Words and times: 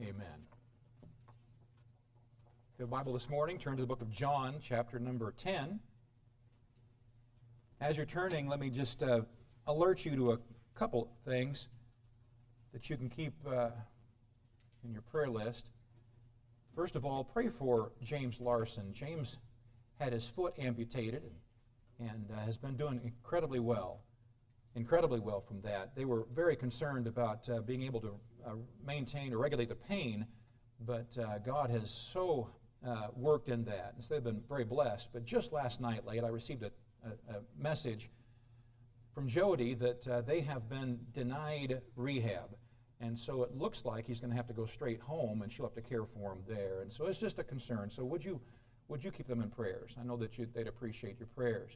Amen. 0.00 0.16
If 1.02 2.78
you 2.78 2.84
have 2.84 2.88
a 2.88 2.90
Bible 2.90 3.12
this 3.12 3.28
morning, 3.28 3.58
turn 3.58 3.76
to 3.76 3.82
the 3.82 3.86
book 3.86 4.00
of 4.00 4.10
John, 4.10 4.54
chapter 4.62 4.98
number 4.98 5.34
10. 5.36 5.78
As 7.80 7.98
you're 7.98 8.06
turning, 8.06 8.48
let 8.48 8.58
me 8.58 8.70
just 8.70 9.02
uh, 9.02 9.20
alert 9.66 10.06
you 10.06 10.16
to 10.16 10.32
a 10.32 10.38
couple 10.74 11.10
things 11.26 11.68
that 12.72 12.88
you 12.88 12.96
can 12.96 13.10
keep 13.10 13.34
uh, 13.46 13.68
in 14.82 14.92
your 14.94 15.02
prayer 15.02 15.28
list. 15.28 15.66
First 16.74 16.96
of 16.96 17.04
all, 17.04 17.22
pray 17.22 17.48
for 17.48 17.92
James 18.02 18.40
Larson. 18.40 18.94
James 18.94 19.36
had 20.00 20.14
his 20.14 20.26
foot 20.26 20.54
amputated 20.58 21.22
and, 22.00 22.30
uh, 22.32 22.40
has 22.46 22.56
been 22.56 22.78
doing 22.78 22.98
incredibly 23.04 23.60
well. 23.60 24.00
Incredibly 24.74 25.20
well 25.20 25.40
from 25.40 25.60
that. 25.62 25.94
They 25.94 26.06
were 26.06 26.26
very 26.34 26.56
concerned 26.56 27.06
about 27.06 27.48
uh, 27.48 27.60
being 27.60 27.82
able 27.82 28.00
to 28.00 28.14
uh, 28.46 28.50
maintain 28.86 29.32
or 29.34 29.38
regulate 29.38 29.68
the 29.68 29.74
pain, 29.74 30.26
but 30.80 31.16
uh, 31.18 31.38
God 31.38 31.68
has 31.70 31.90
so 31.90 32.48
uh, 32.86 33.08
worked 33.14 33.48
in 33.48 33.64
that. 33.64 33.92
And 33.94 34.04
so 34.04 34.14
they've 34.14 34.24
been 34.24 34.42
very 34.48 34.64
blessed. 34.64 35.10
But 35.12 35.24
just 35.24 35.52
last 35.52 35.80
night, 35.80 36.06
late, 36.06 36.24
I 36.24 36.28
received 36.28 36.62
a, 36.62 36.70
a, 37.04 37.36
a 37.36 37.40
message 37.58 38.10
from 39.14 39.28
Jody 39.28 39.74
that 39.74 40.08
uh, 40.08 40.22
they 40.22 40.40
have 40.40 40.68
been 40.70 40.98
denied 41.12 41.82
rehab. 41.94 42.56
And 43.00 43.18
so 43.18 43.42
it 43.42 43.54
looks 43.54 43.84
like 43.84 44.06
he's 44.06 44.20
going 44.20 44.30
to 44.30 44.36
have 44.36 44.46
to 44.46 44.54
go 44.54 44.64
straight 44.64 45.00
home, 45.00 45.42
and 45.42 45.52
she'll 45.52 45.66
have 45.66 45.74
to 45.74 45.82
care 45.82 46.04
for 46.04 46.32
him 46.32 46.38
there. 46.48 46.80
And 46.82 46.92
so 46.92 47.06
it's 47.06 47.18
just 47.18 47.38
a 47.38 47.44
concern. 47.44 47.90
So 47.90 48.04
would 48.04 48.24
you, 48.24 48.40
would 48.88 49.04
you 49.04 49.10
keep 49.10 49.26
them 49.26 49.42
in 49.42 49.50
prayers? 49.50 49.96
I 50.00 50.04
know 50.04 50.16
that 50.16 50.38
you, 50.38 50.46
they'd 50.54 50.68
appreciate 50.68 51.18
your 51.18 51.28
prayers. 51.36 51.72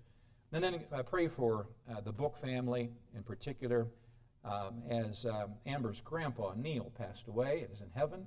And 0.56 0.64
then 0.64 0.80
uh, 0.90 1.02
pray 1.02 1.28
for 1.28 1.66
uh, 1.86 2.00
the 2.00 2.12
Book 2.12 2.34
family 2.38 2.88
in 3.14 3.22
particular, 3.22 3.88
um, 4.42 4.82
as 4.88 5.26
um, 5.26 5.50
Amber's 5.66 6.00
grandpa 6.00 6.54
Neil 6.56 6.90
passed 6.96 7.28
away 7.28 7.60
and 7.60 7.70
is 7.70 7.82
in 7.82 7.90
heaven. 7.94 8.26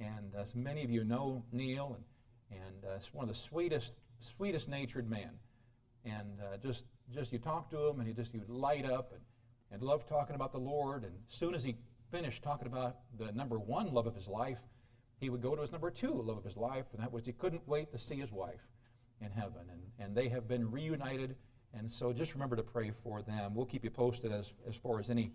And 0.00 0.32
as 0.40 0.54
many 0.54 0.84
of 0.84 0.90
you 0.90 1.04
know 1.04 1.44
Neil, 1.52 1.98
and, 2.50 2.62
and 2.62 2.84
uh, 2.86 2.98
one 3.12 3.28
of 3.28 3.28
the 3.28 3.38
sweetest, 3.38 3.92
sweetest 4.20 4.70
natured 4.70 5.10
men. 5.10 5.28
And 6.06 6.40
uh, 6.40 6.56
just, 6.56 6.86
just 7.12 7.30
you 7.30 7.38
talk 7.38 7.68
to 7.72 7.88
him, 7.88 7.98
and 7.98 8.08
he 8.08 8.14
just 8.14 8.32
you 8.32 8.40
light 8.48 8.86
up 8.86 9.12
and, 9.12 9.20
and 9.70 9.82
love 9.82 10.08
talking 10.08 10.34
about 10.34 10.52
the 10.52 10.58
Lord. 10.58 11.04
And 11.04 11.12
as 11.30 11.36
soon 11.36 11.54
as 11.54 11.62
he 11.62 11.76
finished 12.10 12.42
talking 12.42 12.68
about 12.68 13.00
the 13.18 13.32
number 13.32 13.58
one 13.58 13.92
love 13.92 14.06
of 14.06 14.14
his 14.14 14.28
life, 14.28 14.60
he 15.20 15.28
would 15.28 15.42
go 15.42 15.54
to 15.54 15.60
his 15.60 15.72
number 15.72 15.90
two 15.90 16.22
love 16.22 16.38
of 16.38 16.44
his 16.44 16.56
life, 16.56 16.86
and 16.94 17.02
that 17.02 17.12
was 17.12 17.26
he 17.26 17.32
couldn't 17.32 17.68
wait 17.68 17.92
to 17.92 17.98
see 17.98 18.16
his 18.16 18.32
wife 18.32 18.66
in 19.20 19.30
heaven. 19.30 19.68
And, 19.70 19.82
and 19.98 20.16
they 20.16 20.30
have 20.30 20.48
been 20.48 20.70
reunited, 20.70 21.36
and 21.76 21.90
so 21.90 22.12
just 22.12 22.34
remember 22.34 22.56
to 22.56 22.62
pray 22.62 22.90
for 23.02 23.22
them. 23.22 23.54
We'll 23.54 23.66
keep 23.66 23.84
you 23.84 23.90
posted 23.90 24.32
as, 24.32 24.52
as 24.68 24.76
far 24.76 24.98
as 24.98 25.10
any, 25.10 25.32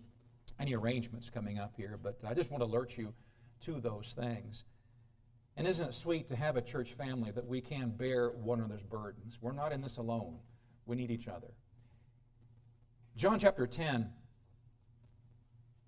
any 0.58 0.74
arrangements 0.74 1.30
coming 1.30 1.58
up 1.58 1.74
here, 1.76 1.98
but 2.02 2.18
I 2.26 2.34
just 2.34 2.50
want 2.50 2.62
to 2.62 2.66
alert 2.66 2.96
you 2.96 3.12
to 3.62 3.80
those 3.80 4.14
things. 4.18 4.64
And 5.56 5.66
isn't 5.66 5.88
it 5.88 5.94
sweet 5.94 6.28
to 6.28 6.36
have 6.36 6.56
a 6.56 6.62
church 6.62 6.94
family 6.94 7.30
that 7.30 7.46
we 7.46 7.60
can 7.60 7.90
bear 7.90 8.30
one 8.30 8.58
another's 8.58 8.82
burdens? 8.82 9.38
We're 9.40 9.52
not 9.52 9.72
in 9.72 9.82
this 9.82 9.98
alone. 9.98 10.38
We 10.86 10.96
need 10.96 11.10
each 11.10 11.28
other. 11.28 11.48
John 13.16 13.38
chapter 13.38 13.66
10 13.66 14.10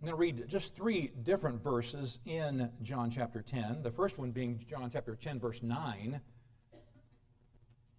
I'm 0.04 0.10
going 0.10 0.18
to 0.18 0.38
read 0.38 0.48
just 0.50 0.76
three 0.76 1.12
different 1.22 1.64
verses 1.64 2.18
in 2.26 2.68
John 2.82 3.08
chapter 3.08 3.40
10. 3.40 3.82
The 3.82 3.90
first 3.90 4.18
one 4.18 4.32
being 4.32 4.62
John 4.68 4.90
chapter 4.92 5.14
10, 5.14 5.40
verse 5.40 5.62
9. 5.62 6.20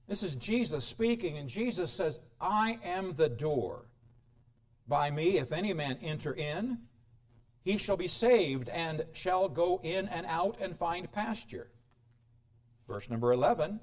This 0.07 0.23
is 0.23 0.35
Jesus 0.35 0.85
speaking, 0.85 1.37
and 1.37 1.49
Jesus 1.49 1.91
says, 1.91 2.19
I 2.39 2.79
am 2.83 3.13
the 3.15 3.29
door. 3.29 3.85
By 4.87 5.09
me, 5.09 5.37
if 5.37 5.51
any 5.51 5.73
man 5.73 5.97
enter 6.01 6.33
in, 6.33 6.77
he 7.63 7.77
shall 7.77 7.97
be 7.97 8.07
saved 8.07 8.69
and 8.69 9.05
shall 9.13 9.49
go 9.49 9.79
in 9.83 10.07
and 10.07 10.27
out 10.27 10.57
and 10.61 10.75
find 10.75 11.11
pasture. 11.11 11.71
Verse 12.87 13.09
number 13.09 13.31
11 13.31 13.79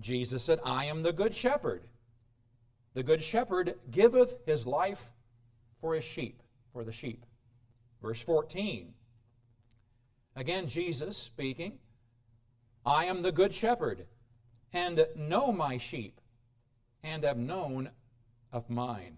Jesus 0.00 0.42
said, 0.42 0.60
I 0.64 0.86
am 0.86 1.02
the 1.02 1.12
good 1.12 1.34
shepherd. 1.34 1.82
The 2.94 3.02
good 3.02 3.22
shepherd 3.22 3.74
giveth 3.90 4.38
his 4.46 4.66
life 4.66 5.12
for 5.82 5.94
his 5.94 6.04
sheep 6.04 6.42
for 6.72 6.84
the 6.84 6.92
sheep. 6.92 7.24
Verse 8.02 8.20
14. 8.20 8.94
Again, 10.36 10.66
Jesus 10.68 11.18
speaking, 11.18 11.78
I 12.86 13.04
am 13.06 13.22
the 13.22 13.32
good 13.32 13.52
shepherd, 13.52 14.06
and 14.72 15.04
know 15.16 15.52
my 15.52 15.78
sheep, 15.78 16.20
and 17.02 17.24
have 17.24 17.38
known 17.38 17.90
of 18.52 18.68
mine. 18.68 19.16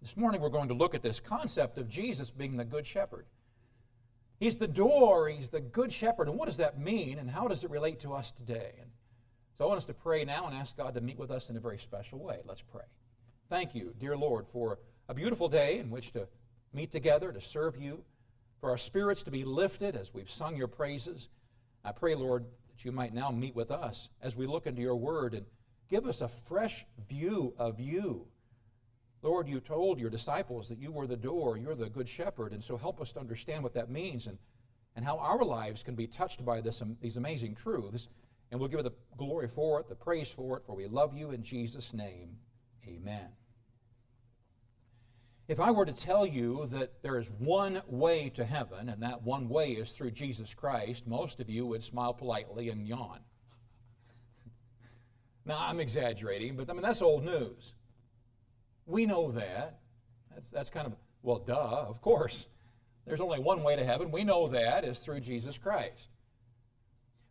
This 0.00 0.16
morning 0.16 0.40
we're 0.40 0.48
going 0.48 0.68
to 0.68 0.74
look 0.74 0.94
at 0.94 1.02
this 1.02 1.20
concept 1.20 1.78
of 1.78 1.88
Jesus 1.88 2.30
being 2.30 2.56
the 2.56 2.64
good 2.64 2.86
shepherd. 2.86 3.26
He's 4.38 4.56
the 4.56 4.68
door, 4.68 5.28
he's 5.28 5.48
the 5.48 5.60
good 5.60 5.92
shepherd. 5.92 6.28
And 6.28 6.38
what 6.38 6.46
does 6.46 6.58
that 6.58 6.78
mean, 6.78 7.18
and 7.18 7.28
how 7.28 7.48
does 7.48 7.64
it 7.64 7.70
relate 7.70 8.00
to 8.00 8.12
us 8.12 8.30
today? 8.30 8.74
And 8.80 8.90
so 9.56 9.64
I 9.64 9.68
want 9.68 9.78
us 9.78 9.86
to 9.86 9.94
pray 9.94 10.24
now 10.24 10.46
and 10.46 10.54
ask 10.54 10.76
God 10.76 10.94
to 10.94 11.00
meet 11.00 11.18
with 11.18 11.32
us 11.32 11.50
in 11.50 11.56
a 11.56 11.60
very 11.60 11.78
special 11.78 12.20
way. 12.20 12.38
Let's 12.44 12.62
pray. 12.62 12.84
Thank 13.48 13.74
you, 13.74 13.94
dear 13.98 14.16
Lord, 14.16 14.46
for 14.52 14.78
a 15.08 15.14
beautiful 15.14 15.48
day 15.48 15.78
in 15.78 15.90
which 15.90 16.12
to 16.12 16.28
meet 16.72 16.92
together 16.92 17.32
to 17.32 17.40
serve 17.40 17.76
you, 17.76 18.04
for 18.60 18.70
our 18.70 18.78
spirits 18.78 19.22
to 19.24 19.30
be 19.30 19.44
lifted 19.44 19.96
as 19.96 20.14
we've 20.14 20.30
sung 20.30 20.56
your 20.56 20.68
praises. 20.68 21.28
I 21.84 21.92
pray, 21.92 22.14
Lord, 22.14 22.44
that 22.78 22.84
you 22.84 22.92
might 22.92 23.12
now 23.12 23.30
meet 23.30 23.56
with 23.56 23.72
us 23.72 24.08
as 24.22 24.36
we 24.36 24.46
look 24.46 24.68
into 24.68 24.80
your 24.80 24.94
word 24.94 25.34
and 25.34 25.44
give 25.90 26.06
us 26.06 26.20
a 26.20 26.28
fresh 26.28 26.86
view 27.08 27.52
of 27.58 27.80
you. 27.80 28.24
Lord, 29.20 29.48
you 29.48 29.58
told 29.58 29.98
your 29.98 30.10
disciples 30.10 30.68
that 30.68 30.78
you 30.78 30.92
were 30.92 31.08
the 31.08 31.16
door, 31.16 31.56
you're 31.56 31.74
the 31.74 31.88
good 31.88 32.08
shepherd, 32.08 32.52
and 32.52 32.62
so 32.62 32.76
help 32.76 33.00
us 33.00 33.12
to 33.14 33.20
understand 33.20 33.64
what 33.64 33.74
that 33.74 33.90
means 33.90 34.28
and, 34.28 34.38
and 34.94 35.04
how 35.04 35.18
our 35.18 35.44
lives 35.44 35.82
can 35.82 35.96
be 35.96 36.06
touched 36.06 36.44
by 36.44 36.60
this, 36.60 36.80
um, 36.80 36.96
these 37.00 37.16
amazing 37.16 37.56
truths. 37.56 38.08
And 38.52 38.60
we'll 38.60 38.68
give 38.68 38.78
you 38.78 38.84
the 38.84 39.16
glory 39.16 39.48
for 39.48 39.80
it, 39.80 39.88
the 39.88 39.96
praise 39.96 40.30
for 40.30 40.56
it, 40.56 40.62
for 40.64 40.76
we 40.76 40.86
love 40.86 41.16
you 41.16 41.32
in 41.32 41.42
Jesus' 41.42 41.92
name. 41.92 42.36
Amen. 42.86 43.26
If 45.48 45.60
I 45.60 45.70
were 45.70 45.86
to 45.86 45.94
tell 45.94 46.26
you 46.26 46.66
that 46.72 47.02
there 47.02 47.18
is 47.18 47.30
one 47.30 47.80
way 47.86 48.28
to 48.34 48.44
heaven, 48.44 48.90
and 48.90 49.02
that 49.02 49.22
one 49.22 49.48
way 49.48 49.70
is 49.70 49.92
through 49.92 50.10
Jesus 50.10 50.52
Christ, 50.52 51.06
most 51.06 51.40
of 51.40 51.48
you 51.48 51.64
would 51.66 51.82
smile 51.82 52.12
politely 52.12 52.68
and 52.68 52.86
yawn. 52.86 53.20
now, 55.46 55.56
I'm 55.58 55.80
exaggerating, 55.80 56.54
but 56.54 56.68
I 56.68 56.74
mean, 56.74 56.82
that's 56.82 57.00
old 57.00 57.24
news. 57.24 57.72
We 58.84 59.06
know 59.06 59.32
that. 59.32 59.80
That's, 60.34 60.50
that's 60.50 60.68
kind 60.68 60.86
of, 60.86 60.92
well, 61.22 61.38
duh, 61.38 61.54
of 61.88 62.02
course. 62.02 62.46
There's 63.06 63.22
only 63.22 63.38
one 63.38 63.62
way 63.62 63.74
to 63.74 63.86
heaven. 63.86 64.10
We 64.10 64.24
know 64.24 64.48
that 64.48 64.84
is 64.84 64.98
through 64.98 65.20
Jesus 65.20 65.56
Christ. 65.56 66.10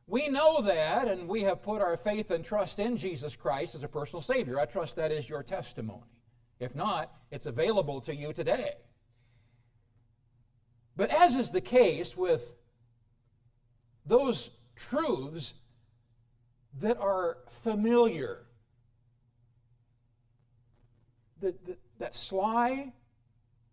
We 0.07 0.27
know 0.27 0.63
that, 0.63 1.07
and 1.07 1.27
we 1.27 1.43
have 1.43 1.61
put 1.61 1.83
our 1.83 1.97
faith 1.97 2.31
and 2.31 2.43
trust 2.43 2.79
in 2.79 2.97
Jesus 2.97 3.35
Christ 3.35 3.75
as 3.75 3.83
a 3.83 3.87
personal 3.87 4.23
Savior. 4.23 4.59
I 4.59 4.65
trust 4.65 4.95
that 4.95 5.11
is 5.11 5.29
your 5.29 5.43
testimony. 5.43 6.16
If 6.59 6.75
not, 6.75 7.11
it's 7.31 7.45
available 7.45 8.01
to 8.01 8.15
you 8.15 8.33
today. 8.33 8.73
But 10.95 11.11
as 11.11 11.35
is 11.35 11.51
the 11.51 11.61
case 11.61 12.17
with 12.17 12.55
those 14.05 14.49
truths 14.75 15.53
that 16.79 16.97
are 16.97 17.37
familiar, 17.49 18.45
that, 21.41 21.55
that, 21.99 22.15
sly 22.15 22.93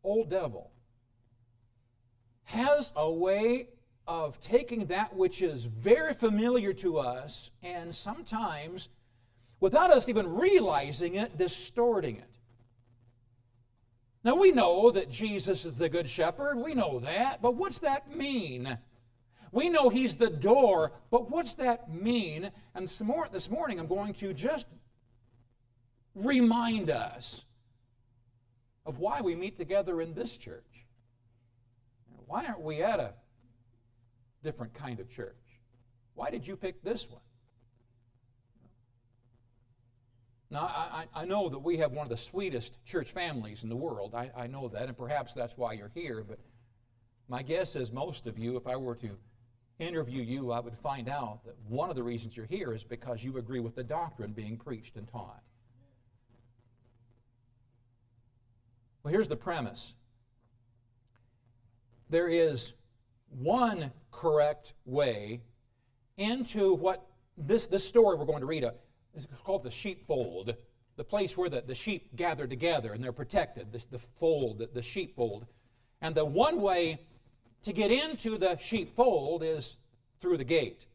old 0.02 0.28
devil 0.28 0.70
has 2.44 2.92
a 2.94 3.10
way 3.10 3.68
of 4.06 4.38
taking 4.40 4.84
that 4.86 5.14
which 5.16 5.40
is 5.40 5.64
very 5.64 6.12
familiar 6.12 6.74
to 6.74 6.98
us 6.98 7.50
and 7.62 7.94
sometimes, 7.94 8.90
without 9.60 9.90
us 9.90 10.10
even 10.10 10.28
realizing 10.28 11.14
it, 11.14 11.38
distorting 11.38 12.16
it. 12.16 12.33
Now 14.24 14.36
we 14.36 14.52
know 14.52 14.90
that 14.90 15.10
Jesus 15.10 15.66
is 15.66 15.74
the 15.74 15.90
Good 15.90 16.08
Shepherd. 16.08 16.56
We 16.56 16.74
know 16.74 16.98
that. 17.00 17.42
But 17.42 17.56
what's 17.56 17.80
that 17.80 18.16
mean? 18.16 18.78
We 19.52 19.68
know 19.68 19.90
He's 19.90 20.16
the 20.16 20.30
door, 20.30 20.92
but 21.10 21.30
what's 21.30 21.54
that 21.56 21.92
mean? 21.92 22.50
And 22.74 22.88
this 22.88 23.50
morning 23.50 23.78
I'm 23.78 23.86
going 23.86 24.14
to 24.14 24.32
just 24.32 24.66
remind 26.14 26.90
us 26.90 27.44
of 28.86 28.98
why 28.98 29.20
we 29.20 29.34
meet 29.36 29.56
together 29.58 30.00
in 30.00 30.14
this 30.14 30.36
church. 30.36 30.64
Why 32.26 32.46
aren't 32.46 32.62
we 32.62 32.82
at 32.82 32.98
a 32.98 33.12
different 34.42 34.72
kind 34.72 35.00
of 35.00 35.08
church? 35.10 35.36
Why 36.14 36.30
did 36.30 36.46
you 36.46 36.56
pick 36.56 36.82
this 36.82 37.08
one? 37.08 37.20
Now, 40.50 40.83
I, 40.94 41.06
I 41.12 41.24
know 41.24 41.48
that 41.48 41.58
we 41.58 41.76
have 41.78 41.90
one 41.90 42.04
of 42.04 42.08
the 42.08 42.16
sweetest 42.16 42.78
church 42.84 43.10
families 43.10 43.64
in 43.64 43.68
the 43.68 43.76
world. 43.76 44.14
I, 44.14 44.30
I 44.36 44.46
know 44.46 44.68
that, 44.68 44.84
and 44.84 44.96
perhaps 44.96 45.34
that's 45.34 45.58
why 45.58 45.72
you're 45.72 45.90
here. 45.92 46.22
But 46.26 46.38
my 47.28 47.42
guess 47.42 47.74
is 47.74 47.90
most 47.90 48.28
of 48.28 48.38
you, 48.38 48.56
if 48.56 48.68
I 48.68 48.76
were 48.76 48.94
to 48.96 49.10
interview 49.80 50.22
you, 50.22 50.52
I 50.52 50.60
would 50.60 50.78
find 50.78 51.08
out 51.08 51.44
that 51.46 51.56
one 51.68 51.90
of 51.90 51.96
the 51.96 52.02
reasons 52.04 52.36
you're 52.36 52.46
here 52.46 52.72
is 52.72 52.84
because 52.84 53.24
you 53.24 53.38
agree 53.38 53.58
with 53.58 53.74
the 53.74 53.82
doctrine 53.82 54.32
being 54.32 54.56
preached 54.56 54.94
and 54.94 55.08
taught. 55.08 55.42
Well, 59.02 59.12
here's 59.12 59.28
the 59.28 59.36
premise 59.36 59.94
there 62.08 62.28
is 62.28 62.74
one 63.30 63.90
correct 64.12 64.74
way 64.84 65.40
into 66.18 66.72
what 66.74 67.04
this, 67.36 67.66
this 67.66 67.82
story 67.82 68.16
we're 68.16 68.26
going 68.26 68.40
to 68.40 68.46
read 68.46 68.62
uh, 68.62 68.70
is 69.16 69.26
called 69.44 69.64
the 69.64 69.70
sheepfold, 69.70 70.54
the 70.96 71.04
place 71.04 71.36
where 71.36 71.48
the, 71.48 71.62
the 71.62 71.74
sheep 71.74 72.14
gather 72.16 72.46
together 72.46 72.92
and 72.92 73.02
they're 73.02 73.12
protected, 73.12 73.72
the, 73.72 73.82
the 73.90 73.98
fold, 73.98 74.58
the, 74.58 74.68
the 74.72 74.82
sheepfold. 74.82 75.46
And 76.00 76.14
the 76.14 76.24
one 76.24 76.60
way 76.60 77.00
to 77.62 77.72
get 77.72 77.90
into 77.90 78.38
the 78.38 78.56
sheepfold 78.58 79.42
is 79.42 79.76
through 80.20 80.36
the 80.36 80.44
gate. 80.44 80.86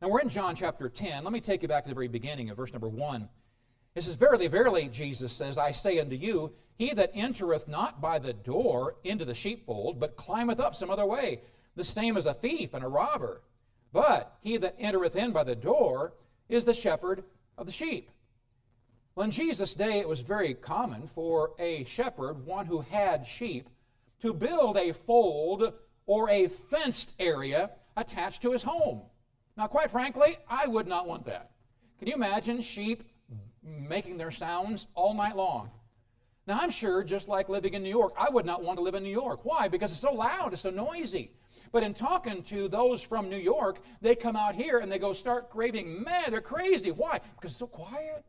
And 0.00 0.10
we're 0.10 0.20
in 0.20 0.28
John 0.28 0.54
chapter 0.54 0.88
10. 0.88 1.24
Let 1.24 1.32
me 1.32 1.40
take 1.40 1.62
you 1.62 1.68
back 1.68 1.84
to 1.84 1.88
the 1.88 1.94
very 1.94 2.08
beginning 2.08 2.50
of 2.50 2.56
verse 2.56 2.72
number 2.72 2.88
1. 2.88 3.28
It 3.94 4.04
says, 4.04 4.16
Verily, 4.16 4.46
verily, 4.46 4.88
Jesus 4.88 5.32
says, 5.32 5.56
I 5.56 5.72
say 5.72 5.98
unto 5.98 6.16
you, 6.16 6.52
he 6.76 6.92
that 6.92 7.12
entereth 7.14 7.68
not 7.68 8.00
by 8.00 8.18
the 8.18 8.34
door 8.34 8.96
into 9.04 9.24
the 9.24 9.34
sheepfold, 9.34 9.98
but 9.98 10.16
climbeth 10.16 10.60
up 10.60 10.76
some 10.76 10.90
other 10.90 11.06
way, 11.06 11.40
the 11.74 11.84
same 11.84 12.16
as 12.18 12.26
a 12.26 12.34
thief 12.34 12.74
and 12.74 12.84
a 12.84 12.88
robber. 12.88 13.40
But 13.92 14.36
he 14.42 14.58
that 14.58 14.76
entereth 14.78 15.16
in 15.16 15.32
by 15.32 15.44
the 15.44 15.56
door 15.56 16.12
is 16.48 16.66
the 16.66 16.74
shepherd 16.74 17.24
of 17.56 17.64
the 17.64 17.72
sheep. 17.72 18.10
Well, 19.16 19.24
in 19.24 19.30
Jesus' 19.30 19.74
day, 19.74 19.98
it 19.98 20.06
was 20.06 20.20
very 20.20 20.52
common 20.52 21.06
for 21.06 21.52
a 21.58 21.84
shepherd, 21.84 22.44
one 22.44 22.66
who 22.66 22.82
had 22.82 23.26
sheep, 23.26 23.70
to 24.20 24.34
build 24.34 24.76
a 24.76 24.92
fold 24.92 25.72
or 26.04 26.28
a 26.28 26.48
fenced 26.48 27.14
area 27.18 27.70
attached 27.96 28.42
to 28.42 28.52
his 28.52 28.62
home. 28.62 29.00
Now, 29.56 29.68
quite 29.68 29.90
frankly, 29.90 30.36
I 30.50 30.66
would 30.66 30.86
not 30.86 31.08
want 31.08 31.24
that. 31.24 31.52
Can 31.98 32.08
you 32.08 32.14
imagine 32.14 32.60
sheep 32.60 33.04
making 33.62 34.18
their 34.18 34.30
sounds 34.30 34.86
all 34.94 35.14
night 35.14 35.34
long? 35.34 35.70
Now, 36.46 36.58
I'm 36.60 36.70
sure, 36.70 37.02
just 37.02 37.26
like 37.26 37.48
living 37.48 37.72
in 37.72 37.82
New 37.82 37.88
York, 37.88 38.12
I 38.18 38.28
would 38.28 38.44
not 38.44 38.62
want 38.62 38.76
to 38.76 38.82
live 38.82 38.94
in 38.94 39.02
New 39.02 39.08
York. 39.08 39.46
Why? 39.46 39.66
Because 39.66 39.92
it's 39.92 40.00
so 40.00 40.12
loud, 40.12 40.52
it's 40.52 40.60
so 40.60 40.68
noisy. 40.70 41.32
But 41.72 41.82
in 41.84 41.94
talking 41.94 42.42
to 42.44 42.68
those 42.68 43.00
from 43.00 43.30
New 43.30 43.38
York, 43.38 43.80
they 44.02 44.14
come 44.14 44.36
out 44.36 44.54
here 44.54 44.80
and 44.80 44.92
they 44.92 44.98
go 44.98 45.14
start 45.14 45.48
raving, 45.54 46.02
man, 46.02 46.24
they're 46.28 46.42
crazy. 46.42 46.90
Why? 46.90 47.18
Because 47.34 47.52
it's 47.52 47.58
so 47.58 47.66
quiet. 47.66 48.22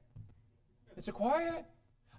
It's 0.98 1.06
so 1.06 1.12
quiet. 1.12 1.66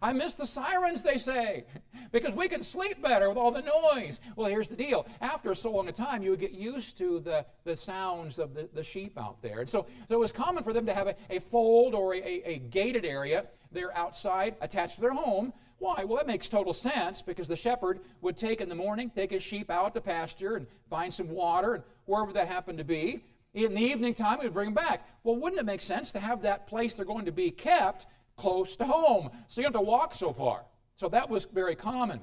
I 0.01 0.13
miss 0.13 0.35
the 0.37 0.47
sirens, 0.47 1.03
they 1.03 1.19
say, 1.19 1.65
because 2.13 2.33
we 2.33 2.49
can 2.49 2.63
sleep 2.63 3.03
better 3.03 3.29
with 3.29 3.37
all 3.37 3.51
the 3.51 3.63
noise. 3.63 4.21
Well, 4.37 4.49
here's 4.49 4.69
the 4.69 4.77
deal. 4.77 5.07
After 5.21 5.53
so 5.57 5.73
long 5.73 5.89
a 5.89 5.93
time, 5.93 6.23
you 6.23 6.31
would 6.31 6.39
get 6.39 6.53
used 6.53 6.97
to 6.99 7.19
the, 7.19 7.45
the 7.65 7.77
sounds 7.77 8.39
of 8.39 8.55
the, 8.55 8.69
the 8.73 8.85
sheep 8.85 9.19
out 9.19 9.43
there. 9.43 9.59
And 9.59 9.69
so, 9.69 9.87
so 10.09 10.15
it 10.15 10.21
was 10.21 10.31
common 10.31 10.63
for 10.63 10.73
them 10.73 10.87
to 10.87 10.95
have 10.95 11.09
a, 11.09 11.17
a 11.29 11.41
fold 11.41 11.95
or 11.95 12.15
a, 12.15 12.19
a, 12.19 12.43
a 12.45 12.59
gated 12.59 13.05
area 13.05 13.47
there 13.73 13.97
outside 13.97 14.55
attached 14.61 14.95
to 14.97 15.01
their 15.01 15.13
home. 15.13 15.53
Why? 15.79 16.05
Well, 16.05 16.17
that 16.19 16.29
makes 16.29 16.49
total 16.49 16.75
sense 16.75 17.21
because 17.21 17.49
the 17.49 17.57
shepherd 17.57 18.01
would 18.21 18.37
take 18.37 18.61
in 18.61 18.69
the 18.69 18.75
morning, 18.77 19.11
take 19.11 19.33
his 19.33 19.43
sheep 19.43 19.69
out 19.69 19.95
to 19.95 20.01
pasture 20.01 20.57
and 20.57 20.67
find 20.89 21.13
some 21.13 21.29
water 21.29 21.75
and 21.75 21.85
wherever 22.07 22.33
that 22.35 22.47
happened 22.47 22.79
to 22.79 22.85
be. 22.85 23.25
In 23.55 23.75
the 23.75 23.81
evening 23.81 24.15
time, 24.15 24.39
he 24.39 24.47
would 24.47 24.55
bring 24.55 24.67
them 24.67 24.75
back. 24.75 25.09
Well, 25.25 25.37
wouldn't 25.37 25.61
it 25.61 25.65
make 25.65 25.81
sense 25.81 26.13
to 26.13 26.21
have 26.21 26.43
that 26.43 26.69
place 26.69 26.95
they're 26.95 27.05
going 27.05 27.25
to 27.25 27.33
be 27.33 27.51
kept 27.51 28.07
close 28.39 28.77
to 28.77 28.85
home. 28.85 29.31
So 29.49 29.61
you 29.61 29.67
don't 29.67 29.75
have 29.75 29.83
to 29.83 29.87
walk 29.87 30.15
so 30.15 30.33
far. 30.33 30.65
So 30.97 31.09
that 31.11 31.29
was 31.29 31.45
very 31.45 31.77
common. 31.77 32.21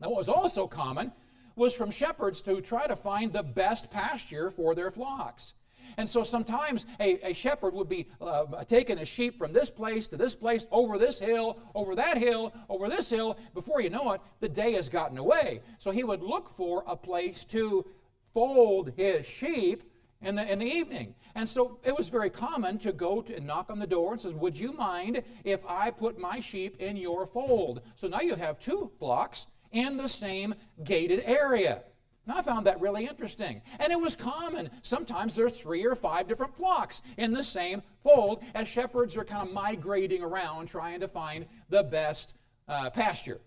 Now, 0.00 0.08
what 0.08 0.18
was 0.18 0.28
also 0.28 0.66
common 0.66 1.12
was 1.54 1.74
from 1.74 1.90
shepherds 1.90 2.42
to 2.42 2.60
try 2.60 2.86
to 2.86 2.96
find 2.96 3.32
the 3.32 3.42
best 3.42 3.90
pasture 3.90 4.50
for 4.50 4.74
their 4.74 4.90
flocks. 4.90 5.54
And 5.96 6.08
so 6.08 6.24
sometimes 6.24 6.86
a, 7.00 7.30
a 7.30 7.32
shepherd 7.34 7.74
would 7.74 7.88
be 7.88 8.08
uh, 8.20 8.64
taking 8.64 8.98
a 8.98 9.04
sheep 9.04 9.38
from 9.38 9.52
this 9.52 9.70
place 9.70 10.08
to 10.08 10.16
this 10.16 10.34
place, 10.34 10.66
over 10.70 10.98
this 10.98 11.18
hill, 11.18 11.58
over 11.74 11.94
that 11.96 12.18
hill, 12.18 12.54
over 12.68 12.88
this 12.88 13.10
hill. 13.10 13.36
Before 13.54 13.80
you 13.80 13.90
know 13.90 14.12
it, 14.12 14.20
the 14.40 14.48
day 14.48 14.72
has 14.72 14.88
gotten 14.88 15.18
away. 15.18 15.60
So 15.78 15.90
he 15.90 16.04
would 16.04 16.22
look 16.22 16.48
for 16.56 16.84
a 16.86 16.96
place 16.96 17.44
to 17.46 17.84
fold 18.32 18.92
his 18.96 19.26
sheep 19.26 19.82
in 20.22 20.34
the, 20.34 20.50
in 20.50 20.58
the 20.58 20.66
evening. 20.66 21.14
And 21.34 21.48
so 21.48 21.78
it 21.84 21.96
was 21.96 22.08
very 22.08 22.30
common 22.30 22.78
to 22.80 22.92
go 22.92 23.22
to 23.22 23.36
and 23.36 23.46
knock 23.46 23.70
on 23.70 23.78
the 23.78 23.86
door 23.86 24.12
and 24.12 24.20
says, 24.20 24.34
Would 24.34 24.56
you 24.56 24.72
mind 24.72 25.22
if 25.44 25.64
I 25.66 25.90
put 25.90 26.18
my 26.18 26.40
sheep 26.40 26.80
in 26.80 26.96
your 26.96 27.26
fold? 27.26 27.82
So 27.96 28.06
now 28.06 28.20
you 28.20 28.34
have 28.34 28.58
two 28.58 28.90
flocks 28.98 29.46
in 29.72 29.96
the 29.96 30.08
same 30.08 30.54
gated 30.84 31.22
area. 31.24 31.82
Now, 32.26 32.36
I 32.36 32.42
found 32.42 32.66
that 32.66 32.80
really 32.80 33.06
interesting. 33.06 33.62
And 33.80 33.92
it 33.92 34.00
was 34.00 34.14
common. 34.14 34.70
Sometimes 34.82 35.34
there's 35.34 35.60
three 35.60 35.84
or 35.84 35.96
five 35.96 36.28
different 36.28 36.54
flocks 36.54 37.02
in 37.16 37.32
the 37.32 37.42
same 37.42 37.82
fold 38.04 38.44
as 38.54 38.68
shepherds 38.68 39.16
are 39.16 39.24
kind 39.24 39.48
of 39.48 39.52
migrating 39.52 40.22
around 40.22 40.66
trying 40.66 41.00
to 41.00 41.08
find 41.08 41.46
the 41.68 41.82
best 41.82 42.34
uh, 42.68 42.90
pasture. 42.90 43.40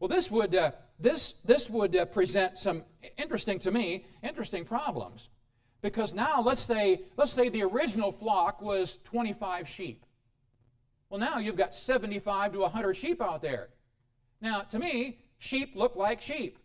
Well, 0.00 0.08
this 0.08 0.30
would, 0.30 0.54
uh, 0.54 0.70
this, 0.98 1.34
this 1.44 1.68
would 1.68 1.96
uh, 1.96 2.06
present 2.06 2.56
some 2.56 2.84
interesting, 3.18 3.58
to 3.60 3.70
me, 3.70 4.06
interesting 4.22 4.64
problems. 4.64 5.28
Because 5.80 6.14
now 6.14 6.40
let's 6.40 6.60
say 6.60 7.02
let's 7.16 7.32
say 7.32 7.48
the 7.48 7.62
original 7.62 8.10
flock 8.10 8.60
was 8.60 8.98
25 9.04 9.68
sheep. 9.68 10.04
Well, 11.08 11.20
now 11.20 11.38
you've 11.38 11.56
got 11.56 11.74
75 11.74 12.52
to 12.52 12.58
100 12.60 12.94
sheep 12.94 13.22
out 13.22 13.40
there. 13.40 13.68
Now, 14.40 14.60
to 14.60 14.78
me, 14.78 15.18
sheep 15.38 15.74
look 15.74 15.96
like 15.96 16.20
sheep. 16.20 16.58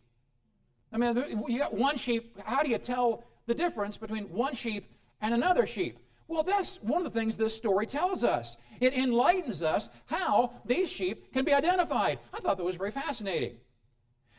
I 0.91 0.97
mean, 0.97 1.43
you 1.47 1.59
got 1.59 1.73
one 1.73 1.97
sheep. 1.97 2.37
How 2.43 2.61
do 2.61 2.69
you 2.69 2.77
tell 2.77 3.23
the 3.45 3.55
difference 3.55 3.97
between 3.97 4.25
one 4.25 4.53
sheep 4.53 4.91
and 5.21 5.33
another 5.33 5.65
sheep? 5.65 5.97
Well, 6.27 6.43
that's 6.43 6.77
one 6.81 7.05
of 7.05 7.11
the 7.11 7.19
things 7.19 7.37
this 7.37 7.55
story 7.55 7.85
tells 7.85 8.23
us. 8.23 8.57
It 8.79 8.93
enlightens 8.93 9.63
us 9.63 9.89
how 10.05 10.53
these 10.65 10.91
sheep 10.91 11.33
can 11.33 11.45
be 11.45 11.53
identified. 11.53 12.19
I 12.33 12.39
thought 12.39 12.57
that 12.57 12.63
was 12.63 12.75
very 12.75 12.91
fascinating. 12.91 13.57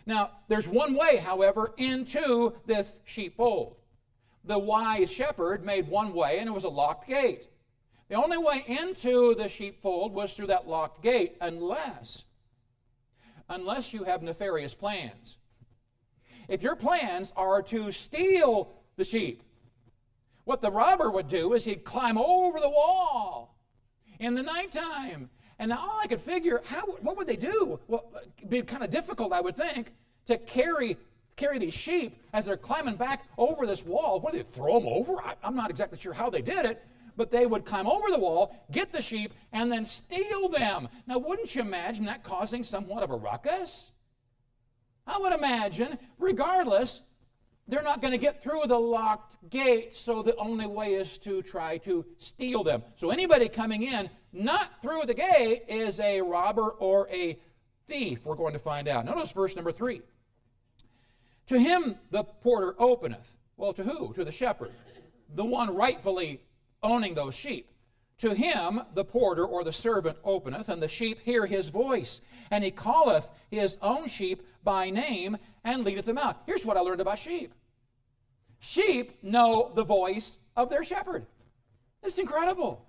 Now, 0.06 0.32
there's 0.48 0.68
one 0.68 0.94
way, 0.94 1.16
however, 1.16 1.72
into 1.78 2.54
this 2.66 3.00
sheepfold 3.04 3.76
the 4.44 4.58
wise 4.58 5.10
shepherd 5.10 5.64
made 5.64 5.88
one 5.88 6.12
way, 6.12 6.38
and 6.38 6.48
it 6.48 6.52
was 6.52 6.64
a 6.64 6.68
locked 6.68 7.08
gate. 7.08 7.48
The 8.08 8.16
only 8.16 8.36
way 8.36 8.64
into 8.66 9.34
the 9.34 9.48
sheepfold 9.48 10.12
was 10.12 10.34
through 10.34 10.48
that 10.48 10.68
locked 10.68 11.02
gate, 11.02 11.36
unless, 11.40 12.24
unless 13.48 13.92
you 13.92 14.04
have 14.04 14.22
nefarious 14.22 14.74
plans. 14.74 15.38
If 16.48 16.62
your 16.62 16.76
plans 16.76 17.32
are 17.36 17.62
to 17.62 17.90
steal 17.90 18.70
the 18.96 19.04
sheep, 19.04 19.42
what 20.44 20.60
the 20.60 20.70
robber 20.70 21.10
would 21.10 21.28
do 21.28 21.54
is 21.54 21.64
he'd 21.64 21.84
climb 21.84 22.18
over 22.18 22.60
the 22.60 22.68
wall 22.68 23.56
in 24.20 24.34
the 24.34 24.42
nighttime. 24.42 25.30
And 25.58 25.72
all 25.72 26.00
I 26.02 26.06
could 26.06 26.20
figure, 26.20 26.60
how, 26.66 26.82
what 27.00 27.16
would 27.16 27.26
they 27.26 27.36
do? 27.36 27.80
Well, 27.86 28.12
it'd 28.36 28.50
be 28.50 28.60
kind 28.62 28.82
of 28.82 28.90
difficult, 28.90 29.32
I 29.32 29.40
would 29.40 29.56
think, 29.56 29.92
to 30.26 30.36
carry 30.36 30.98
carry 31.36 31.58
these 31.58 31.74
sheep 31.74 32.22
as 32.32 32.46
they're 32.46 32.56
climbing 32.56 32.96
back 32.96 33.24
over 33.38 33.66
this 33.66 33.84
wall. 33.84 34.20
What 34.20 34.32
do 34.32 34.38
they 34.38 34.44
throw 34.44 34.78
them 34.78 34.88
over? 34.88 35.20
I, 35.20 35.34
I'm 35.42 35.56
not 35.56 35.70
exactly 35.70 35.98
sure 35.98 36.12
how 36.12 36.30
they 36.30 36.42
did 36.42 36.64
it, 36.66 36.84
but 37.16 37.30
they 37.30 37.46
would 37.46 37.64
climb 37.64 37.86
over 37.86 38.10
the 38.10 38.18
wall, 38.18 38.56
get 38.70 38.92
the 38.92 39.02
sheep, 39.02 39.32
and 39.52 39.70
then 39.70 39.84
steal 39.84 40.48
them. 40.48 40.88
Now, 41.06 41.18
wouldn't 41.18 41.54
you 41.54 41.62
imagine 41.62 42.04
that 42.06 42.24
causing 42.24 42.64
somewhat 42.64 43.02
of 43.02 43.10
a 43.10 43.16
ruckus? 43.16 43.92
I 45.06 45.18
would 45.18 45.32
imagine, 45.32 45.98
regardless, 46.18 47.02
they're 47.68 47.82
not 47.82 48.00
going 48.00 48.12
to 48.12 48.18
get 48.18 48.42
through 48.42 48.62
the 48.66 48.78
locked 48.78 49.36
gate, 49.48 49.94
so 49.94 50.22
the 50.22 50.36
only 50.36 50.66
way 50.66 50.94
is 50.94 51.18
to 51.18 51.42
try 51.42 51.78
to 51.78 52.04
steal 52.18 52.62
them. 52.62 52.82
So 52.94 53.10
anybody 53.10 53.48
coming 53.48 53.84
in 53.84 54.10
not 54.32 54.82
through 54.82 55.02
the 55.06 55.14
gate 55.14 55.64
is 55.68 56.00
a 56.00 56.20
robber 56.20 56.70
or 56.70 57.08
a 57.10 57.38
thief. 57.86 58.26
We're 58.26 58.34
going 58.34 58.52
to 58.52 58.58
find 58.58 58.88
out. 58.88 59.04
Notice 59.04 59.32
verse 59.32 59.56
number 59.56 59.72
three. 59.72 60.02
To 61.46 61.58
him 61.58 61.96
the 62.10 62.24
porter 62.24 62.74
openeth. 62.78 63.36
Well, 63.56 63.72
to 63.74 63.82
who? 63.82 64.12
To 64.14 64.24
the 64.24 64.32
shepherd, 64.32 64.72
the 65.34 65.44
one 65.44 65.74
rightfully 65.74 66.40
owning 66.82 67.14
those 67.14 67.34
sheep. 67.34 67.70
To 68.18 68.34
him 68.34 68.80
the 68.94 69.04
porter 69.04 69.44
or 69.44 69.64
the 69.64 69.72
servant 69.72 70.18
openeth, 70.24 70.68
and 70.68 70.82
the 70.82 70.88
sheep 70.88 71.20
hear 71.20 71.46
his 71.46 71.68
voice. 71.68 72.20
And 72.50 72.62
he 72.64 72.70
calleth 72.70 73.30
his 73.50 73.76
own 73.82 74.08
sheep 74.08 74.42
by 74.62 74.90
name 74.90 75.36
and 75.64 75.84
leadeth 75.84 76.06
them 76.06 76.18
out. 76.18 76.42
Here's 76.46 76.64
what 76.64 76.76
I 76.76 76.80
learned 76.80 77.00
about 77.00 77.18
sheep 77.18 77.52
sheep 78.60 79.22
know 79.22 79.72
the 79.74 79.84
voice 79.84 80.38
of 80.56 80.70
their 80.70 80.84
shepherd. 80.84 81.26
It's 82.02 82.18
incredible. 82.18 82.86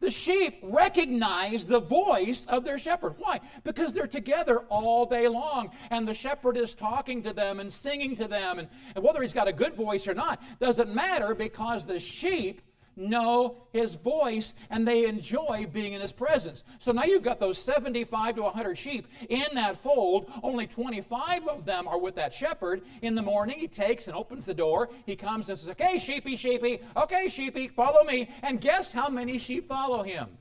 The 0.00 0.10
sheep 0.10 0.58
recognize 0.62 1.66
the 1.66 1.80
voice 1.80 2.46
of 2.46 2.64
their 2.64 2.78
shepherd. 2.78 3.14
Why? 3.18 3.40
Because 3.64 3.92
they're 3.92 4.06
together 4.06 4.60
all 4.68 5.06
day 5.06 5.26
long, 5.26 5.70
and 5.90 6.06
the 6.06 6.14
shepherd 6.14 6.56
is 6.58 6.74
talking 6.74 7.22
to 7.22 7.32
them 7.32 7.60
and 7.60 7.72
singing 7.72 8.14
to 8.16 8.28
them. 8.28 8.58
And, 8.58 8.68
and 8.94 9.02
whether 9.02 9.22
he's 9.22 9.32
got 9.32 9.48
a 9.48 9.52
good 9.52 9.74
voice 9.74 10.06
or 10.06 10.14
not 10.14 10.42
doesn't 10.60 10.94
matter 10.94 11.34
because 11.34 11.86
the 11.86 11.98
sheep 11.98 12.60
know 12.96 13.58
his 13.72 13.94
voice 13.94 14.54
and 14.70 14.86
they 14.86 15.06
enjoy 15.06 15.66
being 15.72 15.92
in 15.92 16.00
his 16.00 16.12
presence. 16.12 16.64
So 16.78 16.92
now 16.92 17.04
you've 17.04 17.22
got 17.22 17.38
those 17.38 17.58
75 17.58 18.36
to 18.36 18.42
100 18.42 18.76
sheep 18.76 19.06
in 19.28 19.46
that 19.54 19.76
fold. 19.76 20.30
Only 20.42 20.66
25 20.66 21.46
of 21.46 21.64
them 21.64 21.86
are 21.86 21.98
with 21.98 22.14
that 22.16 22.32
shepherd. 22.32 22.82
In 23.02 23.14
the 23.14 23.22
morning, 23.22 23.58
he 23.58 23.68
takes 23.68 24.08
and 24.08 24.16
opens 24.16 24.46
the 24.46 24.54
door. 24.54 24.88
He 25.04 25.16
comes 25.16 25.48
and 25.48 25.58
says, 25.58 25.68
Okay, 25.70 25.98
sheepy, 25.98 26.36
sheepy, 26.36 26.80
okay, 26.96 27.28
sheepy, 27.28 27.68
follow 27.68 28.02
me. 28.04 28.30
And 28.42 28.60
guess 28.60 28.92
how 28.92 29.08
many 29.08 29.38
sheep 29.38 29.68
follow 29.68 30.02
him? 30.02 30.38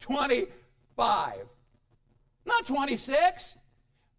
25. 0.00 1.36
Not 2.44 2.66
26, 2.66 3.56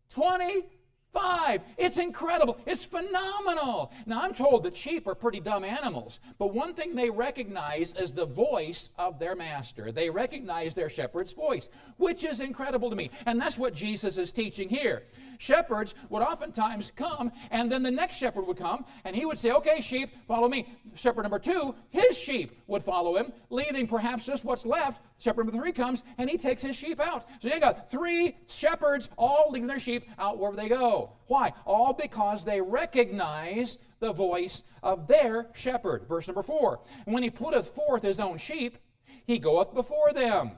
25. 0.10 0.77
Five. 1.14 1.62
It's 1.78 1.98
incredible. 1.98 2.60
It's 2.68 2.84
phenomenal. 2.84 3.92
Now, 4.06 4.22
I'm 4.22 4.34
told 4.34 4.64
that 4.64 4.76
sheep 4.76 5.08
are 5.08 5.16
pretty 5.16 5.40
dumb 5.40 5.64
animals, 5.64 6.20
but 6.38 6.54
one 6.54 6.74
thing 6.74 6.96
they 6.96 7.10
recognize 7.10 7.94
is 7.96 8.14
the 8.14 8.26
voice 8.26 8.90
of 8.98 9.18
their 9.18 9.36
master. 9.36 9.92
They 9.92 10.10
recognize 10.10 10.74
their 10.74 10.90
shepherd's 10.90 11.32
voice, 11.32 11.70
which 11.98 12.24
is 12.24 12.42
incredible 12.42 12.90
to 12.90 12.96
me. 12.96 13.10
And 13.26 13.40
that's 13.40 13.58
what 13.58 13.74
Jesus 13.74 14.18
is 14.18 14.32
teaching 14.34 14.70
here. 14.70 15.04
Shepherds 15.40 15.96
would 16.10 16.22
oftentimes 16.22 16.92
come, 16.96 17.32
and 17.52 17.72
then 17.72 17.84
the 17.84 17.92
next 17.92 18.18
shepherd 18.18 18.46
would 18.46 18.58
come, 18.58 18.86
and 19.06 19.16
he 19.16 19.26
would 19.26 19.38
say, 19.38 19.52
Okay, 19.52 19.82
sheep, 19.82 20.10
follow 20.28 20.50
me. 20.50 20.68
Shepherd 20.96 21.24
number 21.24 21.40
two, 21.40 21.74
his 21.90 22.18
sheep 22.18 22.60
would 22.68 22.84
follow 22.84 23.16
him, 23.16 23.32
leaving 23.50 23.88
perhaps 23.88 24.26
just 24.26 24.44
what's 24.44 24.66
left. 24.66 25.02
Shepherd 25.20 25.46
number 25.46 25.60
three 25.60 25.72
comes, 25.72 26.04
and 26.18 26.30
he 26.30 26.38
takes 26.38 26.62
his 26.62 26.76
sheep 26.76 27.00
out. 27.00 27.28
So 27.42 27.48
you 27.48 27.60
got 27.60 27.90
three 27.90 28.38
shepherds 28.48 29.10
all 29.18 29.48
leaving 29.50 29.68
their 29.68 29.80
sheep 29.80 30.06
out 30.20 30.38
wherever 30.38 30.56
they 30.56 30.70
go. 30.70 30.97
Oh, 30.98 31.12
why? 31.27 31.54
All 31.66 31.94
because 31.94 32.44
they 32.44 32.62
recognize 32.62 33.77
the 34.00 34.13
voice 34.13 34.63
of 34.82 35.08
their 35.08 35.48
shepherd. 35.54 36.08
Verse 36.08 36.27
number 36.27 36.44
four. 36.44 36.80
When 37.06 37.24
he 37.24 37.30
putteth 37.30 37.75
forth 37.75 38.04
his 38.04 38.20
own 38.20 38.38
sheep, 38.38 38.77
he 39.25 39.38
goeth 39.38 39.74
before 39.74 40.13
them, 40.13 40.51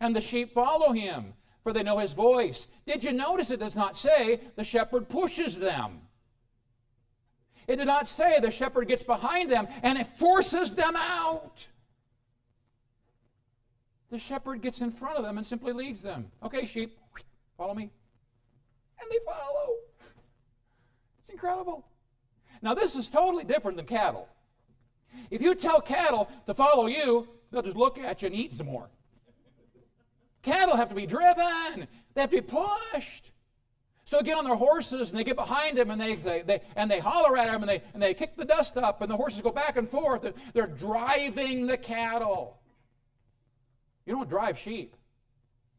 and 0.00 0.16
the 0.16 0.20
sheep 0.20 0.52
follow 0.52 0.92
him, 0.92 1.34
for 1.62 1.72
they 1.72 1.82
know 1.82 1.98
his 1.98 2.12
voice. 2.12 2.66
Did 2.86 3.04
you 3.04 3.12
notice 3.12 3.50
it 3.50 3.60
does 3.60 3.76
not 3.76 3.96
say 3.96 4.40
the 4.56 4.64
shepherd 4.64 5.08
pushes 5.08 5.58
them? 5.58 6.00
It 7.66 7.76
did 7.76 7.86
not 7.86 8.08
say 8.08 8.40
the 8.40 8.50
shepherd 8.50 8.88
gets 8.88 9.02
behind 9.02 9.50
them 9.50 9.68
and 9.82 9.98
it 9.98 10.06
forces 10.06 10.74
them 10.74 10.96
out. 10.96 11.68
The 14.10 14.18
shepherd 14.18 14.62
gets 14.62 14.80
in 14.80 14.90
front 14.90 15.18
of 15.18 15.24
them 15.24 15.36
and 15.36 15.46
simply 15.46 15.74
leads 15.74 16.00
them. 16.00 16.30
Okay, 16.42 16.64
sheep, 16.64 16.98
follow 17.58 17.74
me. 17.74 17.90
And 19.00 19.10
they 19.10 19.18
follow. 19.24 19.76
It's 21.20 21.30
incredible. 21.30 21.86
Now, 22.62 22.74
this 22.74 22.96
is 22.96 23.10
totally 23.10 23.44
different 23.44 23.76
than 23.76 23.86
cattle. 23.86 24.28
If 25.30 25.42
you 25.42 25.54
tell 25.54 25.80
cattle 25.80 26.28
to 26.46 26.54
follow 26.54 26.86
you, 26.86 27.28
they'll 27.50 27.62
just 27.62 27.76
look 27.76 27.98
at 27.98 28.22
you 28.22 28.26
and 28.26 28.34
eat 28.34 28.54
some 28.54 28.66
more. 28.66 28.88
Cattle 30.42 30.76
have 30.76 30.88
to 30.88 30.94
be 30.94 31.06
driven, 31.06 31.86
they 32.14 32.20
have 32.20 32.30
to 32.30 32.36
be 32.36 32.42
pushed. 32.42 33.32
So 34.04 34.16
they 34.16 34.22
get 34.22 34.38
on 34.38 34.44
their 34.44 34.56
horses 34.56 35.10
and 35.10 35.18
they 35.18 35.24
get 35.24 35.36
behind 35.36 35.76
them 35.76 35.90
and 35.90 36.00
they, 36.00 36.14
they, 36.14 36.40
they, 36.40 36.62
and 36.76 36.90
they 36.90 36.98
holler 36.98 37.36
at 37.36 37.52
them 37.52 37.60
and 37.60 37.68
they, 37.68 37.82
and 37.92 38.02
they 38.02 38.14
kick 38.14 38.36
the 38.36 38.44
dust 38.46 38.78
up 38.78 39.02
and 39.02 39.10
the 39.10 39.16
horses 39.16 39.42
go 39.42 39.50
back 39.50 39.76
and 39.76 39.86
forth. 39.86 40.22
They're, 40.22 40.32
they're 40.54 40.66
driving 40.66 41.66
the 41.66 41.76
cattle. 41.76 42.58
You 44.06 44.14
don't 44.14 44.30
drive 44.30 44.58
sheep. 44.58 44.96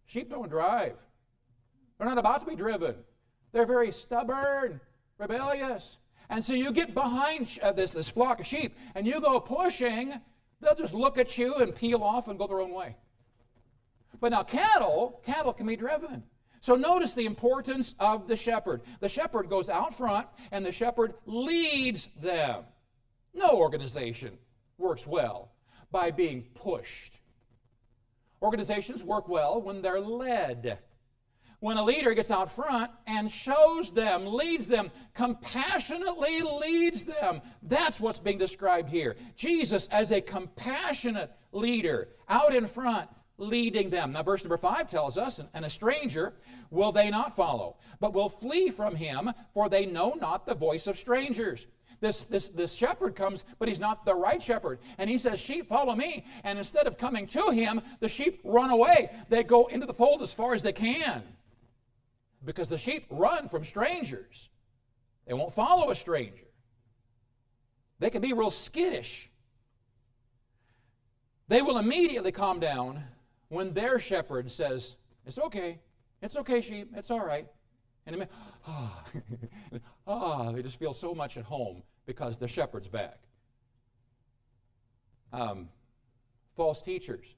Sheep 0.06 0.30
don't 0.30 0.48
drive. 0.48 0.94
They're 1.98 2.08
not 2.08 2.20
about 2.20 2.42
to 2.42 2.46
be 2.46 2.56
driven. 2.56 2.94
They're 3.52 3.66
very 3.66 3.92
stubborn, 3.92 4.80
rebellious. 5.18 5.98
And 6.30 6.44
so 6.44 6.54
you 6.54 6.72
get 6.72 6.94
behind 6.94 7.58
uh, 7.62 7.72
this, 7.72 7.92
this 7.92 8.10
flock 8.10 8.40
of 8.40 8.46
sheep 8.46 8.78
and 8.96 9.08
you 9.08 9.20
go 9.20 9.40
pushing, 9.40 10.14
they'll 10.62 10.76
just 10.76 10.94
look 10.94 11.18
at 11.18 11.38
you 11.38 11.56
and 11.56 11.76
peel 11.76 12.04
off 12.04 12.28
and 12.28 12.38
go 12.38 12.48
their 12.48 12.62
own 12.62 12.72
way. 12.72 12.96
But 14.20 14.32
now 14.32 14.44
cattle, 14.44 15.22
cattle 15.26 15.54
can 15.54 15.66
be 15.66 15.76
driven. 15.76 16.24
So 16.62 16.76
notice 16.76 17.16
the 17.16 17.26
importance 17.26 17.96
of 18.00 18.28
the 18.28 18.36
shepherd. 18.36 18.82
The 19.00 19.10
shepherd 19.10 19.50
goes 19.50 19.70
out 19.70 19.94
front 19.94 20.28
and 20.52 20.66
the 20.66 20.72
shepherd 20.72 21.14
leads 21.26 22.10
them. 22.22 22.64
No 23.34 23.52
organization 23.52 24.38
works 24.78 25.08
well 25.08 25.54
by 25.92 26.12
being 26.12 26.44
pushed. 26.54 27.20
Organizations 28.42 29.04
work 29.04 29.28
well 29.28 29.62
when 29.62 29.82
they're 29.82 30.00
led. 30.00 30.80
When 31.60 31.76
a 31.76 31.84
leader 31.84 32.14
gets 32.14 32.32
out 32.32 32.50
front 32.50 32.90
and 33.06 33.30
shows 33.30 33.92
them, 33.92 34.26
leads 34.26 34.68
them, 34.68 34.92
compassionately 35.14 36.42
leads 36.42 37.04
them, 37.04 37.42
that's 37.64 38.00
what's 38.00 38.20
being 38.20 38.38
described 38.38 38.90
here. 38.90 39.18
Jesus 39.36 39.88
as 39.92 40.12
a 40.12 40.22
compassionate 40.22 41.32
leader 41.52 42.08
out 42.30 42.56
in 42.56 42.66
front, 42.66 43.10
leading 43.38 43.90
them. 43.90 44.14
Now, 44.14 44.24
verse 44.24 44.44
number 44.44 44.58
five 44.58 44.88
tells 44.88 45.18
us, 45.18 45.42
and 45.54 45.66
a 45.66 45.70
stranger 45.70 46.34
will 46.70 46.94
they 46.94 47.10
not 47.10 47.36
follow, 47.36 47.78
but 48.00 48.14
will 48.14 48.30
flee 48.30 48.70
from 48.70 48.96
him, 48.96 49.30
for 49.54 49.68
they 49.68 49.86
know 49.86 50.16
not 50.20 50.46
the 50.46 50.56
voice 50.56 50.88
of 50.88 50.98
strangers. 50.98 51.68
This, 52.02 52.24
this, 52.24 52.50
this 52.50 52.74
shepherd 52.74 53.16
comes, 53.16 53.44
but 53.58 53.68
he's 53.68 53.80
not 53.80 54.06
the 54.06 54.16
right 54.16 54.42
shepherd. 54.42 54.80
And 54.98 55.10
he 55.10 55.18
says, 55.18 55.40
Sheep, 55.40 55.68
follow 55.68 55.96
me. 55.96 56.26
And 56.46 56.58
instead 56.58 56.88
of 56.88 56.98
coming 56.98 57.28
to 57.28 57.50
him, 57.50 57.82
the 58.00 58.08
sheep 58.08 58.40
run 58.46 58.70
away. 58.70 59.12
They 59.28 59.44
go 59.44 59.68
into 59.68 59.86
the 59.86 59.94
fold 59.94 60.22
as 60.22 60.32
far 60.32 60.54
as 60.54 60.64
they 60.64 60.72
can. 60.72 61.24
Because 62.46 62.70
the 62.70 62.78
sheep 62.78 63.06
run 63.10 63.50
from 63.50 63.64
strangers, 63.64 64.50
they 65.28 65.34
won't 65.34 65.54
follow 65.54 65.92
a 65.92 65.96
stranger. 65.96 66.46
They 68.00 68.10
can 68.10 68.22
be 68.22 68.34
real 68.34 68.50
skittish. 68.50 69.30
They 71.50 71.62
will 71.62 71.78
immediately 71.78 72.32
calm 72.32 72.60
down 72.60 73.04
when 73.50 73.74
their 73.74 74.00
shepherd 74.00 74.50
says, 74.50 74.96
It's 75.26 75.40
okay. 75.40 75.80
It's 76.22 76.38
okay, 76.38 76.62
sheep. 76.62 76.92
It's 76.96 77.12
all 77.12 77.26
right. 77.26 77.48
And 78.06 78.28
ah, 78.68 79.04
oh, 80.08 80.52
they 80.52 80.62
just 80.62 80.80
feel 80.80 80.94
so 80.94 81.14
much 81.14 81.38
at 81.38 81.44
home 81.44 81.84
because 82.06 82.38
the 82.38 82.48
shepherd's 82.48 82.88
back. 82.88 83.20
Um, 85.32 85.70
false 86.56 86.82
teachers. 86.82 87.36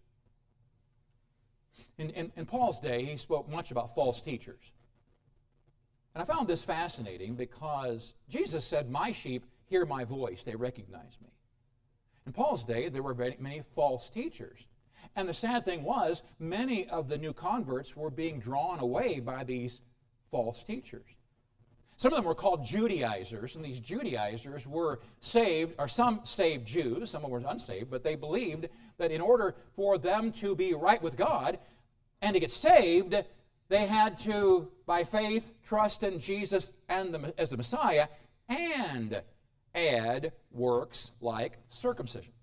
In, 1.98 2.10
in, 2.12 2.32
in 2.38 2.46
Paul's 2.46 2.80
day, 2.80 3.04
he 3.04 3.18
spoke 3.18 3.50
much 3.50 3.72
about 3.72 3.94
false 3.94 4.22
teachers. 4.22 4.72
And 6.14 6.22
I 6.22 6.26
found 6.26 6.48
this 6.48 6.64
fascinating 6.64 7.36
because 7.36 8.14
Jesus 8.28 8.66
said, 8.66 8.90
My 8.90 9.12
sheep 9.12 9.46
hear 9.66 9.86
my 9.86 10.04
voice, 10.04 10.44
they 10.44 10.56
recognize 10.56 11.18
me. 11.22 11.30
In 12.26 12.34
Paul's 12.34 12.66
day, 12.66 12.90
there 12.90 13.02
were 13.02 13.16
many 13.16 13.64
false 13.76 14.10
teachers. 14.10 14.68
And 15.16 15.28
the 15.28 15.34
sad 15.34 15.66
thing 15.66 15.84
was, 15.84 16.24
many 16.40 16.88
of 16.88 17.08
the 17.08 17.18
new 17.18 17.34
converts 17.34 17.96
were 17.96 18.10
being 18.10 18.40
drawn 18.40 18.80
away 18.80 19.20
by 19.20 19.44
these 19.44 19.82
false 20.30 20.64
teachers. 20.64 21.08
Some 21.98 22.14
of 22.14 22.18
them 22.18 22.26
were 22.26 22.36
called 22.36 22.66
Judaizers, 22.66 23.56
and 23.56 23.64
these 23.64 23.80
Judaizers 23.80 24.66
were 24.66 25.02
saved, 25.20 25.76
or 25.78 25.88
some 25.88 26.22
saved 26.24 26.66
Jews, 26.66 27.12
some 27.12 27.24
of 27.24 27.30
them 27.30 27.44
were 27.44 27.50
unsaved, 27.50 27.92
but 27.92 28.04
they 28.04 28.16
believed 28.16 28.70
that 28.98 29.12
in 29.12 29.22
order 29.22 29.56
for 29.76 29.98
them 29.98 30.32
to 30.34 30.56
be 30.56 30.74
right 30.74 31.02
with 31.02 31.16
God 31.16 31.60
and 32.22 32.34
to 32.34 32.40
get 32.40 32.52
saved, 32.52 33.16
they 33.72 33.86
had 33.86 34.18
to, 34.20 34.68
by 34.86 35.06
faith, 35.06 35.54
trust 35.64 36.04
in 36.04 36.20
Jesus 36.20 36.74
and 36.90 37.14
the, 37.14 37.34
as 37.38 37.52
the 37.52 37.58
Messiah 37.58 38.10
and 38.50 39.22
add 39.74 40.34
works 40.52 41.12
like 41.22 41.58
circumcision. 41.70 42.34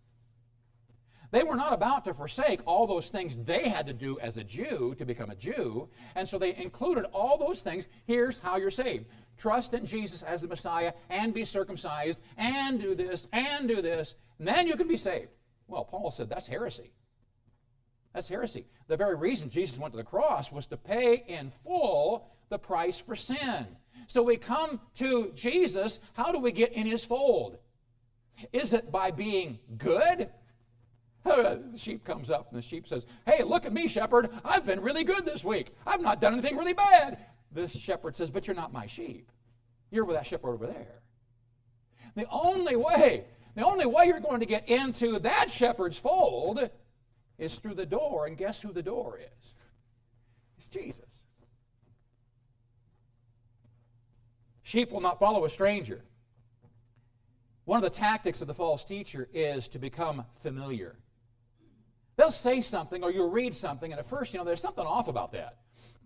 They 1.30 1.44
were 1.44 1.54
not 1.54 1.75
about 1.75 2.06
to 2.06 2.14
forsake 2.14 2.62
all 2.64 2.87
those 2.87 3.11
things 3.11 3.37
they 3.37 3.68
had 3.68 3.85
to 3.88 3.92
do 3.92 4.18
as 4.20 4.38
a 4.38 4.42
Jew 4.44 4.94
to 4.97 5.04
become 5.04 5.28
a 5.28 5.37
Jew, 5.37 5.90
and 6.14 6.26
so 6.26 6.38
they 6.38 6.56
included 6.56 7.04
all 7.12 7.37
those 7.37 7.62
things. 7.62 7.88
Here's 8.06 8.38
how 8.38 8.56
you're 8.56 8.70
saved 8.70 9.04
trust 9.37 9.75
in 9.75 9.85
Jesus 9.85 10.23
as 10.23 10.40
the 10.40 10.49
Messiah, 10.49 10.94
and 11.11 11.35
be 11.35 11.44
circumcised, 11.44 12.23
and 12.38 12.80
do 12.80 12.94
this, 12.94 13.28
and 13.35 13.68
do 13.68 13.82
this, 13.82 14.14
and 14.38 14.49
then 14.49 14.66
you 14.66 14.76
can 14.76 14.88
be 14.88 14.97
saved. 14.97 15.28
Well, 15.66 15.85
Paul 15.85 16.11
said 16.11 16.30
that's 16.30 16.47
heresy. 16.47 16.90
That's 18.14 18.28
heresy. 18.28 18.66
The 18.86 18.96
very 18.96 19.14
reason 19.14 19.50
Jesus 19.50 19.78
went 19.78 19.92
to 19.92 19.98
the 19.98 20.04
cross 20.04 20.50
was 20.50 20.66
to 20.68 20.76
pay 20.76 21.24
in 21.26 21.50
full 21.50 22.28
the 22.48 22.58
price 22.58 22.98
for 22.98 23.14
sin. 23.14 23.66
So 24.06 24.22
we 24.22 24.36
come 24.36 24.80
to 24.96 25.30
Jesus. 25.34 26.00
How 26.14 26.32
do 26.32 26.38
we 26.38 26.52
get 26.52 26.72
in 26.72 26.86
his 26.86 27.04
fold? 27.04 27.58
Is 28.52 28.72
it 28.72 28.90
by 28.90 29.10
being 29.10 29.58
good? 29.76 30.30
the 31.24 31.76
sheep 31.76 32.04
comes 32.04 32.30
up 32.30 32.48
and 32.50 32.58
the 32.58 32.62
sheep 32.62 32.86
says, 32.86 33.06
Hey, 33.26 33.42
look 33.42 33.66
at 33.66 33.72
me, 33.72 33.88
shepherd. 33.88 34.30
I've 34.44 34.64
been 34.64 34.80
really 34.80 35.04
good 35.04 35.26
this 35.26 35.44
week. 35.44 35.74
I've 35.86 36.00
not 36.00 36.20
done 36.20 36.32
anything 36.32 36.56
really 36.56 36.72
bad. 36.72 37.18
The 37.52 37.68
shepherd 37.68 38.16
says, 38.16 38.30
But 38.30 38.46
you're 38.46 38.56
not 38.56 38.72
my 38.72 38.86
sheep. 38.86 39.30
You're 39.90 40.04
with 40.04 40.16
that 40.16 40.26
shepherd 40.26 40.50
over 40.50 40.66
there. 40.66 41.02
The 42.14 42.26
only 42.30 42.76
way, 42.76 43.24
the 43.54 43.64
only 43.64 43.86
way 43.86 44.06
you're 44.06 44.20
going 44.20 44.40
to 44.40 44.46
get 44.46 44.68
into 44.68 45.18
that 45.20 45.50
shepherd's 45.50 45.98
fold 45.98 46.70
is 47.38 47.59
through 47.59 47.75
the 47.75 47.87
door. 47.87 48.26
And 48.26 48.37
guess 48.37 48.61
who 48.61 48.73
the 48.73 48.83
door 48.83 49.18
is? 49.18 49.52
It's 50.59 50.68
Jesus. 50.68 51.23
Sheep 54.62 54.90
will 54.90 55.00
not 55.00 55.18
follow 55.18 55.45
a 55.45 55.49
stranger. 55.49 56.04
One 57.64 57.83
of 57.83 57.90
the 57.90 57.97
tactics 57.97 58.40
of 58.40 58.49
the 58.49 58.54
false 58.54 58.85
teacher 58.85 59.28
is 59.33 59.68
to 59.68 59.78
become 59.78 60.25
familiar. 60.42 60.97
They'll 62.16 62.30
say 62.30 62.61
something 62.61 63.04
or 63.04 63.12
you'll 63.12 63.30
read 63.30 63.54
something, 63.54 63.92
and 63.92 63.99
at 63.99 64.07
first, 64.07 64.35
you 64.35 64.38
know, 64.38 64.45
there's 64.45 64.61
something 64.61 64.85
off 64.85 65.09
about 65.09 65.33
that. 65.33 65.59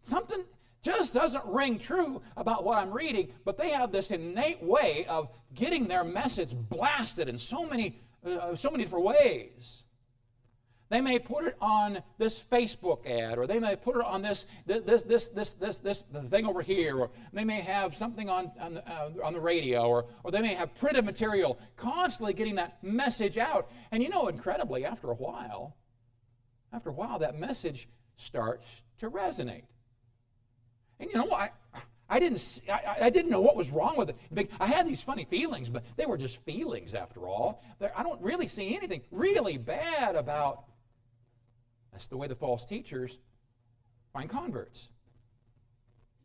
Something 0.02 0.44
just 0.82 1.14
doesn't 1.14 1.44
ring 1.46 1.78
true 1.78 2.20
about 2.36 2.64
what 2.64 2.78
I'm 2.78 2.92
reading, 2.92 3.32
but 3.44 3.56
they 3.56 3.70
have 3.70 3.92
this 3.92 4.10
innate 4.10 4.62
way 4.62 5.06
of 5.08 5.28
getting 5.54 5.88
their 5.88 6.04
message 6.04 6.54
blasted 6.54 7.28
in 7.28 7.38
so 7.38 7.64
many, 7.64 8.00
uh, 8.26 8.54
so 8.54 8.70
many 8.70 8.84
different 8.84 9.06
ways. 9.06 9.84
They 10.92 11.00
may 11.00 11.18
put 11.18 11.46
it 11.46 11.56
on 11.58 12.02
this 12.18 12.38
Facebook 12.38 13.06
ad, 13.06 13.38
or 13.38 13.46
they 13.46 13.58
may 13.58 13.76
put 13.76 13.96
it 13.96 14.02
on 14.02 14.20
this 14.20 14.44
this 14.66 15.02
this 15.04 15.30
this 15.30 15.54
this 15.54 15.78
this, 15.78 16.04
thing 16.28 16.44
over 16.44 16.60
here, 16.60 16.98
or 16.98 17.10
they 17.32 17.44
may 17.44 17.62
have 17.62 17.96
something 17.96 18.28
on 18.28 18.52
on 18.60 18.74
the, 18.74 18.86
uh, 18.86 19.08
on 19.24 19.32
the 19.32 19.40
radio, 19.40 19.86
or 19.86 20.04
or 20.22 20.30
they 20.30 20.42
may 20.42 20.52
have 20.52 20.74
printed 20.74 21.06
material, 21.06 21.58
constantly 21.78 22.34
getting 22.34 22.56
that 22.56 22.84
message 22.84 23.38
out. 23.38 23.70
And 23.90 24.02
you 24.02 24.10
know, 24.10 24.28
incredibly, 24.28 24.84
after 24.84 25.10
a 25.10 25.14
while, 25.14 25.74
after 26.74 26.90
a 26.90 26.92
while, 26.92 27.18
that 27.20 27.38
message 27.38 27.88
starts 28.18 28.84
to 28.98 29.08
resonate. 29.08 29.64
And 31.00 31.08
you 31.10 31.16
know 31.16 31.24
what? 31.24 31.54
I 32.10 32.18
didn't, 32.18 32.60
I, 32.70 33.06
I, 33.06 33.08
didn't 33.08 33.30
know 33.30 33.40
what 33.40 33.56
was 33.56 33.70
wrong 33.70 33.96
with 33.96 34.10
it. 34.10 34.50
I 34.60 34.66
had 34.66 34.86
these 34.86 35.02
funny 35.02 35.24
feelings, 35.24 35.70
but 35.70 35.82
they 35.96 36.04
were 36.04 36.18
just 36.18 36.44
feelings 36.44 36.94
after 36.94 37.26
all. 37.26 37.62
I 37.96 38.02
don't 38.02 38.20
really 38.20 38.46
see 38.46 38.76
anything 38.76 39.00
really 39.10 39.56
bad 39.56 40.14
about 40.14 40.64
that's 41.92 42.06
the 42.06 42.16
way 42.16 42.26
the 42.26 42.34
false 42.34 42.66
teachers 42.66 43.18
find 44.12 44.28
converts. 44.28 44.88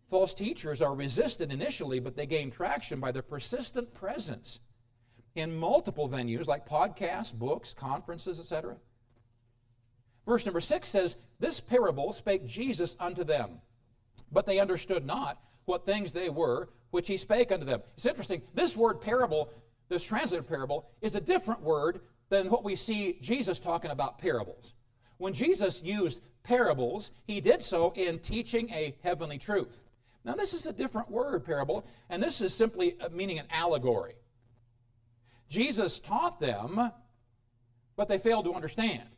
False 0.10 0.34
teachers 0.34 0.82
are 0.82 0.96
resisted 0.96 1.52
initially, 1.52 2.00
but 2.00 2.16
they 2.16 2.26
gain 2.26 2.50
traction 2.50 3.00
by 3.00 3.12
their 3.12 3.22
persistent 3.22 3.94
presence 3.94 4.60
in 5.36 5.58
multiple 5.58 6.10
venues 6.10 6.48
like 6.48 6.68
podcasts, 6.68 7.34
books, 7.34 7.74
conferences, 7.74 8.40
etc. 8.40 8.78
Verse 10.26 10.46
number 10.46 10.62
six 10.62 10.90
says, 10.90 11.18
This 11.40 11.60
parable 11.60 12.14
spake 12.14 12.46
Jesus 12.46 12.96
unto 13.00 13.24
them, 13.24 13.60
but 14.32 14.46
they 14.46 14.60
understood 14.60 15.06
not 15.06 15.42
what 15.66 15.86
things 15.86 16.14
they 16.14 16.30
were 16.30 16.70
which 16.92 17.08
he 17.08 17.18
spake 17.18 17.52
unto 17.52 17.66
them. 17.66 17.82
It's 17.96 18.06
interesting. 18.06 18.42
This 18.54 18.76
word 18.76 19.02
parable, 19.02 19.50
this 19.90 20.04
translated 20.04 20.48
parable, 20.48 20.90
is 21.02 21.16
a 21.16 21.22
different 21.22 21.62
word 21.62 22.02
than 22.30 22.50
what 22.50 22.64
we 22.64 22.76
see 22.76 23.18
Jesus 23.22 23.60
talking 23.60 23.92
about 23.92 24.20
parables. 24.20 24.74
When 25.18 25.34
Jesus 25.34 25.84
used 25.84 26.22
parables, 26.44 27.12
he 27.26 27.42
did 27.42 27.62
so 27.62 27.92
in 27.96 28.20
teaching 28.20 28.70
a 28.70 28.96
heavenly 29.04 29.38
truth. 29.38 29.80
Now, 30.24 30.34
this 30.34 30.54
is 30.54 30.66
a 30.66 30.74
different 30.74 31.10
word, 31.10 31.46
parable, 31.46 31.86
and 32.10 32.22
this 32.22 32.42
is 32.42 32.54
simply 32.54 32.98
uh, 33.00 33.10
meaning 33.10 33.40
an 33.40 33.46
allegory. 33.50 34.16
Jesus 35.50 36.00
taught 36.00 36.40
them, 36.40 36.92
but 37.96 38.10
they 38.10 38.18
failed 38.18 38.46
to 38.46 38.54
understand. 38.54 39.10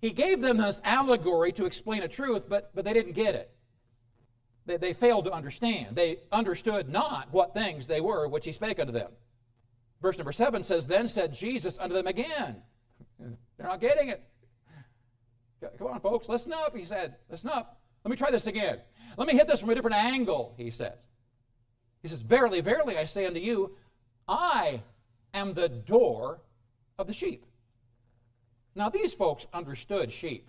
He 0.00 0.10
gave 0.10 0.40
them 0.40 0.56
this 0.56 0.80
allegory 0.84 1.52
to 1.52 1.64
explain 1.64 2.02
a 2.02 2.08
truth, 2.08 2.48
but, 2.48 2.70
but 2.74 2.84
they 2.84 2.92
didn't 2.92 3.12
get 3.12 3.34
it. 3.34 3.50
They, 4.66 4.76
they 4.76 4.92
failed 4.92 5.24
to 5.26 5.32
understand. 5.32 5.96
They 5.96 6.18
understood 6.30 6.88
not 6.88 7.32
what 7.32 7.54
things 7.54 7.86
they 7.86 8.00
were 8.00 8.28
which 8.28 8.44
he 8.44 8.52
spake 8.52 8.78
unto 8.78 8.92
them. 8.92 9.10
Verse 10.00 10.18
number 10.18 10.32
7 10.32 10.62
says, 10.62 10.86
Then 10.86 11.06
said 11.06 11.32
Jesus 11.32 11.78
unto 11.78 11.94
them 11.94 12.06
again. 12.06 12.56
They're 13.18 13.66
not 13.66 13.80
getting 13.80 14.08
it. 14.08 14.22
Come 15.78 15.86
on, 15.88 16.00
folks, 16.00 16.28
listen 16.28 16.52
up, 16.52 16.76
he 16.76 16.84
said. 16.84 17.16
Listen 17.30 17.50
up. 17.50 17.80
Let 18.04 18.10
me 18.10 18.16
try 18.16 18.30
this 18.30 18.46
again. 18.46 18.80
Let 19.16 19.28
me 19.28 19.34
hit 19.34 19.46
this 19.46 19.60
from 19.60 19.70
a 19.70 19.74
different 19.74 19.96
angle, 19.96 20.54
he 20.56 20.70
says. 20.70 20.94
He 22.02 22.08
says, 22.08 22.20
Verily, 22.20 22.60
verily, 22.60 22.98
I 22.98 23.04
say 23.04 23.26
unto 23.26 23.40
you, 23.40 23.76
I 24.26 24.82
am 25.34 25.54
the 25.54 25.68
door 25.68 26.40
of 26.98 27.06
the 27.06 27.12
sheep. 27.12 27.46
Now, 28.74 28.88
these 28.88 29.12
folks 29.12 29.46
understood 29.52 30.10
sheep. 30.10 30.48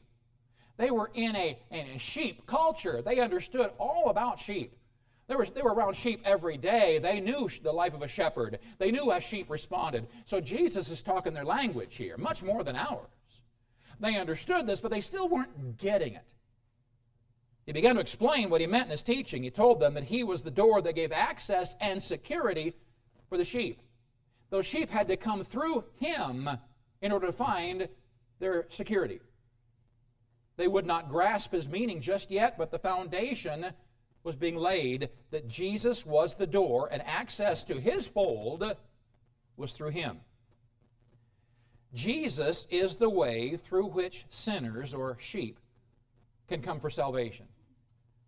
They 0.78 0.92
were 0.92 1.12
in 1.14 1.36
a, 1.36 1.60
in 1.72 1.88
a 1.88 2.00
sheep 2.00 2.48
culture. 2.48 3.02
They 3.02 3.20
understood 3.20 3.72
all 3.78 4.10
about 4.10 4.40
sheep. 4.40 4.76
They 5.28 5.36
were, 5.36 5.46
they 5.46 5.62
were 5.62 5.74
around 5.74 5.96
sheep 5.96 6.22
every 6.26 6.58
day. 6.58 7.00
They 7.00 7.20
knew 7.20 7.50
the 7.62 7.72
life 7.72 7.94
of 7.94 8.02
a 8.02 8.08
shepherd. 8.08 8.60
They 8.78 8.92
knew 8.92 9.10
how 9.12 9.20
sheep 9.20 9.50
responded. 9.50 10.08
So 10.26 10.40
Jesus 10.42 10.90
is 10.90 11.04
talking 11.04 11.34
their 11.34 11.46
language 11.46 11.96
here, 11.96 12.18
much 12.18 12.44
more 12.44 12.64
than 12.64 12.76
ours. 12.76 13.08
They 14.00 14.18
understood 14.18 14.68
this, 14.68 14.82
but 14.82 14.92
they 14.92 15.02
still 15.02 15.30
weren't 15.30 15.78
getting 15.78 16.14
it. 16.14 16.34
He 17.66 17.72
began 17.72 17.96
to 17.96 18.02
explain 18.02 18.50
what 18.50 18.62
he 18.62 18.68
meant 18.68 18.86
in 18.86 18.92
his 18.92 19.04
teaching. 19.04 19.44
He 19.44 19.50
told 19.50 19.80
them 19.80 19.94
that 19.94 20.04
he 20.04 20.24
was 20.24 20.42
the 20.42 20.52
door 20.52 20.82
that 20.82 20.96
gave 20.96 21.12
access 21.12 21.76
and 21.80 22.02
security 22.02 22.74
for 23.30 23.38
the 23.38 23.46
sheep. 23.46 23.82
Those 24.50 24.66
sheep 24.66 24.90
had 24.90 25.08
to 25.08 25.18
come 25.18 25.44
through 25.44 25.86
him 25.96 26.50
in 27.02 27.12
order 27.12 27.28
to 27.28 27.34
find 27.34 27.88
their 28.40 28.66
security. 28.70 29.20
They 30.58 30.68
would 30.68 30.86
not 30.86 31.10
grasp 31.10 31.52
his 31.52 31.68
meaning 31.68 32.02
just 32.02 32.30
yet, 32.30 32.58
but 32.58 32.70
the 32.70 32.80
foundation 32.80 33.66
was 34.24 34.36
being 34.36 34.56
laid 34.56 35.10
that 35.32 35.48
Jesus 35.48 36.06
was 36.06 36.36
the 36.36 36.48
door 36.48 36.90
and 36.92 37.02
access 37.04 37.64
to 37.66 37.80
his 37.80 38.06
fold 38.06 38.76
was 39.58 39.74
through 39.74 39.90
him. 39.90 40.20
Jesus 41.94 42.68
is 42.72 42.96
the 42.96 43.10
way 43.10 43.56
through 43.56 43.88
which 43.88 44.26
sinners 44.30 44.94
or 44.94 45.18
sheep 45.20 45.60
can 46.48 46.62
come 46.62 46.80
for 46.80 46.90
salvation. 46.90 47.46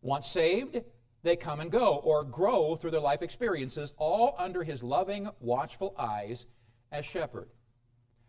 Once 0.02 0.28
saved, 0.28 0.82
they 1.24 1.36
come 1.36 1.60
and 1.60 1.72
go 1.72 1.96
or 2.04 2.24
grow 2.24 2.76
through 2.76 2.92
their 2.92 3.00
life 3.00 3.24
experiences, 3.24 3.96
all 3.98 4.36
under 4.38 4.64
his 4.64 4.84
loving, 4.84 5.28
watchful 5.40 5.96
eyes 5.98 6.46
as 6.92 7.06
shepherd. 7.06 7.50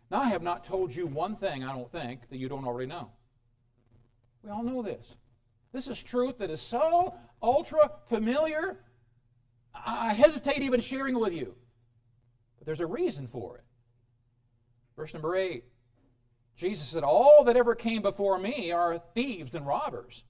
Now, 0.09 0.21
I 0.21 0.29
have 0.29 0.41
not 0.41 0.65
told 0.65 0.95
you 0.95 1.05
one 1.05 1.35
thing, 1.35 1.63
I 1.63 1.73
don't 1.73 1.91
think, 1.91 2.29
that 2.29 2.37
you 2.37 2.49
don't 2.49 2.65
already 2.65 2.87
know. 2.87 3.11
We 4.41 4.49
all 4.49 4.63
know 4.63 4.81
this. 4.81 5.15
This 5.73 5.87
is 5.87 6.01
truth 6.01 6.39
that 6.39 6.49
is 6.49 6.61
so 6.61 7.13
ultra 7.41 7.91
familiar, 8.07 8.79
I 9.75 10.13
hesitate 10.13 10.63
even 10.63 10.79
sharing 10.79 11.15
it 11.15 11.19
with 11.19 11.33
you. 11.33 11.53
But 12.57 12.65
there's 12.65 12.79
a 12.79 12.87
reason 12.87 13.27
for 13.27 13.57
it. 13.57 13.63
Verse 14.97 15.13
number 15.13 15.35
8 15.35 15.63
Jesus 16.57 16.89
said, 16.89 17.03
All 17.03 17.43
that 17.45 17.55
ever 17.55 17.75
came 17.75 18.01
before 18.01 18.39
me 18.39 18.71
are 18.71 18.99
thieves 19.13 19.53
and 19.53 19.65
robbers, 19.65 20.23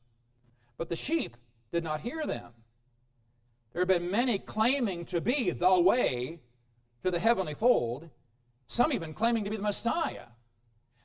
but 0.78 0.90
the 0.90 0.96
sheep 0.96 1.38
did 1.72 1.84
not 1.84 2.02
hear 2.02 2.26
them. 2.26 2.52
There 3.72 3.82
have 3.82 3.88
been 3.88 4.12
many 4.12 4.38
claiming 4.38 5.06
to 5.06 5.22
be 5.22 5.52
the 5.52 5.80
way 5.80 6.40
to 7.04 7.12
the 7.12 7.20
heavenly 7.20 7.54
fold, 7.54 8.10
some 8.68 8.92
even 8.92 9.14
claiming 9.14 9.46
to 9.46 9.50
be 9.50 9.56
the 9.56 9.64
Messiah. 9.64 10.26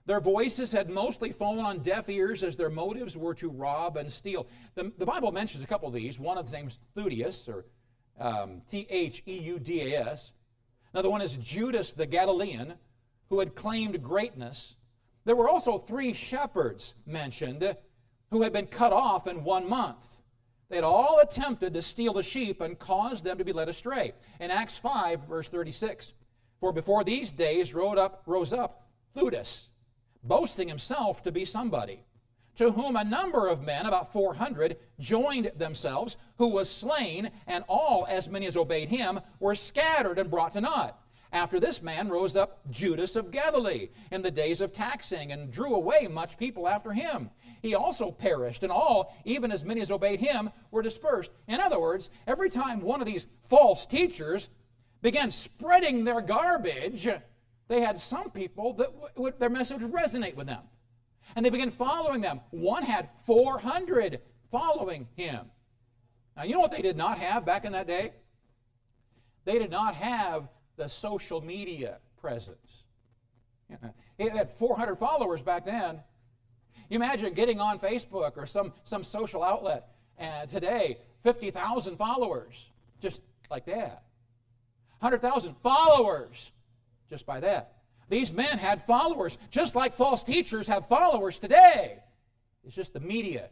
Their 0.06 0.20
voices 0.20 0.72
had 0.72 0.90
mostly 0.90 1.30
fallen 1.30 1.64
on 1.64 1.78
deaf 1.78 2.08
ears 2.08 2.42
as 2.42 2.56
their 2.56 2.70
motives 2.70 3.16
were 3.16 3.34
to 3.34 3.48
rob 3.48 3.96
and 3.96 4.12
steal. 4.12 4.48
The, 4.74 4.90
the 4.98 5.06
Bible 5.06 5.30
mentions 5.30 5.62
a 5.62 5.66
couple 5.68 5.86
of 5.86 5.94
these. 5.94 6.18
One 6.18 6.36
of 6.36 6.50
the 6.50 6.56
names 6.56 6.80
Theudas, 6.96 7.48
or 7.48 7.66
um, 8.18 8.62
T 8.68 8.86
H 8.90 9.22
E 9.28 9.38
U 9.38 9.60
D 9.60 9.92
A 9.92 10.00
S. 10.00 10.32
Another 10.92 11.10
one 11.10 11.22
is 11.22 11.36
Judas 11.36 11.92
the 11.92 12.06
Galilean, 12.06 12.74
who 13.32 13.38
had 13.38 13.54
claimed 13.54 14.02
greatness. 14.02 14.76
There 15.24 15.34
were 15.34 15.48
also 15.48 15.78
three 15.78 16.12
shepherds 16.12 16.94
mentioned 17.06 17.78
who 18.30 18.42
had 18.42 18.52
been 18.52 18.66
cut 18.66 18.92
off 18.92 19.26
in 19.26 19.42
one 19.42 19.66
month. 19.66 20.06
They 20.68 20.76
had 20.76 20.84
all 20.84 21.18
attempted 21.18 21.72
to 21.72 21.80
steal 21.80 22.12
the 22.12 22.22
sheep 22.22 22.60
and 22.60 22.78
cause 22.78 23.22
them 23.22 23.38
to 23.38 23.44
be 23.44 23.54
led 23.54 23.70
astray. 23.70 24.12
In 24.38 24.50
Acts 24.50 24.76
5, 24.76 25.20
verse 25.20 25.48
36, 25.48 26.12
for 26.60 26.74
before 26.74 27.04
these 27.04 27.32
days 27.32 27.72
rose 27.72 27.96
up, 27.96 28.22
rose 28.26 28.52
up 28.52 28.90
Theudas, 29.16 29.68
boasting 30.22 30.68
himself 30.68 31.22
to 31.22 31.32
be 31.32 31.46
somebody, 31.46 32.04
to 32.56 32.70
whom 32.70 32.96
a 32.96 33.04
number 33.04 33.48
of 33.48 33.62
men, 33.62 33.86
about 33.86 34.12
400, 34.12 34.76
joined 35.00 35.52
themselves, 35.56 36.18
who 36.36 36.48
was 36.48 36.68
slain, 36.68 37.30
and 37.46 37.64
all, 37.66 38.06
as 38.10 38.28
many 38.28 38.44
as 38.44 38.58
obeyed 38.58 38.90
him, 38.90 39.20
were 39.40 39.54
scattered 39.54 40.18
and 40.18 40.30
brought 40.30 40.52
to 40.52 40.60
naught. 40.60 41.01
After 41.32 41.58
this 41.58 41.80
man 41.82 42.10
rose 42.10 42.36
up 42.36 42.60
Judas 42.70 43.16
of 43.16 43.30
Galilee 43.30 43.88
in 44.10 44.20
the 44.20 44.30
days 44.30 44.60
of 44.60 44.72
taxing 44.72 45.32
and 45.32 45.50
drew 45.50 45.74
away 45.74 46.06
much 46.06 46.36
people 46.36 46.68
after 46.68 46.92
him. 46.92 47.30
He 47.62 47.74
also 47.74 48.10
perished, 48.10 48.62
and 48.62 48.70
all, 48.70 49.16
even 49.24 49.50
as 49.50 49.64
many 49.64 49.80
as 49.80 49.90
obeyed 49.90 50.20
him, 50.20 50.50
were 50.70 50.82
dispersed. 50.82 51.30
In 51.48 51.58
other 51.58 51.80
words, 51.80 52.10
every 52.26 52.50
time 52.50 52.82
one 52.82 53.00
of 53.00 53.06
these 53.06 53.26
false 53.44 53.86
teachers 53.86 54.50
began 55.00 55.30
spreading 55.30 56.04
their 56.04 56.20
garbage, 56.20 57.08
they 57.68 57.80
had 57.80 57.98
some 57.98 58.30
people 58.30 58.74
that 58.74 59.38
their 59.38 59.48
message 59.48 59.80
would 59.80 59.92
resonate 59.92 60.34
with 60.34 60.48
them. 60.48 60.62
And 61.34 61.46
they 61.46 61.50
began 61.50 61.70
following 61.70 62.20
them. 62.20 62.40
One 62.50 62.82
had 62.82 63.08
400 63.24 64.20
following 64.50 65.08
him. 65.14 65.46
Now, 66.36 66.42
you 66.42 66.52
know 66.52 66.60
what 66.60 66.72
they 66.72 66.82
did 66.82 66.96
not 66.96 67.18
have 67.18 67.46
back 67.46 67.64
in 67.64 67.72
that 67.72 67.86
day? 67.86 68.12
They 69.46 69.58
did 69.58 69.70
not 69.70 69.94
have 69.94 70.48
the 70.76 70.88
social 70.88 71.40
media 71.40 71.98
presence. 72.20 72.84
It 74.18 74.32
had 74.32 74.50
400 74.50 74.96
followers 74.96 75.42
back 75.42 75.64
then. 75.64 76.00
You 76.88 76.96
imagine 76.96 77.32
getting 77.32 77.60
on 77.60 77.78
Facebook 77.78 78.36
or 78.36 78.46
some, 78.46 78.72
some 78.84 79.02
social 79.02 79.42
outlet 79.42 79.88
and 80.18 80.48
today, 80.48 80.98
50,000 81.22 81.96
followers, 81.96 82.70
just 83.00 83.22
like 83.50 83.66
that. 83.66 84.04
100,000 85.00 85.56
followers, 85.62 86.52
just 87.08 87.26
by 87.26 87.40
that. 87.40 87.76
These 88.08 88.32
men 88.32 88.58
had 88.58 88.82
followers, 88.82 89.38
just 89.50 89.74
like 89.74 89.94
false 89.94 90.22
teachers 90.22 90.68
have 90.68 90.86
followers 90.86 91.38
today. 91.38 91.98
It's 92.64 92.74
just 92.74 92.92
the 92.92 93.00
media 93.00 93.48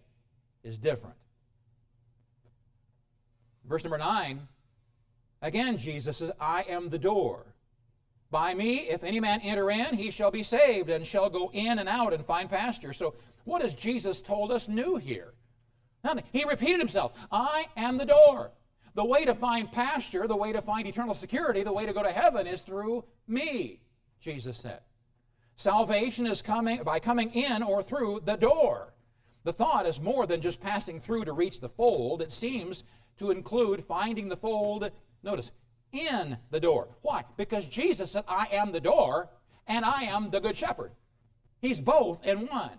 is 0.62 0.78
different. 0.78 1.16
Verse 3.64 3.82
number 3.84 3.98
9 3.98 4.46
Again, 5.42 5.76
Jesus 5.76 6.18
says, 6.18 6.32
I 6.40 6.62
am 6.68 6.88
the 6.88 6.98
door. 6.98 7.46
By 8.30 8.54
me, 8.54 8.88
if 8.88 9.02
any 9.02 9.20
man 9.20 9.40
enter 9.42 9.70
in, 9.70 9.96
he 9.96 10.10
shall 10.10 10.30
be 10.30 10.42
saved 10.42 10.88
and 10.90 11.06
shall 11.06 11.30
go 11.30 11.50
in 11.52 11.78
and 11.78 11.88
out 11.88 12.12
and 12.12 12.24
find 12.24 12.48
pasture. 12.48 12.92
So, 12.92 13.14
what 13.44 13.62
has 13.62 13.74
Jesus 13.74 14.22
told 14.22 14.52
us 14.52 14.68
new 14.68 14.96
here? 14.96 15.34
Nothing. 16.04 16.24
He 16.32 16.44
repeated 16.44 16.78
himself 16.78 17.12
I 17.32 17.66
am 17.76 17.98
the 17.98 18.06
door. 18.06 18.52
The 18.94 19.04
way 19.04 19.24
to 19.24 19.34
find 19.34 19.70
pasture, 19.70 20.26
the 20.26 20.36
way 20.36 20.52
to 20.52 20.62
find 20.62 20.86
eternal 20.86 21.14
security, 21.14 21.62
the 21.62 21.72
way 21.72 21.86
to 21.86 21.92
go 21.92 22.02
to 22.02 22.10
heaven 22.10 22.46
is 22.46 22.62
through 22.62 23.04
me, 23.26 23.80
Jesus 24.20 24.58
said. 24.58 24.80
Salvation 25.56 26.26
is 26.26 26.42
coming 26.42 26.82
by 26.82 26.98
coming 26.98 27.30
in 27.32 27.62
or 27.62 27.82
through 27.82 28.22
the 28.24 28.36
door. 28.36 28.94
The 29.44 29.52
thought 29.52 29.86
is 29.86 30.00
more 30.00 30.26
than 30.26 30.40
just 30.40 30.60
passing 30.60 31.00
through 31.00 31.24
to 31.24 31.32
reach 31.32 31.60
the 31.60 31.68
fold. 31.68 32.20
It 32.20 32.32
seems 32.32 32.82
to 33.18 33.30
include 33.30 33.84
finding 33.84 34.28
the 34.28 34.36
fold, 34.36 34.90
notice, 35.22 35.52
in 35.92 36.38
the 36.50 36.60
door. 36.60 36.88
Why? 37.02 37.24
Because 37.36 37.66
Jesus 37.66 38.12
said, 38.12 38.24
I 38.28 38.48
am 38.52 38.72
the 38.72 38.80
door 38.80 39.28
and 39.66 39.84
I 39.84 40.04
am 40.04 40.30
the 40.30 40.40
good 40.40 40.56
shepherd. 40.56 40.92
He's 41.60 41.80
both 41.80 42.24
in 42.24 42.46
one. 42.46 42.70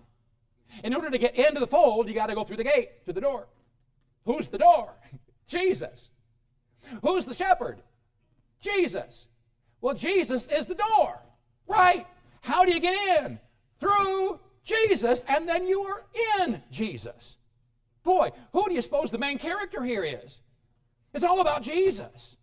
In 0.84 0.94
order 0.94 1.10
to 1.10 1.18
get 1.18 1.36
into 1.36 1.60
the 1.60 1.68
fold, 1.68 2.08
you 2.08 2.14
got 2.14 2.28
to 2.28 2.36
go 2.36 2.44
through 2.44 2.58
the 2.58 2.64
gate 2.64 3.06
to 3.06 3.14
the 3.14 3.22
door. 3.22 3.48
Who's 4.26 4.48
the 4.48 4.58
door? 4.58 4.94
Jesus. 5.48 6.10
Who's 7.04 7.26
the 7.26 7.34
shepherd? 7.34 7.82
Jesus. 8.60 9.28
Well, 9.82 9.96
Jesus 9.96 10.48
is 10.48 10.68
the 10.68 10.76
door, 10.76 11.20
right? 11.68 12.06
How 12.42 12.64
do 12.64 12.74
you 12.74 12.80
get 12.80 13.24
in? 13.24 13.40
Through 13.80 14.40
Jesus, 14.64 15.26
and 15.28 15.50
then 15.50 15.68
you 15.68 15.82
are 15.82 16.06
in 16.40 16.62
Jesus. 16.70 17.38
Boy, 18.04 18.32
who 18.54 18.68
do 18.68 18.74
you 18.74 18.82
suppose 18.82 19.12
the 19.12 19.18
main 19.18 19.38
character 19.38 19.84
here 19.84 20.04
is? 20.04 20.40
It's 21.14 21.24
all 21.24 21.42
about 21.42 21.64
Jesus. 21.64 22.38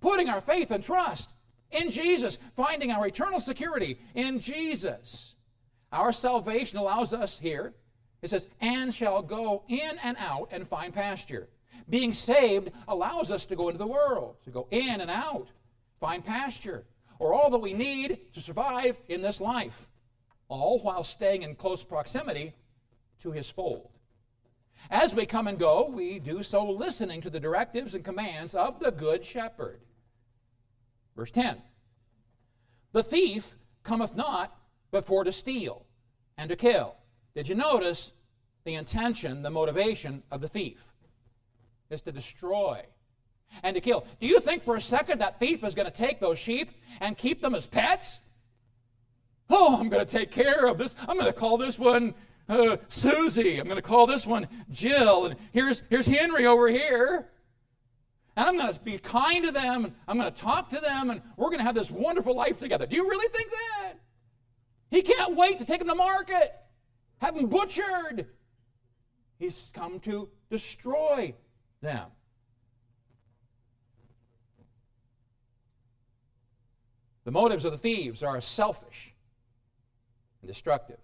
Putting 0.00 0.28
our 0.28 0.40
faith 0.40 0.70
and 0.70 0.82
trust 0.82 1.30
in 1.70 1.90
Jesus, 1.90 2.38
finding 2.56 2.90
our 2.90 3.06
eternal 3.06 3.40
security 3.40 3.98
in 4.14 4.40
Jesus. 4.40 5.34
Our 5.92 6.12
salvation 6.12 6.78
allows 6.78 7.12
us 7.12 7.38
here, 7.38 7.74
it 8.22 8.30
says, 8.30 8.46
and 8.60 8.94
shall 8.94 9.22
go 9.22 9.64
in 9.68 9.98
and 10.02 10.16
out 10.18 10.48
and 10.50 10.66
find 10.66 10.94
pasture. 10.94 11.48
Being 11.88 12.12
saved 12.12 12.70
allows 12.86 13.32
us 13.32 13.46
to 13.46 13.56
go 13.56 13.68
into 13.68 13.78
the 13.78 13.86
world, 13.86 14.36
to 14.44 14.50
go 14.50 14.68
in 14.70 15.00
and 15.00 15.10
out, 15.10 15.48
find 15.98 16.24
pasture, 16.24 16.84
or 17.18 17.34
all 17.34 17.50
that 17.50 17.58
we 17.58 17.72
need 17.72 18.32
to 18.34 18.40
survive 18.40 18.96
in 19.08 19.22
this 19.22 19.40
life, 19.40 19.88
all 20.48 20.78
while 20.80 21.04
staying 21.04 21.42
in 21.42 21.54
close 21.54 21.82
proximity 21.82 22.54
to 23.22 23.32
His 23.32 23.50
fold. 23.50 23.90
As 24.88 25.14
we 25.14 25.26
come 25.26 25.46
and 25.46 25.58
go, 25.58 25.90
we 25.90 26.18
do 26.18 26.42
so 26.42 26.68
listening 26.70 27.20
to 27.20 27.30
the 27.30 27.40
directives 27.40 27.94
and 27.94 28.04
commands 28.04 28.54
of 28.54 28.80
the 28.80 28.90
Good 28.90 29.24
Shepherd. 29.24 29.80
Verse 31.16 31.30
10 31.30 31.60
The 32.92 33.02
thief 33.02 33.54
cometh 33.82 34.16
not 34.16 34.56
but 34.90 35.04
for 35.04 35.24
to 35.24 35.32
steal 35.32 35.84
and 36.38 36.48
to 36.50 36.56
kill. 36.56 36.96
Did 37.34 37.48
you 37.48 37.54
notice 37.54 38.12
the 38.64 38.74
intention, 38.74 39.42
the 39.42 39.50
motivation 39.50 40.22
of 40.30 40.40
the 40.40 40.48
thief? 40.48 40.86
Is 41.90 42.02
to 42.02 42.12
destroy 42.12 42.84
and 43.62 43.74
to 43.74 43.80
kill. 43.80 44.06
Do 44.20 44.26
you 44.26 44.38
think 44.40 44.62
for 44.62 44.76
a 44.76 44.80
second 44.80 45.20
that 45.20 45.40
thief 45.40 45.64
is 45.64 45.74
going 45.74 45.90
to 45.90 45.92
take 45.92 46.20
those 46.20 46.38
sheep 46.38 46.70
and 47.00 47.16
keep 47.16 47.42
them 47.42 47.54
as 47.54 47.66
pets? 47.66 48.20
Oh, 49.48 49.76
I'm 49.76 49.88
going 49.88 50.04
to 50.04 50.10
take 50.10 50.30
care 50.30 50.66
of 50.66 50.78
this. 50.78 50.94
I'm 51.08 51.18
going 51.18 51.26
to 51.26 51.38
call 51.38 51.58
this 51.58 51.78
one 51.78 52.14
uh, 52.50 52.76
Susie. 52.88 53.58
I'm 53.58 53.64
going 53.64 53.76
to 53.76 53.82
call 53.82 54.06
this 54.06 54.26
one 54.26 54.48
Jill. 54.70 55.26
And 55.26 55.36
here's, 55.52 55.82
here's 55.88 56.06
Henry 56.06 56.44
over 56.46 56.68
here. 56.68 57.28
And 58.36 58.48
I'm 58.48 58.56
going 58.56 58.72
to 58.72 58.80
be 58.80 58.98
kind 58.98 59.44
to 59.46 59.52
them. 59.52 59.84
And 59.84 59.94
I'm 60.06 60.18
going 60.18 60.30
to 60.30 60.38
talk 60.38 60.68
to 60.70 60.80
them. 60.80 61.10
And 61.10 61.22
we're 61.36 61.48
going 61.48 61.58
to 61.58 61.64
have 61.64 61.74
this 61.74 61.90
wonderful 61.90 62.34
life 62.34 62.58
together. 62.58 62.86
Do 62.86 62.96
you 62.96 63.08
really 63.08 63.28
think 63.28 63.50
that? 63.50 63.94
He 64.90 65.02
can't 65.02 65.36
wait 65.36 65.58
to 65.58 65.64
take 65.64 65.78
them 65.78 65.88
to 65.88 65.94
market, 65.94 66.52
have 67.18 67.36
them 67.36 67.46
butchered. 67.46 68.26
He's 69.38 69.70
come 69.72 70.00
to 70.00 70.28
destroy 70.50 71.34
them. 71.80 72.08
The 77.24 77.30
motives 77.30 77.64
of 77.64 77.70
the 77.70 77.78
thieves 77.78 78.24
are 78.24 78.40
selfish 78.40 79.14
and 80.42 80.48
destructive. 80.48 80.98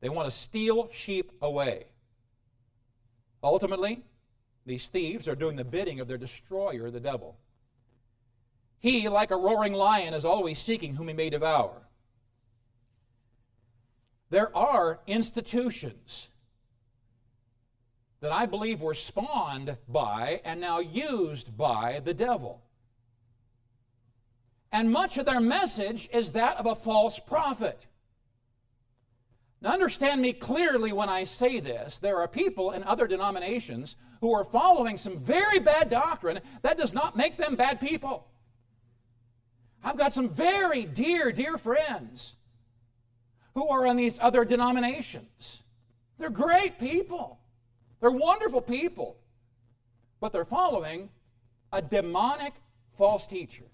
They 0.00 0.08
want 0.08 0.26
to 0.26 0.36
steal 0.36 0.88
sheep 0.92 1.32
away. 1.42 1.86
Ultimately, 3.42 4.02
these 4.66 4.88
thieves 4.88 5.28
are 5.28 5.34
doing 5.34 5.56
the 5.56 5.64
bidding 5.64 6.00
of 6.00 6.08
their 6.08 6.18
destroyer, 6.18 6.90
the 6.90 7.00
devil. 7.00 7.38
He, 8.78 9.08
like 9.08 9.30
a 9.30 9.36
roaring 9.36 9.74
lion, 9.74 10.14
is 10.14 10.24
always 10.24 10.58
seeking 10.58 10.94
whom 10.94 11.08
he 11.08 11.14
may 11.14 11.30
devour. 11.30 11.82
There 14.30 14.56
are 14.56 15.00
institutions 15.06 16.28
that 18.20 18.32
I 18.32 18.46
believe 18.46 18.80
were 18.80 18.94
spawned 18.94 19.76
by 19.88 20.40
and 20.44 20.60
now 20.60 20.78
used 20.78 21.56
by 21.56 22.00
the 22.04 22.14
devil. 22.14 22.62
And 24.72 24.90
much 24.90 25.18
of 25.18 25.26
their 25.26 25.40
message 25.40 26.08
is 26.12 26.32
that 26.32 26.58
of 26.58 26.66
a 26.66 26.74
false 26.74 27.18
prophet. 27.18 27.86
Now, 29.62 29.72
understand 29.72 30.22
me 30.22 30.32
clearly 30.32 30.92
when 30.92 31.08
I 31.08 31.24
say 31.24 31.60
this. 31.60 31.98
There 31.98 32.18
are 32.18 32.28
people 32.28 32.70
in 32.70 32.82
other 32.84 33.06
denominations 33.06 33.96
who 34.20 34.32
are 34.32 34.44
following 34.44 34.96
some 34.96 35.18
very 35.18 35.58
bad 35.58 35.90
doctrine. 35.90 36.40
That 36.62 36.78
does 36.78 36.94
not 36.94 37.16
make 37.16 37.36
them 37.36 37.56
bad 37.56 37.80
people. 37.80 38.26
I've 39.82 39.98
got 39.98 40.12
some 40.12 40.30
very 40.30 40.84
dear, 40.84 41.32
dear 41.32 41.58
friends 41.58 42.36
who 43.54 43.68
are 43.68 43.86
in 43.86 43.96
these 43.96 44.18
other 44.20 44.44
denominations. 44.44 45.62
They're 46.18 46.30
great 46.30 46.78
people, 46.78 47.38
they're 48.00 48.10
wonderful 48.10 48.60
people, 48.60 49.18
but 50.20 50.32
they're 50.32 50.44
following 50.44 51.08
a 51.72 51.80
demonic 51.80 52.54
false 52.92 53.26
teacher. 53.26 53.64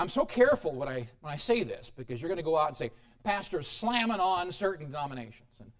I'm 0.00 0.08
so 0.08 0.24
careful 0.24 0.72
when 0.72 0.88
I, 0.88 1.06
when 1.20 1.30
I 1.30 1.36
say 1.36 1.62
this 1.62 1.90
because 1.94 2.22
you're 2.22 2.30
going 2.30 2.38
to 2.38 2.42
go 2.42 2.58
out 2.58 2.68
and 2.68 2.76
say, 2.76 2.90
Pastor's 3.22 3.66
slamming 3.66 4.18
on 4.18 4.50
certain 4.50 4.86
denominations. 4.86 5.50
And 5.58 5.70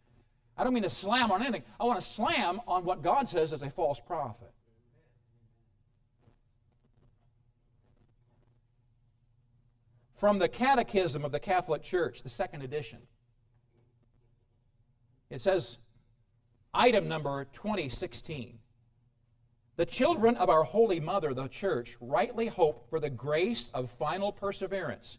I 0.58 0.62
don't 0.62 0.74
mean 0.74 0.82
to 0.82 0.90
slam 0.90 1.30
on 1.30 1.40
anything. 1.40 1.62
I 1.80 1.84
want 1.84 1.98
to 1.98 2.06
slam 2.06 2.60
on 2.68 2.84
what 2.84 3.02
God 3.02 3.30
says 3.30 3.54
is 3.54 3.62
a 3.62 3.70
false 3.70 3.98
prophet. 3.98 4.52
From 10.16 10.38
the 10.38 10.50
Catechism 10.50 11.24
of 11.24 11.32
the 11.32 11.40
Catholic 11.40 11.82
Church, 11.82 12.22
the 12.22 12.28
second 12.28 12.60
edition, 12.60 12.98
it 15.30 15.40
says, 15.40 15.78
item 16.74 17.08
number 17.08 17.46
2016. 17.54 18.59
The 19.80 19.86
children 19.86 20.36
of 20.36 20.50
our 20.50 20.62
Holy 20.62 21.00
Mother, 21.00 21.32
the 21.32 21.48
Church, 21.48 21.96
rightly 22.02 22.48
hope 22.48 22.90
for 22.90 23.00
the 23.00 23.08
grace 23.08 23.70
of 23.72 23.90
final 23.90 24.30
perseverance 24.30 25.16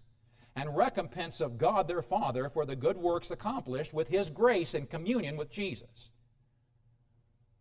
and 0.55 0.77
recompense 0.77 1.41
of 1.41 1.57
God 1.57 1.87
their 1.87 2.03
Father 2.03 2.47
for 2.47 2.63
the 2.63 2.75
good 2.75 2.95
works 2.95 3.31
accomplished 3.31 3.91
with 3.91 4.07
His 4.07 4.29
grace 4.29 4.75
in 4.75 4.85
communion 4.85 5.35
with 5.35 5.49
Jesus. 5.49 6.11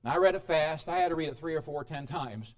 Now, 0.05 0.13
I 0.13 0.17
read 0.19 0.35
it 0.35 0.43
fast. 0.43 0.91
I 0.91 0.99
had 0.99 1.09
to 1.09 1.15
read 1.15 1.31
it 1.31 1.39
three 1.39 1.55
or 1.55 1.63
four, 1.63 1.85
ten 1.85 2.07
times. 2.07 2.55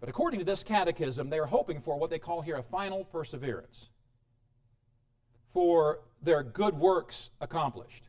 But 0.00 0.08
according 0.08 0.38
to 0.38 0.46
this 0.46 0.62
catechism, 0.62 1.28
they 1.28 1.40
are 1.40 1.44
hoping 1.44 1.82
for 1.82 1.98
what 1.98 2.08
they 2.08 2.18
call 2.18 2.40
here 2.40 2.56
a 2.56 2.62
final 2.62 3.04
perseverance 3.04 3.90
for 5.52 6.00
their 6.22 6.42
good 6.42 6.78
works 6.78 7.28
accomplished. 7.42 8.04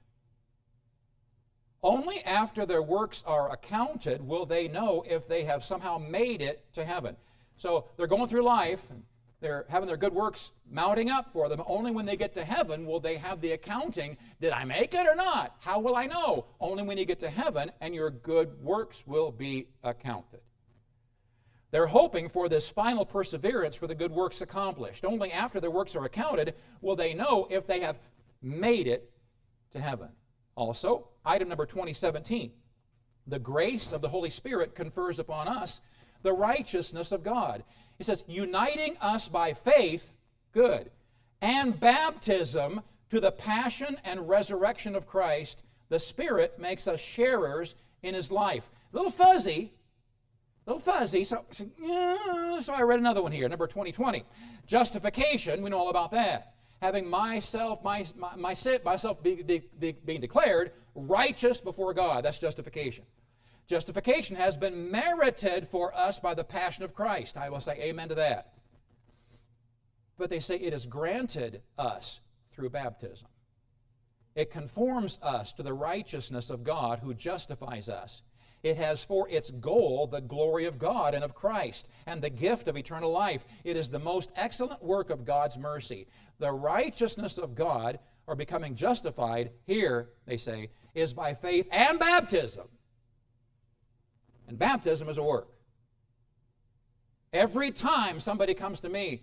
Only 1.86 2.24
after 2.24 2.66
their 2.66 2.82
works 2.82 3.24
are 3.28 3.52
accounted 3.52 4.20
will 4.20 4.48
they 4.48 4.68
know 4.68 5.06
if 5.08 5.28
they 5.28 5.44
have 5.44 5.64
somehow 5.64 6.00
made 6.00 6.42
it 6.42 6.66
to 6.74 6.84
heaven. 6.84 7.16
So 7.58 7.86
they're 7.96 8.08
going 8.08 8.28
through 8.28 8.42
life, 8.42 8.88
they're 9.40 9.68
having 9.70 9.86
their 9.86 9.96
good 9.96 10.12
works 10.12 10.52
mounting 10.68 11.12
up 11.12 11.32
for 11.32 11.48
them. 11.48 11.62
Only 11.68 11.92
when 11.92 12.08
they 12.08 12.18
get 12.18 12.34
to 12.34 12.44
heaven 12.44 12.88
will 12.88 13.00
they 13.00 13.18
have 13.18 13.40
the 13.40 13.52
accounting 13.52 14.18
did 14.42 14.52
I 14.52 14.64
make 14.64 14.96
it 14.96 15.06
or 15.06 15.14
not? 15.14 15.58
How 15.60 15.80
will 15.80 15.96
I 15.96 16.08
know? 16.08 16.48
Only 16.60 16.82
when 16.82 16.98
you 16.98 17.06
get 17.06 17.20
to 17.20 17.30
heaven 17.30 17.72
and 17.80 17.94
your 17.94 18.10
good 18.10 18.64
works 18.64 19.06
will 19.06 19.32
be 19.32 19.68
accounted. 19.84 20.40
They're 21.70 21.86
hoping 21.86 22.30
for 22.30 22.50
this 22.50 22.68
final 22.68 23.06
perseverance 23.06 23.76
for 23.76 23.86
the 23.86 23.94
good 23.94 24.12
works 24.12 24.42
accomplished. 24.42 25.06
Only 25.06 25.32
after 25.32 25.60
their 25.60 25.70
works 25.70 25.96
are 25.96 26.06
accounted 26.06 26.56
will 26.82 26.96
they 26.96 27.14
know 27.14 27.48
if 27.52 27.68
they 27.68 27.82
have 27.82 28.00
made 28.42 28.88
it 28.88 29.12
to 29.74 29.80
heaven. 29.80 30.10
Also, 30.56 31.10
item 31.26 31.50
number 31.50 31.66
2017 31.66 32.52
the 33.28 33.40
grace 33.40 33.92
of 33.92 34.02
the 34.02 34.10
Holy 34.10 34.30
Spirit 34.30 34.76
confers 34.76 35.20
upon 35.20 35.48
us 35.48 35.82
the 36.22 36.34
righteousness 36.34 37.12
of 37.12 37.24
God. 37.24 37.64
He 37.98 38.04
says, 38.04 38.24
uniting 38.28 38.98
us 39.02 39.28
by 39.30 39.54
faith, 39.54 40.14
good, 40.52 40.92
and 41.42 41.80
baptism 41.80 42.82
to 43.10 43.20
the 43.20 43.32
passion 43.32 43.98
and 44.04 44.28
resurrection 44.28 44.96
of 44.96 45.08
Christ, 45.08 45.64
the 45.90 46.00
Spirit 46.00 46.60
makes 46.60 46.88
us 46.88 47.00
sharers 47.00 47.76
in 48.04 48.14
his 48.14 48.32
life. 48.32 48.70
A 48.94 48.96
little 48.96 49.12
fuzzy, 49.12 49.72
A 50.66 50.72
little 50.72 50.80
fuzzy, 50.80 51.24
so, 51.24 51.46
so 52.62 52.74
I 52.74 52.82
read 52.82 53.00
another 53.00 53.22
one 53.22 53.32
here, 53.32 53.48
number 53.48 53.68
2020. 53.68 54.24
Justification, 54.66 55.62
we 55.62 55.70
know 55.70 55.78
all 55.78 55.90
about 55.90 56.12
that. 56.12 56.55
Having 56.82 57.10
myself, 57.10 57.84
my, 57.84 58.06
my, 58.18 58.36
my 58.36 58.56
myself 58.84 59.24
be, 59.24 59.42
be, 59.42 59.64
be, 59.80 59.94
being 60.06 60.22
declared 60.22 60.72
righteous 60.94 61.60
before 61.60 61.94
God. 61.94 62.24
That's 62.24 62.40
justification. 62.40 63.06
Justification 63.68 64.36
has 64.36 64.56
been 64.56 64.92
merited 64.92 65.68
for 65.68 65.96
us 65.96 66.20
by 66.20 66.34
the 66.34 66.44
passion 66.44 66.84
of 66.84 66.94
Christ. 66.94 67.38
I 67.38 67.50
will 67.50 67.60
say 67.60 67.80
amen 67.82 68.10
to 68.10 68.16
that. 68.16 68.54
But 70.18 70.30
they 70.30 70.40
say 70.40 70.56
it 70.56 70.74
is 70.74 70.86
granted 70.86 71.62
us 71.78 72.20
through 72.54 72.70
baptism. 72.70 73.28
It 74.36 74.52
conforms 74.52 75.18
us 75.22 75.54
to 75.54 75.64
the 75.64 75.74
righteousness 75.74 76.50
of 76.50 76.64
God 76.64 77.00
who 77.00 77.14
justifies 77.14 77.90
us. 77.90 78.22
It 78.66 78.78
has 78.78 79.04
for 79.04 79.30
its 79.30 79.52
goal 79.52 80.08
the 80.08 80.22
glory 80.22 80.66
of 80.66 80.80
God 80.80 81.14
and 81.14 81.24
of 81.24 81.36
Christ 81.36 81.88
and 82.08 82.20
the 82.20 82.32
gift 82.32 82.68
of 82.68 82.76
eternal 82.76 83.12
life. 83.12 83.46
It 83.64 83.78
is 83.78 83.92
the 83.92 84.00
most 84.00 84.32
excellent 84.36 84.84
work 84.84 85.12
of 85.12 85.24
God's 85.24 85.56
mercy. 85.56 86.08
The 86.40 86.52
righteousness 86.52 87.38
of 87.38 87.54
God, 87.54 88.00
or 88.26 88.36
becoming 88.36 88.74
justified, 88.74 89.52
here, 89.68 90.10
they 90.26 90.38
say, 90.38 90.72
is 90.96 91.14
by 91.14 91.36
faith 91.36 91.68
and 91.70 92.00
baptism. 92.00 92.68
And 94.48 94.58
baptism 94.58 95.10
is 95.10 95.20
a 95.20 95.24
work. 95.24 95.50
Every 97.34 97.70
time 97.70 98.20
somebody 98.20 98.56
comes 98.56 98.80
to 98.80 98.90
me 98.90 99.22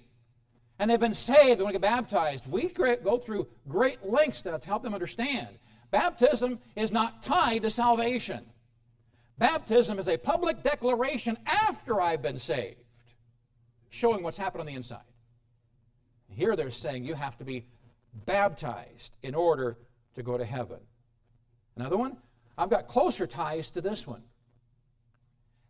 and 0.79 0.89
they've 0.89 1.01
been 1.01 1.15
saved, 1.15 1.59
they 1.59 1.65
want 1.65 1.75
to 1.75 1.81
get 1.81 1.91
baptized, 1.91 2.47
we 2.47 2.69
go 2.69 3.19
through 3.19 3.49
great 3.67 4.09
lengths 4.09 4.43
to 4.43 4.61
help 4.65 4.85
them 4.85 4.95
understand. 4.95 5.49
Baptism 5.91 6.61
is 6.77 6.93
not 6.93 7.25
tied 7.25 7.63
to 7.63 7.71
salvation. 7.71 8.45
Baptism 9.39 9.99
is 9.99 10.09
a 10.09 10.17
public 10.17 10.63
declaration 10.63 11.39
after 11.47 12.01
I've 12.01 12.23
been 12.23 12.39
saved, 12.39 12.77
showing 13.91 14.23
what's 14.23 14.37
happened 14.37 14.61
on 14.61 14.67
the 14.67 14.75
inside. 14.75 15.01
Here 16.29 16.57
they're 16.57 16.71
saying 16.71 17.05
you 17.05 17.15
have 17.15 17.37
to 17.39 17.45
be 17.45 17.67
baptized 18.27 19.15
in 19.23 19.35
order 19.35 19.79
to 20.15 20.23
go 20.23 20.37
to 20.37 20.45
heaven. 20.45 20.79
Another 21.77 21.97
one, 21.97 22.17
I've 22.57 22.71
got 22.71 22.89
closer 22.89 23.27
ties 23.27 23.71
to 23.73 23.81
this 23.81 24.07
one. 24.07 24.23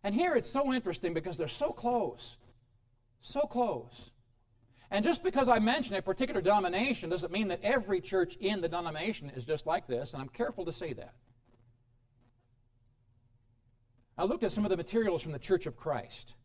And 0.03 0.13
here 0.13 0.35
it's 0.35 0.49
so 0.49 0.73
interesting 0.73 1.13
because 1.13 1.37
they're 1.37 1.47
so 1.47 1.71
close. 1.71 2.37
So 3.21 3.41
close. 3.41 4.11
And 4.91 5.03
just 5.03 5.23
because 5.23 5.47
I 5.47 5.59
mention 5.59 5.95
a 5.95 6.01
particular 6.01 6.41
denomination 6.41 7.09
doesn't 7.09 7.31
mean 7.31 7.47
that 7.47 7.61
every 7.63 8.01
church 8.01 8.35
in 8.35 8.61
the 8.61 8.67
denomination 8.67 9.31
is 9.35 9.45
just 9.45 9.65
like 9.65 9.87
this, 9.87 10.13
and 10.13 10.21
I'm 10.21 10.29
careful 10.29 10.65
to 10.65 10.73
say 10.73 10.93
that. 10.93 11.13
I 14.17 14.25
looked 14.25 14.43
at 14.43 14.51
some 14.51 14.65
of 14.65 14.69
the 14.69 14.77
materials 14.77 15.21
from 15.21 15.31
the 15.31 15.39
Church 15.39 15.65
of 15.65 15.75
Christ. 15.75 16.35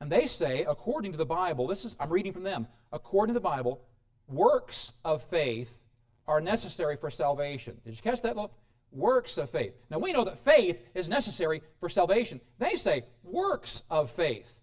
And 0.00 0.10
they 0.10 0.26
say, 0.26 0.64
according 0.64 1.12
to 1.12 1.18
the 1.18 1.26
Bible, 1.26 1.66
this 1.66 1.84
is 1.84 1.96
I'm 2.00 2.10
reading 2.10 2.32
from 2.32 2.42
them, 2.42 2.66
according 2.92 3.34
to 3.34 3.40
the 3.40 3.44
Bible, 3.44 3.80
works 4.28 4.92
of 5.04 5.22
faith 5.22 5.78
are 6.26 6.40
necessary 6.40 6.96
for 6.96 7.10
salvation. 7.10 7.80
Did 7.84 7.96
you 7.96 8.02
catch 8.02 8.22
that? 8.22 8.34
Little? 8.34 8.52
Works 8.90 9.38
of 9.38 9.50
faith. 9.50 9.74
Now 9.90 9.98
we 9.98 10.12
know 10.12 10.24
that 10.24 10.38
faith 10.38 10.82
is 10.94 11.08
necessary 11.08 11.62
for 11.80 11.88
salvation. 11.88 12.40
They 12.58 12.74
say 12.74 13.04
works 13.22 13.82
of 13.90 14.10
faith. 14.10 14.60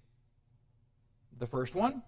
The 1.39 1.47
first 1.47 1.75
one, 1.75 2.01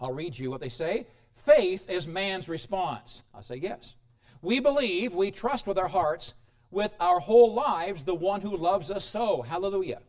I'll 0.00 0.12
read 0.12 0.38
you 0.38 0.50
what 0.50 0.60
they 0.60 0.68
say. 0.68 1.06
Faith 1.34 1.88
is 1.90 2.06
man's 2.06 2.48
response. 2.48 3.22
I 3.34 3.40
say 3.40 3.56
yes. 3.56 3.96
We 4.42 4.60
believe, 4.60 5.14
we 5.14 5.30
trust 5.30 5.66
with 5.66 5.78
our 5.78 5.88
hearts, 5.88 6.34
with 6.74 6.94
our 6.98 7.20
whole 7.20 7.54
lives, 7.54 8.04
the 8.04 8.14
one 8.14 8.40
who 8.40 8.56
loves 8.56 8.90
us 8.90 9.04
so. 9.04 9.42
Hallelujah. 9.42 10.02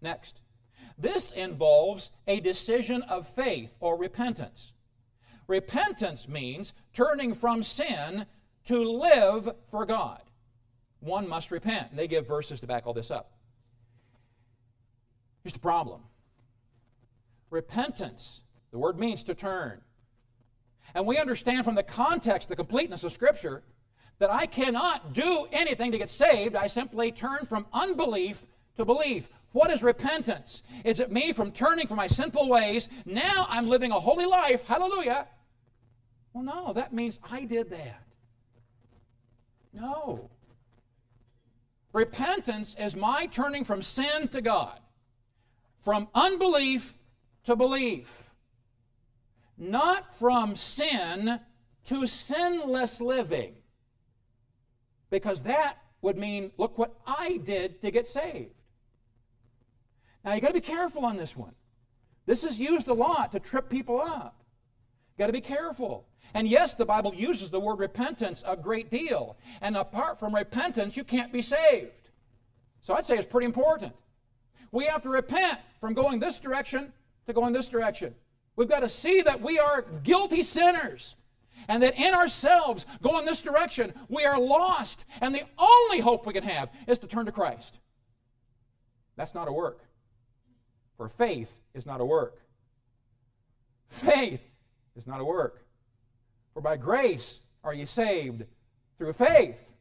Next. 0.00 0.40
This 0.98 1.30
involves 1.30 2.10
a 2.26 2.40
decision 2.40 3.02
of 3.02 3.28
faith 3.28 3.74
or 3.80 3.96
repentance. 3.96 4.72
Repentance 5.46 6.28
means 6.28 6.72
turning 6.92 7.34
from 7.34 7.62
sin 7.62 8.26
to 8.64 8.82
live 8.82 9.48
for 9.70 9.86
God. 9.86 10.22
One 11.00 11.28
must 11.28 11.50
repent. 11.50 11.90
And 11.90 11.98
they 11.98 12.08
give 12.08 12.26
verses 12.26 12.60
to 12.60 12.66
back 12.66 12.86
all 12.86 12.92
this 12.92 13.10
up. 13.10 13.32
Here's 15.42 15.54
the 15.54 15.60
problem 15.60 16.02
repentance, 17.50 18.42
the 18.70 18.78
word 18.78 18.98
means 18.98 19.22
to 19.24 19.34
turn. 19.34 19.80
And 20.94 21.06
we 21.06 21.18
understand 21.18 21.64
from 21.64 21.74
the 21.74 21.82
context, 21.82 22.48
the 22.48 22.56
completeness 22.56 23.04
of 23.04 23.12
Scripture, 23.12 23.62
that 24.20 24.30
I 24.30 24.46
cannot 24.46 25.12
do 25.12 25.46
anything 25.50 25.90
to 25.90 25.98
get 25.98 26.10
saved. 26.10 26.54
I 26.54 26.68
simply 26.68 27.10
turn 27.10 27.46
from 27.48 27.66
unbelief 27.72 28.46
to 28.76 28.84
belief. 28.84 29.28
What 29.52 29.70
is 29.70 29.82
repentance? 29.82 30.62
Is 30.84 31.00
it 31.00 31.10
me 31.10 31.32
from 31.32 31.50
turning 31.50 31.86
from 31.86 31.96
my 31.96 32.06
sinful 32.06 32.48
ways? 32.48 32.88
Now 33.04 33.46
I'm 33.48 33.68
living 33.68 33.90
a 33.90 33.98
holy 33.98 34.26
life. 34.26 34.66
Hallelujah. 34.66 35.26
Well, 36.32 36.44
no, 36.44 36.72
that 36.74 36.92
means 36.92 37.18
I 37.28 37.44
did 37.44 37.70
that. 37.70 38.02
No. 39.72 40.30
Repentance 41.92 42.76
is 42.78 42.94
my 42.94 43.26
turning 43.26 43.64
from 43.64 43.82
sin 43.82 44.28
to 44.28 44.40
God, 44.40 44.78
from 45.80 46.08
unbelief 46.14 46.94
to 47.44 47.56
belief, 47.56 48.30
not 49.56 50.14
from 50.14 50.54
sin 50.54 51.40
to 51.84 52.06
sinless 52.06 53.00
living. 53.00 53.54
Because 55.10 55.42
that 55.42 55.78
would 56.02 56.16
mean, 56.16 56.52
look 56.56 56.78
what 56.78 56.94
I 57.06 57.40
did 57.44 57.80
to 57.82 57.90
get 57.90 58.06
saved. 58.06 58.54
Now, 60.24 60.34
you 60.34 60.40
got 60.40 60.48
to 60.48 60.54
be 60.54 60.60
careful 60.60 61.04
on 61.04 61.16
this 61.16 61.36
one. 61.36 61.54
This 62.26 62.44
is 62.44 62.60
used 62.60 62.88
a 62.88 62.94
lot 62.94 63.32
to 63.32 63.40
trip 63.40 63.68
people 63.68 64.00
up. 64.00 64.44
Got 65.18 65.26
to 65.26 65.32
be 65.32 65.40
careful. 65.40 66.06
And 66.34 66.46
yes, 66.46 66.74
the 66.74 66.86
Bible 66.86 67.14
uses 67.14 67.50
the 67.50 67.60
word 67.60 67.78
repentance 67.78 68.44
a 68.46 68.56
great 68.56 68.90
deal. 68.90 69.36
And 69.60 69.76
apart 69.76 70.18
from 70.18 70.34
repentance, 70.34 70.96
you 70.96 71.04
can't 71.04 71.32
be 71.32 71.42
saved. 71.42 72.10
So 72.82 72.94
I'd 72.94 73.04
say 73.04 73.16
it's 73.16 73.26
pretty 73.26 73.46
important. 73.46 73.92
We 74.72 74.84
have 74.84 75.02
to 75.02 75.08
repent 75.08 75.58
from 75.80 75.94
going 75.94 76.20
this 76.20 76.38
direction 76.38 76.92
to 77.26 77.32
going 77.32 77.52
this 77.52 77.68
direction. 77.68 78.14
We've 78.56 78.68
got 78.68 78.80
to 78.80 78.88
see 78.88 79.22
that 79.22 79.40
we 79.40 79.58
are 79.58 79.82
guilty 80.02 80.42
sinners 80.42 81.16
and 81.68 81.82
that 81.82 81.98
in 81.98 82.14
ourselves, 82.14 82.86
going 83.02 83.24
this 83.24 83.42
direction, 83.42 83.92
we 84.08 84.24
are 84.24 84.38
lost. 84.38 85.04
And 85.20 85.34
the 85.34 85.44
only 85.58 86.00
hope 86.00 86.26
we 86.26 86.32
can 86.32 86.44
have 86.44 86.70
is 86.86 86.98
to 87.00 87.06
turn 87.06 87.26
to 87.26 87.32
Christ. 87.32 87.78
That's 89.16 89.34
not 89.34 89.48
a 89.48 89.52
work. 89.52 89.84
For 90.96 91.08
faith 91.08 91.56
is 91.74 91.86
not 91.86 92.00
a 92.00 92.04
work. 92.04 92.40
Faith 93.88 94.42
is 94.96 95.06
not 95.06 95.20
a 95.20 95.24
work. 95.24 95.64
For 96.54 96.60
by 96.60 96.76
grace 96.76 97.40
are 97.64 97.74
ye 97.74 97.84
saved 97.84 98.44
through 98.98 99.12
faith, 99.12 99.72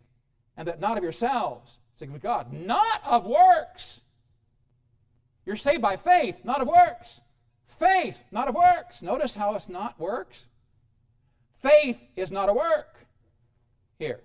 and 0.58 0.68
that 0.68 0.80
not 0.80 0.98
of 0.98 1.04
yourselves, 1.04 1.80
it's 1.94 2.02
of 2.02 2.22
God, 2.22 2.54
not 2.54 3.02
of 3.06 3.26
works. 3.26 4.02
You're 5.46 5.56
saved 5.56 5.82
by 5.82 5.96
faith, 5.96 6.44
not 6.44 6.62
of 6.62 6.68
works. 6.68 7.22
Faith, 7.66 8.24
not 8.32 8.48
of 8.48 8.56
works. 8.56 9.02
Notice 9.02 9.36
how 9.36 9.56
it's 9.56 9.70
not 9.70 10.00
works. 10.00 10.46
Faith 11.62 12.02
is 12.16 12.32
not 12.32 12.50
a 12.50 12.54
work. 12.54 12.96
Here. 13.98 14.22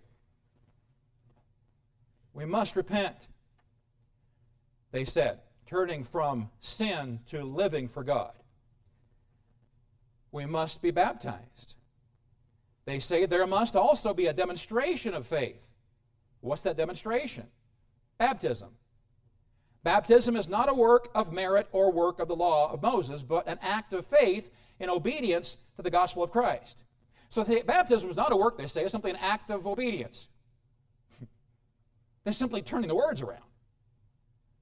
We 2.32 2.44
must 2.44 2.76
repent. 2.76 3.16
They 4.92 5.04
said, 5.04 5.40
turning 5.66 6.04
from 6.04 6.50
sin 6.60 7.20
to 7.26 7.42
living 7.42 7.88
for 7.88 8.04
God. 8.04 8.32
We 10.30 10.46
must 10.46 10.82
be 10.82 10.90
baptized. 10.90 11.74
They 12.84 12.98
say 12.98 13.26
there 13.26 13.46
must 13.46 13.76
also 13.76 14.14
be 14.14 14.26
a 14.26 14.32
demonstration 14.32 15.14
of 15.14 15.26
faith. 15.26 15.62
What's 16.40 16.64
that 16.64 16.76
demonstration? 16.76 17.46
Baptism. 18.18 18.68
Baptism 19.82 20.36
is 20.36 20.48
not 20.48 20.68
a 20.68 20.74
work 20.74 21.08
of 21.14 21.32
merit 21.32 21.68
or 21.72 21.90
work 21.90 22.20
of 22.20 22.28
the 22.28 22.36
law 22.36 22.72
of 22.72 22.82
Moses, 22.82 23.22
but 23.22 23.46
an 23.48 23.58
act 23.62 23.92
of 23.92 24.06
faith 24.06 24.50
in 24.78 24.90
obedience 24.90 25.56
to 25.76 25.82
the 25.82 25.90
gospel 25.90 26.22
of 26.22 26.30
Christ. 26.30 26.83
So 27.34 27.42
the 27.42 27.64
baptism 27.66 28.08
is 28.10 28.16
not 28.16 28.30
a 28.30 28.36
work, 28.36 28.56
they 28.56 28.68
say, 28.68 28.82
it's 28.82 28.92
simply 28.92 29.10
an 29.10 29.16
act 29.20 29.50
of 29.50 29.66
obedience. 29.66 30.28
They're 32.22 32.32
simply 32.32 32.62
turning 32.62 32.86
the 32.86 32.94
words 32.94 33.22
around. 33.22 33.42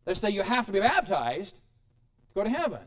They 0.07 0.15
say 0.15 0.31
you 0.31 0.41
have 0.41 0.65
to 0.65 0.73
be 0.73 0.81
baptized 0.81 1.57
to 1.57 2.35
go 2.35 2.45
to 2.45 2.49
heaven. 2.49 2.81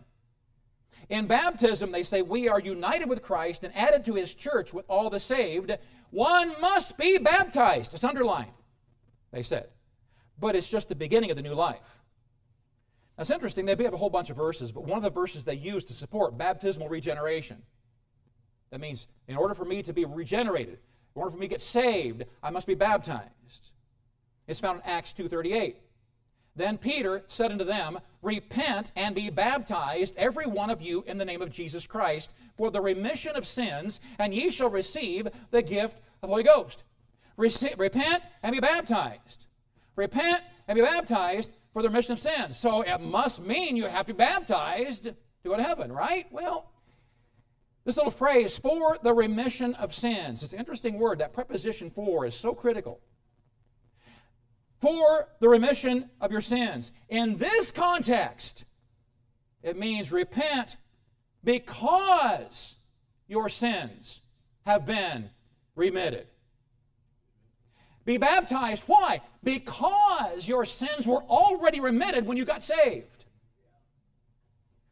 In 1.09 1.27
baptism, 1.27 1.91
they 1.91 2.01
say 2.01 2.23
we 2.23 2.49
are 2.49 2.59
united 2.59 3.07
with 3.07 3.21
Christ 3.21 3.63
and 3.63 3.77
added 3.77 4.05
to 4.05 4.15
his 4.15 4.33
church 4.33 4.73
with 4.73 4.85
all 4.89 5.11
the 5.11 5.19
saved. 5.19 5.77
One 6.09 6.59
must 6.59 6.97
be 6.97 7.19
baptized. 7.19 7.93
It's 7.93 8.03
underlined, 8.03 8.49
they 9.31 9.43
said. 9.43 9.67
But 10.39 10.55
it's 10.55 10.67
just 10.67 10.89
the 10.89 10.95
beginning 10.95 11.29
of 11.29 11.37
the 11.37 11.43
new 11.43 11.53
life. 11.53 12.01
That's 13.17 13.29
interesting. 13.29 13.67
They 13.67 13.83
have 13.83 13.93
a 13.93 13.97
whole 13.97 14.09
bunch 14.09 14.31
of 14.31 14.35
verses, 14.35 14.71
but 14.71 14.85
one 14.85 14.97
of 14.97 15.03
the 15.03 15.11
verses 15.11 15.43
they 15.43 15.53
use 15.53 15.85
to 15.85 15.93
support 15.93 16.39
baptismal 16.39 16.89
regeneration. 16.89 17.61
That 18.71 18.81
means 18.81 19.07
in 19.27 19.37
order 19.37 19.53
for 19.53 19.65
me 19.65 19.81
to 19.83 19.93
be 19.93 20.05
regenerated, 20.05 20.79
in 21.15 21.21
order 21.21 21.31
for 21.31 21.37
me 21.37 21.47
to 21.47 21.51
get 21.51 21.61
saved, 21.61 22.25
I 22.43 22.49
must 22.49 22.67
be 22.67 22.75
baptized. 22.75 23.71
It's 24.47 24.59
found 24.59 24.81
in 24.81 24.89
Acts 24.89 25.13
2.38. 25.13 25.75
Then 26.55 26.77
Peter 26.77 27.23
said 27.27 27.51
unto 27.51 27.65
them, 27.65 27.99
Repent 28.21 28.91
and 28.95 29.13
be 29.13 29.29
baptized, 29.29 30.15
every 30.17 30.45
one 30.45 30.69
of 30.69 30.81
you, 30.81 31.03
in 31.05 31.17
the 31.17 31.25
name 31.25 31.41
of 31.41 31.51
Jesus 31.51 31.85
Christ, 31.85 32.33
for 32.57 32.71
the 32.71 32.81
remission 32.81 33.35
of 33.35 33.45
sins, 33.45 33.99
and 34.19 34.33
ye 34.33 34.49
shall 34.49 34.69
receive 34.69 35.27
the 35.51 35.61
gift 35.61 35.97
of 35.97 36.21
the 36.21 36.27
Holy 36.27 36.43
Ghost. 36.43 36.83
Repent 37.37 38.23
and 38.41 38.53
be 38.53 38.61
baptized. 38.61 39.45
Repent 39.95 40.41
and 40.67 40.77
be 40.77 40.81
baptized 40.81 41.51
for 41.73 41.81
the 41.81 41.89
remission 41.89 42.13
of 42.13 42.19
sins. 42.19 42.57
So 42.57 42.81
it 42.81 43.01
must 43.01 43.41
mean 43.41 43.75
you 43.75 43.85
have 43.85 44.05
to 44.07 44.13
be 44.13 44.17
baptized 44.17 45.03
to 45.03 45.15
go 45.43 45.57
to 45.57 45.63
heaven, 45.63 45.91
right? 45.91 46.25
Well, 46.31 46.71
this 47.85 47.97
little 47.97 48.11
phrase, 48.11 48.57
for 48.57 48.97
the 49.01 49.13
remission 49.13 49.75
of 49.75 49.93
sins, 49.93 50.41
it's 50.41 50.53
an 50.53 50.59
interesting 50.59 50.97
word. 50.97 51.19
That 51.19 51.33
preposition 51.33 51.91
for 51.91 52.25
is 52.25 52.35
so 52.35 52.53
critical 52.53 52.99
for 54.81 55.29
the 55.39 55.47
remission 55.47 56.09
of 56.19 56.31
your 56.31 56.41
sins. 56.41 56.91
In 57.09 57.37
this 57.37 57.71
context, 57.71 58.65
it 59.63 59.77
means 59.77 60.11
repent 60.11 60.77
because 61.43 62.75
your 63.27 63.49
sins 63.49 64.21
have 64.65 64.85
been 64.85 65.29
remitted. 65.75 66.27
Be 68.03 68.17
baptized. 68.17 68.83
Why? 68.85 69.21
Because 69.43 70.47
your 70.47 70.65
sins 70.65 71.07
were 71.07 71.23
already 71.23 71.79
remitted 71.79 72.25
when 72.25 72.37
you 72.37 72.45
got 72.45 72.61
saved. 72.61 73.25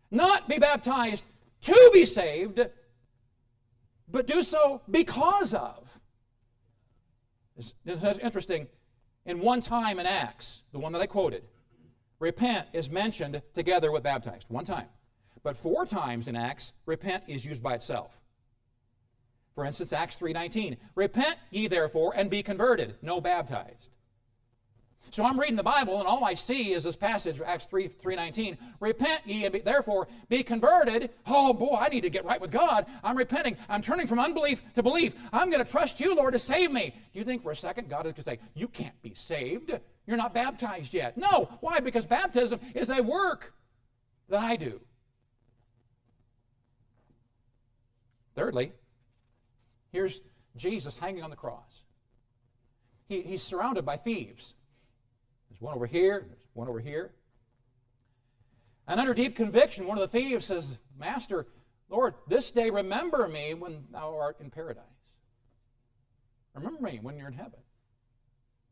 Not 0.10 0.48
be 0.48 0.58
baptized 0.58 1.28
to 1.62 1.92
be 1.94 2.06
saved, 2.06 2.68
but 4.08 4.28
do 4.28 4.44
so 4.44 4.82
because 4.90 5.54
of. 5.54 6.00
It's, 7.56 7.74
it's 7.86 8.20
interesting 8.20 8.68
in 9.26 9.40
one 9.40 9.62
time 9.62 10.00
in 10.00 10.06
Acts, 10.06 10.64
the 10.72 10.80
one 10.80 10.92
that 10.94 11.02
I 11.02 11.06
quoted, 11.06 11.44
repent 12.20 12.68
is 12.74 12.90
mentioned 12.90 13.42
together 13.54 13.92
with 13.92 14.04
baptized. 14.04 14.48
One 14.50 14.66
time. 14.66 14.88
But 15.44 15.58
four 15.58 15.86
times 15.86 16.28
in 16.28 16.36
Acts, 16.36 16.74
repent 16.86 17.24
is 17.28 17.46
used 17.46 17.62
by 17.62 17.74
itself. 17.74 18.20
For 19.56 19.66
instance, 19.66 19.94
Acts 19.94 20.16
3:19, 20.16 20.78
repent 20.96 21.38
ye 21.52 21.68
therefore 21.68 22.14
and 22.16 22.30
be 22.30 22.42
converted, 22.42 22.96
no 23.02 23.22
baptized. 23.22 23.93
So 25.12 25.24
I'm 25.24 25.40
reading 25.40 25.56
the 25.56 25.64
Bible, 25.64 26.00
and 26.00 26.08
all 26.08 26.24
I 26.24 26.34
see 26.34 26.74
is 26.74 26.84
this 26.84 26.96
passage, 26.96 27.40
Acts 27.40 27.66
3 27.66 27.88
319. 27.88 28.58
Repent 28.80 29.22
ye 29.26 29.46
and 29.46 29.54
be, 29.54 29.60
therefore 29.60 30.08
be 30.28 30.42
converted. 30.42 31.12
Oh 31.28 31.54
boy, 31.54 31.78
I 31.80 31.90
need 31.90 32.02
to 32.02 32.10
get 32.10 32.26
right 32.26 32.42
with 32.42 32.52
God. 32.52 32.88
I'm 33.04 33.16
repenting. 33.16 33.58
I'm 33.70 33.82
turning 33.82 34.08
from 34.08 34.20
unbelief 34.20 34.62
to 34.76 34.82
belief. 34.82 35.14
I'm 35.32 35.52
going 35.52 35.64
to 35.64 35.70
trust 35.70 36.00
you, 36.00 36.16
Lord, 36.16 36.34
to 36.34 36.40
save 36.40 36.72
me. 36.72 36.96
Do 37.14 37.20
you 37.20 37.26
think 37.26 37.44
for 37.44 37.52
a 37.52 37.56
second 37.56 37.90
God 37.90 38.08
is 38.08 38.14
going 38.14 38.16
to 38.16 38.22
say, 38.24 38.40
You 38.56 38.68
can't 38.68 39.00
be 39.02 39.14
saved? 39.14 39.72
You're 40.08 40.18
not 40.18 40.34
baptized 40.34 40.94
yet. 40.94 41.18
No. 41.18 41.50
Why? 41.62 41.80
Because 41.80 42.06
baptism 42.06 42.60
is 42.74 42.90
a 42.90 43.02
work 43.02 43.54
that 44.30 44.42
I 44.42 44.56
do. 44.56 44.82
Thirdly, 48.36 48.72
here's 49.92 50.22
Jesus 50.56 50.98
hanging 50.98 51.24
on 51.24 51.30
the 51.30 51.36
cross. 51.36 51.84
He, 53.08 53.22
he's 53.22 53.44
surrounded 53.44 53.86
by 53.86 53.98
thieves 53.98 54.56
one 55.64 55.76
over 55.76 55.86
here, 55.86 56.26
there's 56.28 56.40
one 56.54 56.68
over 56.68 56.80
here. 56.80 57.12
And 58.88 59.00
under 59.00 59.14
deep 59.14 59.36
conviction, 59.36 59.88
one 59.88 59.98
of 59.98 60.12
the 60.12 60.20
thieves 60.20 60.46
says, 60.46 60.78
Master, 61.00 61.48
Lord, 61.90 62.16
this 62.28 62.52
day 62.52 62.70
remember 62.70 63.28
me 63.30 63.54
when 63.54 63.86
thou 63.92 64.18
art 64.18 64.38
in 64.42 64.50
paradise. 64.50 64.84
Remember 66.54 66.82
me 66.82 67.00
when 67.02 67.18
you're 67.18 67.30
in 67.30 67.34
heaven. 67.34 67.60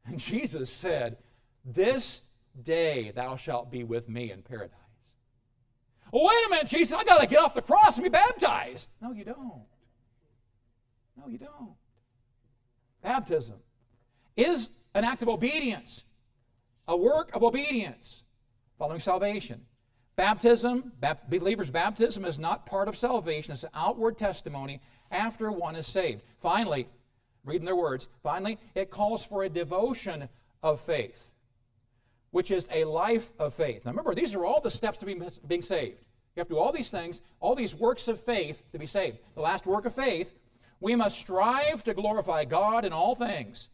And 0.06 0.20
Jesus 0.20 0.70
said, 0.70 1.18
This 1.64 2.24
day 2.62 3.12
thou 3.16 3.38
shalt 3.38 3.72
be 3.72 3.86
with 3.86 4.10
me 4.10 4.32
in 4.32 4.42
paradise. 4.42 4.76
Well, 6.12 6.26
wait 6.26 6.46
a 6.46 6.50
minute, 6.50 6.68
Jesus, 6.68 6.98
I 6.98 7.06
got 7.06 7.22
to 7.22 7.28
get 7.28 7.40
off 7.40 7.54
the 7.54 7.62
cross 7.62 7.96
and 7.96 8.04
be 8.04 8.10
baptized. 8.10 8.90
No, 9.02 9.14
you 9.14 9.24
don't. 9.24 9.64
No, 11.18 11.30
you 11.30 11.38
don't. 11.38 11.76
Baptism 13.02 13.56
is 14.36 14.70
an 14.94 15.06
act 15.06 15.22
of 15.22 15.30
obedience 15.30 16.04
a 16.88 16.96
work 16.96 17.34
of 17.34 17.44
obedience 17.44 18.24
following 18.78 19.00
salvation. 19.00 19.65
Baptism, 20.15 20.91
bap- 21.00 21.30
believer's 21.30 21.70
baptism 21.70 22.26
is 22.26 22.38
not 22.38 22.65
part 22.65 22.88
of 22.88 22.98
salvation, 22.98 23.54
it's 23.54 23.63
an 23.63 23.70
outward 23.74 24.17
testimony 24.17 24.82
after 25.10 25.52
one 25.52 25.76
is 25.76 25.88
saved. 25.88 26.24
Finally, 26.39 26.88
reading 27.44 27.65
their 27.65 27.76
words, 27.76 28.08
finally, 28.24 28.58
it 28.76 28.89
calls 28.89 29.24
for 29.24 29.44
a 29.44 29.50
devotion 29.50 30.28
of 30.63 30.80
faith, 30.80 31.30
which 32.32 32.52
is 32.52 32.67
a 32.72 32.84
life 32.84 33.32
of 33.39 33.54
faith. 33.54 33.86
Now 33.86 33.91
remember, 33.91 34.13
these 34.13 34.36
are 34.36 34.46
all 34.46 34.62
the 34.62 34.72
steps 34.72 34.98
to 35.00 35.06
be, 35.06 35.20
being 35.48 35.62
saved. 35.62 35.98
You 36.36 36.41
have 36.41 36.48
to 36.48 36.54
do 36.54 36.60
all 36.60 36.72
these 36.72 36.91
things, 36.91 37.22
all 37.39 37.56
these 37.56 37.76
works 37.76 38.08
of 38.08 38.20
faith 38.20 38.63
to 38.72 38.80
be 38.80 38.88
saved. 38.88 39.17
The 39.36 39.41
last 39.41 39.65
work 39.65 39.86
of 39.86 39.94
faith, 39.94 40.34
we 40.80 40.96
must 40.96 41.17
strive 41.17 41.84
to 41.84 41.94
glorify 41.94 42.46
God 42.46 42.86
in 42.86 42.94
all 42.94 43.15
things, 43.15 43.70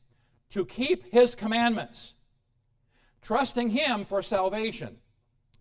to 0.50 0.66
keep 0.66 1.12
His 1.12 1.36
commandments 1.36 2.14
trusting 3.28 3.70
Him 3.72 4.06
for 4.06 4.24
salvation 4.24 4.96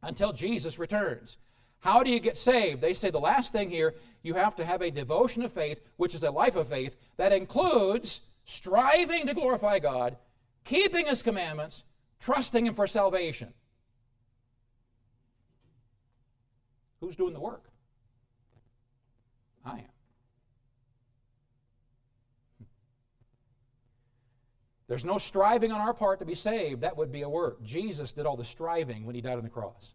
until 0.00 0.32
Jesus 0.32 0.78
returns. 0.78 1.36
How 1.80 2.04
do 2.04 2.10
you 2.10 2.20
get 2.20 2.36
saved? 2.36 2.80
They 2.80 2.94
say 2.94 3.10
the 3.10 3.18
last 3.18 3.52
thing 3.52 3.70
here, 3.70 3.96
you 4.22 4.34
have 4.34 4.54
to 4.56 4.64
have 4.64 4.82
a 4.82 4.90
devotion 4.90 5.42
of 5.42 5.52
faith, 5.52 5.80
which 5.96 6.14
is 6.14 6.22
a 6.22 6.30
life 6.30 6.54
of 6.54 6.68
faith, 6.68 6.96
that 7.16 7.32
includes 7.32 8.20
striving 8.44 9.26
to 9.26 9.34
glorify 9.34 9.80
God, 9.80 10.16
keeping 10.62 11.06
His 11.06 11.24
commandments, 11.24 11.82
trusting 12.20 12.66
Him 12.66 12.74
for 12.74 12.86
salvation. 12.86 13.52
Who's 17.00 17.16
doing 17.16 17.34
the 17.34 17.40
work? 17.40 17.64
I 19.64 19.78
am. 19.78 19.95
There's 24.88 25.04
no 25.04 25.18
striving 25.18 25.72
on 25.72 25.80
our 25.80 25.94
part 25.94 26.20
to 26.20 26.26
be 26.26 26.34
saved. 26.34 26.82
That 26.82 26.96
would 26.96 27.10
be 27.10 27.22
a 27.22 27.28
work. 27.28 27.62
Jesus 27.62 28.12
did 28.12 28.26
all 28.26 28.36
the 28.36 28.44
striving 28.44 29.04
when 29.04 29.14
he 29.14 29.20
died 29.20 29.38
on 29.38 29.42
the 29.42 29.50
cross. 29.50 29.94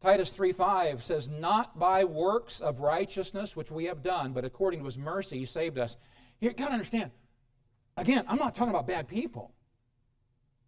Titus 0.00 0.36
3:5 0.36 1.02
says, 1.02 1.28
Not 1.28 1.78
by 1.78 2.04
works 2.04 2.60
of 2.60 2.80
righteousness 2.80 3.56
which 3.56 3.70
we 3.70 3.84
have 3.84 4.02
done, 4.02 4.32
but 4.32 4.44
according 4.44 4.80
to 4.80 4.86
his 4.86 4.98
mercy, 4.98 5.38
he 5.38 5.44
saved 5.44 5.78
us. 5.78 5.96
You 6.40 6.52
got 6.52 6.66
to 6.66 6.72
understand, 6.72 7.10
again, 7.96 8.24
I'm 8.28 8.38
not 8.38 8.54
talking 8.54 8.70
about 8.70 8.86
bad 8.86 9.08
people. 9.08 9.52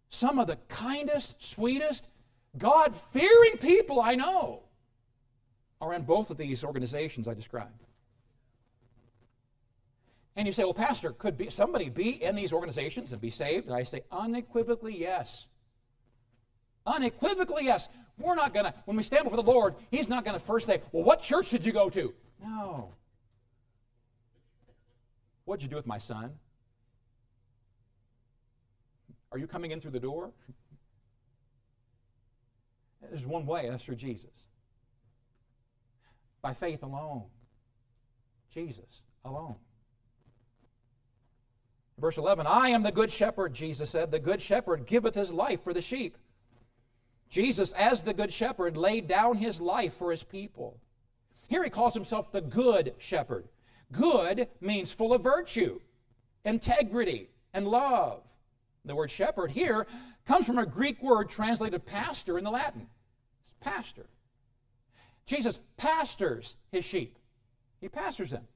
Some 0.09 0.39
of 0.39 0.47
the 0.47 0.57
kindest, 0.67 1.41
sweetest, 1.41 2.07
God 2.57 2.93
fearing 2.95 3.57
people 3.59 4.01
I 4.01 4.15
know 4.15 4.63
are 5.79 5.93
in 5.93 6.03
both 6.03 6.29
of 6.29 6.37
these 6.37 6.63
organizations 6.63 7.27
I 7.27 7.33
described. 7.33 7.85
And 10.35 10.47
you 10.47 10.53
say, 10.53 10.63
well, 10.63 10.73
Pastor, 10.73 11.11
could 11.11 11.37
be, 11.37 11.49
somebody 11.49 11.89
be 11.89 12.23
in 12.23 12.35
these 12.35 12.53
organizations 12.53 13.11
and 13.11 13.21
be 13.21 13.29
saved? 13.29 13.67
And 13.67 13.75
I 13.75 13.83
say, 13.83 14.03
unequivocally, 14.11 14.97
yes. 14.97 15.47
Unequivocally, 16.85 17.65
yes. 17.65 17.89
We're 18.17 18.35
not 18.35 18.53
going 18.53 18.65
to, 18.65 18.73
when 18.85 18.95
we 18.95 19.03
stand 19.03 19.25
before 19.25 19.41
the 19.41 19.49
Lord, 19.49 19.75
He's 19.89 20.07
not 20.07 20.23
going 20.23 20.37
to 20.37 20.43
first 20.43 20.67
say, 20.67 20.81
well, 20.91 21.03
what 21.03 21.21
church 21.21 21.49
did 21.49 21.65
you 21.65 21.73
go 21.73 21.89
to? 21.89 22.13
No. 22.41 22.93
What'd 25.45 25.63
you 25.63 25.69
do 25.69 25.75
with 25.75 25.87
my 25.87 25.97
son? 25.97 26.31
Are 29.31 29.37
you 29.37 29.47
coming 29.47 29.71
in 29.71 29.81
through 29.81 29.91
the 29.91 29.99
door? 29.99 30.31
There's 33.09 33.25
one 33.25 33.45
way, 33.45 33.69
that's 33.69 33.83
through 33.83 33.95
Jesus. 33.95 34.31
By 36.41 36.53
faith 36.53 36.83
alone. 36.83 37.23
Jesus 38.53 39.01
alone. 39.25 39.55
Verse 42.01 42.17
11 42.17 42.47
I 42.47 42.69
am 42.69 42.81
the 42.81 42.91
good 42.91 43.11
shepherd, 43.11 43.53
Jesus 43.53 43.91
said. 43.91 44.09
The 44.09 44.19
good 44.19 44.41
shepherd 44.41 44.87
giveth 44.87 45.13
his 45.13 45.31
life 45.31 45.63
for 45.63 45.71
the 45.71 45.81
sheep. 45.81 46.17
Jesus, 47.29 47.71
as 47.73 48.01
the 48.01 48.13
good 48.13 48.33
shepherd, 48.33 48.75
laid 48.75 49.07
down 49.07 49.37
his 49.37 49.61
life 49.61 49.93
for 49.93 50.11
his 50.11 50.23
people. 50.23 50.79
Here 51.47 51.63
he 51.63 51.69
calls 51.69 51.93
himself 51.93 52.31
the 52.31 52.41
good 52.41 52.95
shepherd. 52.97 53.47
Good 53.91 54.47
means 54.59 54.91
full 54.91 55.13
of 55.13 55.21
virtue, 55.21 55.79
integrity, 56.43 57.29
and 57.53 57.67
love. 57.67 58.23
The 58.83 58.95
word 58.95 59.11
shepherd 59.11 59.51
here 59.51 59.85
comes 60.25 60.47
from 60.47 60.57
a 60.57 60.65
Greek 60.65 61.01
word 61.03 61.29
translated 61.29 61.85
pastor 61.85 62.37
in 62.37 62.43
the 62.43 62.51
Latin. 62.51 62.87
It's 63.43 63.53
pastor. 63.61 64.07
Jesus 65.27 65.59
pastors 65.77 66.55
his 66.71 66.83
sheep, 66.83 67.19
he 67.79 67.87
pastors 67.87 68.31
them. 68.31 68.47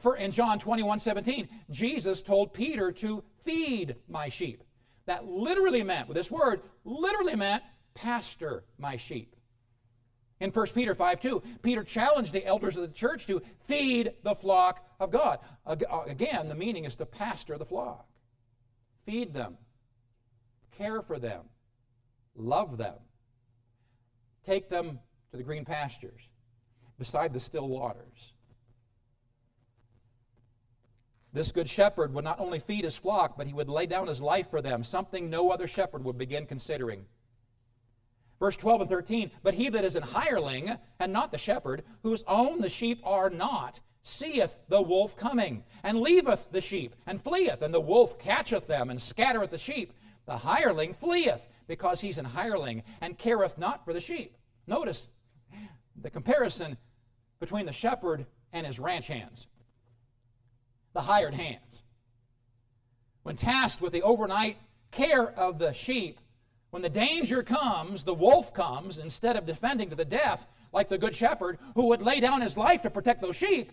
For, 0.00 0.16
in 0.16 0.32
John 0.32 0.58
21 0.58 0.98
17, 0.98 1.48
Jesus 1.70 2.22
told 2.22 2.52
Peter 2.52 2.90
to 2.92 3.22
feed 3.44 3.96
my 4.08 4.28
sheep. 4.28 4.64
That 5.06 5.26
literally 5.26 5.82
meant, 5.82 6.08
with 6.08 6.16
this 6.16 6.30
word, 6.30 6.62
literally 6.84 7.36
meant 7.36 7.62
pastor 7.94 8.64
my 8.78 8.96
sheep. 8.96 9.36
In 10.40 10.50
1 10.50 10.66
Peter 10.68 10.94
5 10.94 11.20
2, 11.20 11.42
Peter 11.62 11.84
challenged 11.84 12.32
the 12.32 12.44
elders 12.44 12.76
of 12.76 12.82
the 12.82 12.88
church 12.88 13.26
to 13.26 13.42
feed 13.64 14.14
the 14.22 14.34
flock 14.34 14.86
of 14.98 15.10
God. 15.10 15.38
Uh, 15.66 15.76
again, 16.06 16.48
the 16.48 16.54
meaning 16.54 16.84
is 16.84 16.96
to 16.96 17.06
pastor 17.06 17.58
the 17.58 17.64
flock. 17.64 18.08
Feed 19.04 19.34
them, 19.34 19.58
care 20.76 21.02
for 21.02 21.18
them, 21.18 21.42
love 22.34 22.78
them, 22.78 22.96
take 24.44 24.68
them 24.68 24.98
to 25.30 25.36
the 25.36 25.42
green 25.42 25.64
pastures, 25.64 26.22
beside 26.98 27.32
the 27.32 27.40
still 27.40 27.68
waters. 27.68 28.32
This 31.32 31.52
good 31.52 31.68
shepherd 31.68 32.12
would 32.12 32.24
not 32.24 32.40
only 32.40 32.58
feed 32.58 32.84
his 32.84 32.96
flock, 32.96 33.36
but 33.36 33.46
he 33.46 33.52
would 33.52 33.68
lay 33.68 33.86
down 33.86 34.08
his 34.08 34.20
life 34.20 34.50
for 34.50 34.60
them, 34.60 34.82
something 34.82 35.30
no 35.30 35.50
other 35.50 35.68
shepherd 35.68 36.04
would 36.04 36.18
begin 36.18 36.46
considering. 36.46 37.06
Verse 38.40 38.56
12 38.56 38.82
and 38.82 38.90
13, 38.90 39.30
but 39.42 39.54
he 39.54 39.68
that 39.68 39.84
is 39.84 39.96
an 39.96 40.02
hireling, 40.02 40.76
and 40.98 41.12
not 41.12 41.30
the 41.30 41.38
shepherd, 41.38 41.84
whose 42.02 42.24
own 42.26 42.60
the 42.60 42.70
sheep 42.70 43.00
are 43.04 43.30
not, 43.30 43.80
seeth 44.02 44.54
the 44.68 44.80
wolf 44.80 45.14
coming, 45.16 45.62
and 45.82 46.00
leaveth 46.00 46.50
the 46.50 46.60
sheep, 46.60 46.96
and 47.06 47.22
fleeth, 47.22 47.60
and 47.62 47.72
the 47.72 47.80
wolf 47.80 48.18
catcheth 48.18 48.66
them, 48.66 48.88
and 48.90 49.00
scattereth 49.00 49.50
the 49.50 49.58
sheep. 49.58 49.92
The 50.26 50.38
hireling 50.38 50.94
fleeth, 50.94 51.48
because 51.68 52.00
he's 52.00 52.18
an 52.18 52.24
hireling, 52.24 52.82
and 53.00 53.18
careth 53.18 53.58
not 53.58 53.84
for 53.84 53.92
the 53.92 54.00
sheep. 54.00 54.36
Notice 54.66 55.06
the 56.00 56.10
comparison 56.10 56.78
between 57.40 57.66
the 57.66 57.72
shepherd 57.72 58.26
and 58.52 58.66
his 58.66 58.78
ranch 58.78 59.06
hands, 59.06 59.46
the 60.92 61.00
hired 61.00 61.34
hands. 61.34 61.82
When 63.22 63.36
tasked 63.36 63.82
with 63.82 63.92
the 63.92 64.02
overnight 64.02 64.56
care 64.90 65.30
of 65.30 65.58
the 65.58 65.72
sheep, 65.72 66.20
when 66.70 66.82
the 66.82 66.88
danger 66.88 67.42
comes, 67.42 68.04
the 68.04 68.14
wolf 68.14 68.54
comes, 68.54 68.98
instead 68.98 69.36
of 69.36 69.46
defending 69.46 69.90
to 69.90 69.96
the 69.96 70.04
death 70.04 70.46
like 70.72 70.88
the 70.88 70.98
good 70.98 71.14
shepherd 71.14 71.58
who 71.74 71.86
would 71.86 72.02
lay 72.02 72.20
down 72.20 72.40
his 72.40 72.56
life 72.56 72.82
to 72.82 72.90
protect 72.90 73.22
those 73.22 73.36
sheep, 73.36 73.72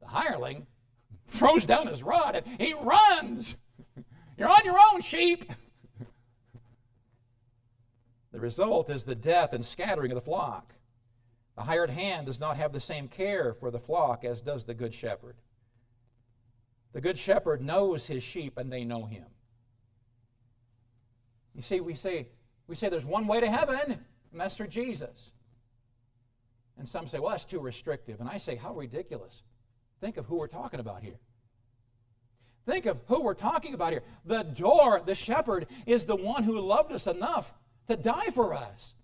the 0.00 0.08
hireling 0.08 0.66
throws 1.26 1.66
down 1.66 1.86
his 1.86 2.02
rod 2.02 2.36
and 2.36 2.60
he 2.60 2.74
runs. 2.74 3.56
You're 4.38 4.48
on 4.48 4.64
your 4.64 4.78
own, 4.92 5.00
sheep. 5.00 5.44
The 8.32 8.40
result 8.40 8.90
is 8.90 9.04
the 9.04 9.14
death 9.14 9.52
and 9.52 9.64
scattering 9.64 10.10
of 10.10 10.16
the 10.16 10.20
flock. 10.20 10.74
The 11.54 11.62
hired 11.62 11.90
hand 11.90 12.26
does 12.26 12.40
not 12.40 12.56
have 12.56 12.72
the 12.72 12.80
same 12.80 13.06
care 13.06 13.54
for 13.54 13.70
the 13.70 13.78
flock 13.78 14.24
as 14.24 14.42
does 14.42 14.64
the 14.64 14.74
good 14.74 14.92
shepherd. 14.92 15.36
The 16.94 17.00
good 17.00 17.18
shepherd 17.18 17.60
knows 17.60 18.06
his 18.06 18.22
sheep 18.22 18.56
and 18.56 18.72
they 18.72 18.84
know 18.84 19.04
him. 19.04 19.26
You 21.54 21.60
see, 21.60 21.80
we 21.80 21.94
say, 21.94 22.28
we 22.68 22.76
say 22.76 22.88
there's 22.88 23.04
one 23.04 23.26
way 23.26 23.40
to 23.40 23.50
heaven, 23.50 23.98
and 24.32 24.40
that's 24.40 24.56
through 24.56 24.68
Jesus. 24.68 25.32
And 26.78 26.88
some 26.88 27.06
say, 27.06 27.18
well, 27.18 27.30
that's 27.30 27.44
too 27.44 27.60
restrictive. 27.60 28.20
And 28.20 28.28
I 28.28 28.38
say, 28.38 28.54
how 28.54 28.74
ridiculous. 28.74 29.42
Think 30.00 30.16
of 30.16 30.26
who 30.26 30.36
we're 30.36 30.46
talking 30.46 30.80
about 30.80 31.02
here. 31.02 31.18
Think 32.66 32.86
of 32.86 32.98
who 33.06 33.20
we're 33.20 33.34
talking 33.34 33.74
about 33.74 33.92
here. 33.92 34.02
The 34.24 34.42
door, 34.42 35.02
the 35.04 35.14
shepherd, 35.14 35.66
is 35.86 36.06
the 36.06 36.16
one 36.16 36.44
who 36.44 36.58
loved 36.60 36.92
us 36.92 37.06
enough 37.06 37.54
to 37.88 37.96
die 37.96 38.30
for 38.30 38.54
us. 38.54 38.94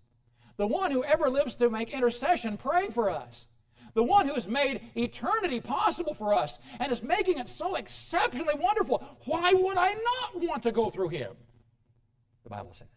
The 0.56 0.66
one 0.66 0.90
who 0.90 1.04
ever 1.04 1.28
lives 1.28 1.56
to 1.56 1.68
make 1.70 1.90
intercession 1.90 2.56
praying 2.56 2.92
for 2.92 3.10
us. 3.10 3.48
The 3.94 4.02
one 4.02 4.26
who 4.26 4.34
has 4.34 4.46
made 4.46 4.80
eternity 4.96 5.60
possible 5.60 6.14
for 6.14 6.34
us 6.34 6.58
and 6.78 6.92
is 6.92 7.02
making 7.02 7.38
it 7.38 7.48
so 7.48 7.74
exceptionally 7.74 8.54
wonderful. 8.54 9.02
Why 9.26 9.52
would 9.52 9.76
I 9.76 9.94
not 9.94 10.42
want 10.42 10.62
to 10.64 10.72
go 10.72 10.90
through 10.90 11.08
him? 11.08 11.32
The 12.44 12.50
Bible 12.50 12.72
says. 12.72 12.88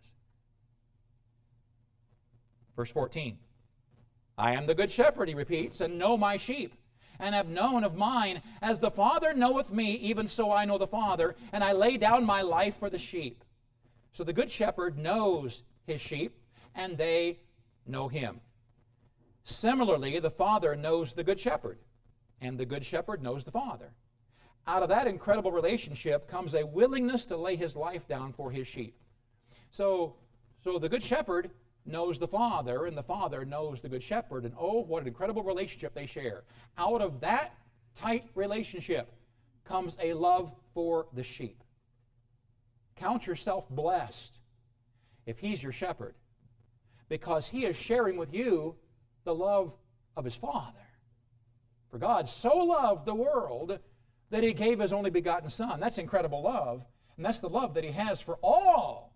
Verse 2.76 2.91
14 2.91 3.38
I 4.38 4.54
am 4.54 4.66
the 4.66 4.76
good 4.76 4.89
shepherd, 4.89 5.28
he 5.28 5.36
repeats, 5.36 5.82
and 5.82 6.00
know 6.00 6.18
my 6.18 6.38
sheep, 6.38 6.74
and 7.20 7.36
have 7.36 7.50
known 7.50 7.84
of 7.84 7.96
mine. 7.96 8.41
As 8.62 8.80
the 8.80 8.89
Father 8.89 9.34
knoweth 9.34 9.72
me, 9.72 9.94
even 9.96 10.28
so 10.28 10.52
I 10.52 10.66
know 10.66 10.78
the 10.78 10.88
Father, 10.88 11.36
and 11.52 11.64
I 11.64 11.72
lay 11.74 11.98
down 11.98 12.26
my 12.26 12.41
life 12.41 12.78
for 12.78 12.89
the 12.89 12.98
sheep. 12.98 13.44
So 14.12 14.24
the 14.24 14.34
good 14.34 14.50
shepherd 14.50 14.98
knows 14.98 15.64
his 15.86 16.02
sheep, 16.02 16.36
and 16.74 16.98
they 16.98 17.39
know 17.86 18.08
him. 18.08 18.41
Similarly, 19.44 20.20
the 20.20 20.30
Father 20.30 20.76
knows 20.76 21.14
the 21.14 21.24
Good 21.24 21.39
Shepherd, 21.39 21.80
and 22.41 22.58
the 22.58 22.66
Good 22.66 22.86
Shepherd 22.86 23.22
knows 23.22 23.44
the 23.44 23.52
Father. 23.52 23.94
Out 24.66 24.84
of 24.84 24.89
that 24.89 25.08
incredible 25.08 25.52
relationship 25.52 26.28
comes 26.28 26.56
a 26.56 26.66
willingness 26.66 27.26
to 27.26 27.38
lay 27.38 27.58
his 27.58 27.76
life 27.76 28.08
down 28.08 28.32
for 28.32 28.50
his 28.52 28.68
sheep. 28.68 28.96
So, 29.72 30.16
so 30.64 30.80
the 30.80 30.88
Good 30.88 31.04
Shepherd 31.04 31.52
knows 31.86 32.20
the 32.20 32.28
Father, 32.28 32.86
and 32.86 32.98
the 32.98 33.04
Father 33.04 33.44
knows 33.44 33.82
the 33.82 33.89
Good 33.89 34.04
Shepherd, 34.04 34.46
and 34.46 34.54
oh, 34.58 34.82
what 34.84 35.02
an 35.02 35.08
incredible 35.08 35.44
relationship 35.44 35.94
they 35.94 36.06
share. 36.06 36.44
Out 36.78 37.02
of 37.02 37.20
that 37.20 37.58
tight 37.96 38.30
relationship 38.36 39.12
comes 39.66 39.98
a 40.02 40.14
love 40.14 40.54
for 40.74 41.08
the 41.14 41.24
sheep. 41.24 41.62
Count 42.96 43.28
yourself 43.28 43.70
blessed 43.70 44.39
if 45.26 45.39
he's 45.39 45.62
your 45.62 45.72
shepherd 45.74 46.16
because 47.10 47.48
he 47.48 47.66
is 47.66 47.76
sharing 47.76 48.18
with 48.18 48.34
you 48.34 48.76
the 49.24 49.36
love 49.36 49.74
of 50.16 50.26
his 50.26 50.36
Father. 50.36 50.80
For 51.90 51.98
God 51.98 52.28
so 52.28 52.58
loved 52.58 53.06
the 53.06 53.16
world 53.16 53.80
that 54.30 54.44
he 54.44 54.54
gave 54.54 54.80
his 54.80 54.94
only 54.94 55.12
begotten 55.12 55.50
Son. 55.50 55.80
That's 55.80 56.00
incredible 56.00 56.42
love, 56.42 56.86
and 57.18 57.26
that's 57.26 57.40
the 57.40 57.50
love 57.50 57.76
that 57.76 57.84
he 57.84 57.92
has 57.92 58.22
for 58.22 58.38
all. 58.42 59.14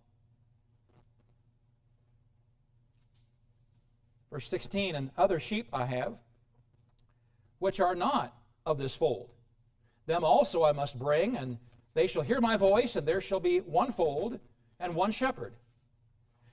Verse 4.31 4.47
16, 4.47 4.95
and 4.95 5.09
other 5.17 5.39
sheep 5.39 5.69
I 5.73 5.85
have, 5.85 6.13
which 7.59 7.79
are 7.79 7.95
not 7.95 8.37
of 8.65 8.77
this 8.77 8.95
fold. 8.95 9.31
Them 10.05 10.23
also 10.23 10.63
I 10.63 10.71
must 10.73 10.99
bring, 10.99 11.35
and 11.35 11.57
they 11.93 12.07
shall 12.07 12.21
hear 12.21 12.39
my 12.39 12.57
voice, 12.57 12.95
and 12.95 13.07
there 13.07 13.21
shall 13.21 13.39
be 13.39 13.59
one 13.59 13.91
fold 13.91 14.39
and 14.79 14.93
one 14.93 15.11
shepherd. 15.11 15.55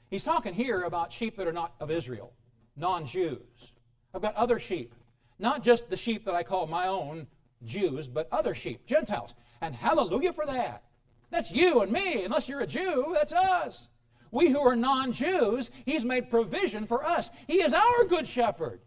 He's 0.08 0.24
talking 0.24 0.54
here 0.54 0.82
about 0.82 1.12
sheep 1.12 1.36
that 1.36 1.46
are 1.46 1.52
not 1.52 1.74
of 1.80 1.90
Israel, 1.90 2.32
non 2.76 3.06
Jews. 3.06 3.72
I've 4.14 4.22
got 4.22 4.34
other 4.36 4.58
sheep, 4.58 4.94
not 5.38 5.62
just 5.62 5.88
the 5.88 5.96
sheep 5.96 6.24
that 6.24 6.34
I 6.34 6.42
call 6.42 6.66
my 6.66 6.86
own 6.86 7.26
Jews, 7.64 8.06
but 8.08 8.28
other 8.30 8.54
sheep, 8.54 8.86
Gentiles. 8.86 9.34
And 9.60 9.74
hallelujah 9.74 10.32
for 10.32 10.46
that. 10.46 10.84
That's 11.30 11.50
you 11.50 11.80
and 11.80 11.90
me. 11.90 12.24
Unless 12.24 12.48
you're 12.48 12.60
a 12.60 12.66
Jew, 12.66 13.12
that's 13.14 13.32
us. 13.32 13.88
We 14.30 14.50
who 14.50 14.60
are 14.60 14.76
non 14.76 15.12
Jews, 15.12 15.70
He's 15.84 16.04
made 16.04 16.30
provision 16.30 16.86
for 16.86 17.04
us. 17.04 17.30
He 17.46 17.62
is 17.62 17.74
our 17.74 18.04
good 18.08 18.26
shepherd. 18.26 18.80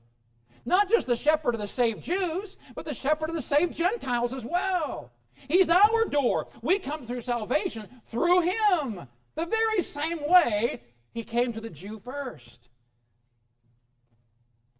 Not 0.65 0.89
just 0.89 1.07
the 1.07 1.15
shepherd 1.15 1.55
of 1.55 1.61
the 1.61 1.67
saved 1.67 2.03
Jews, 2.03 2.57
but 2.75 2.85
the 2.85 2.93
shepherd 2.93 3.29
of 3.29 3.35
the 3.35 3.41
saved 3.41 3.73
Gentiles 3.73 4.33
as 4.33 4.45
well. 4.45 5.11
He's 5.47 5.69
our 5.69 6.05
door. 6.09 6.47
We 6.61 6.79
come 6.79 7.05
through 7.05 7.21
salvation 7.21 7.87
through 8.07 8.41
Him. 8.41 9.07
The 9.35 9.45
very 9.45 9.81
same 9.81 10.19
way 10.27 10.81
he 11.13 11.23
came 11.23 11.53
to 11.53 11.61
the 11.61 11.69
Jew 11.69 11.99
first. 11.99 12.69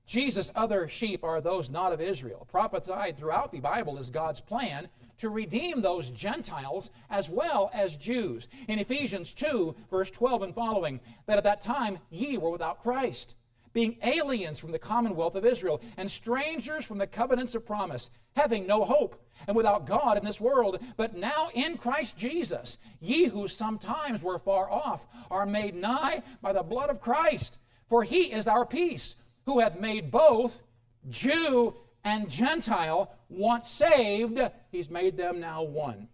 Jesus' 0.08 0.54
other 0.56 0.88
sheep 0.88 1.26
are 1.26 1.42
those 1.42 1.70
not 1.70 1.92
of 1.92 2.00
Israel. 2.00 2.48
Prophesied 2.50 3.18
throughout 3.18 3.52
the 3.52 3.60
Bible 3.60 3.98
is 3.98 4.10
God's 4.10 4.40
plan 4.40 4.88
to 5.18 5.30
redeem 5.30 5.82
those 5.82 6.12
Gentiles 6.12 6.90
as 7.10 7.30
well 7.30 7.70
as 7.74 7.98
Jews. 7.98 8.48
In 8.70 8.80
Ephesians 8.80 9.34
2, 9.34 9.76
verse 9.92 10.10
12 10.10 10.44
and 10.44 10.56
following, 10.56 11.02
that 11.26 11.38
at 11.38 11.44
that 11.44 11.60
time 11.60 12.00
ye 12.10 12.38
were 12.38 12.52
without 12.52 12.82
Christ, 12.82 13.36
being 13.74 13.98
aliens 14.02 14.60
from 14.60 14.72
the 14.72 14.80
commonwealth 14.80 15.36
of 15.36 15.46
Israel, 15.46 15.82
and 15.98 16.10
strangers 16.10 16.86
from 16.86 17.00
the 17.00 17.06
covenants 17.06 17.54
of 17.54 17.66
promise, 17.66 18.10
having 18.34 18.66
no 18.66 18.86
hope, 18.86 19.22
and 19.46 19.58
without 19.58 19.86
God 19.86 20.18
in 20.18 20.24
this 20.24 20.40
world. 20.40 20.80
But 20.96 21.18
now 21.18 21.50
in 21.54 21.78
Christ 21.78 22.18
Jesus, 22.18 22.78
ye 23.02 23.26
who 23.26 23.50
sometimes 23.50 24.24
were 24.24 24.40
far 24.40 24.72
off 24.72 25.06
are 25.30 25.46
made 25.46 25.76
nigh 25.76 26.24
by 26.42 26.54
the 26.54 26.64
blood 26.64 26.90
of 26.90 27.02
Christ. 27.02 27.60
For 27.88 28.04
he 28.04 28.32
is 28.32 28.48
our 28.48 28.66
peace, 28.66 29.16
who 29.48 29.62
hath 29.62 29.80
made 29.80 30.12
both 30.12 30.62
Jew 31.10 31.74
and 32.04 32.30
Gentile 32.30 33.16
once 33.30 33.70
saved, 33.70 34.40
he's 34.72 34.90
made 34.90 35.16
them 35.16 35.40
now 35.40 35.64
one. 35.64 36.10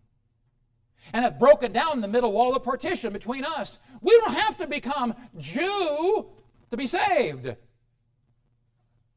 And 1.12 1.26
hath 1.26 1.40
broken 1.40 1.74
down 1.74 2.00
the 2.00 2.08
middle 2.08 2.32
wall 2.32 2.56
of 2.56 2.64
partition 2.64 3.12
between 3.12 3.44
us. 3.44 3.80
We 4.02 4.16
don't 4.20 4.36
have 4.36 4.58
to 4.60 4.68
become 4.68 5.16
Jew 5.38 6.28
to 6.70 6.78
be 6.78 6.86
saved. 6.86 7.56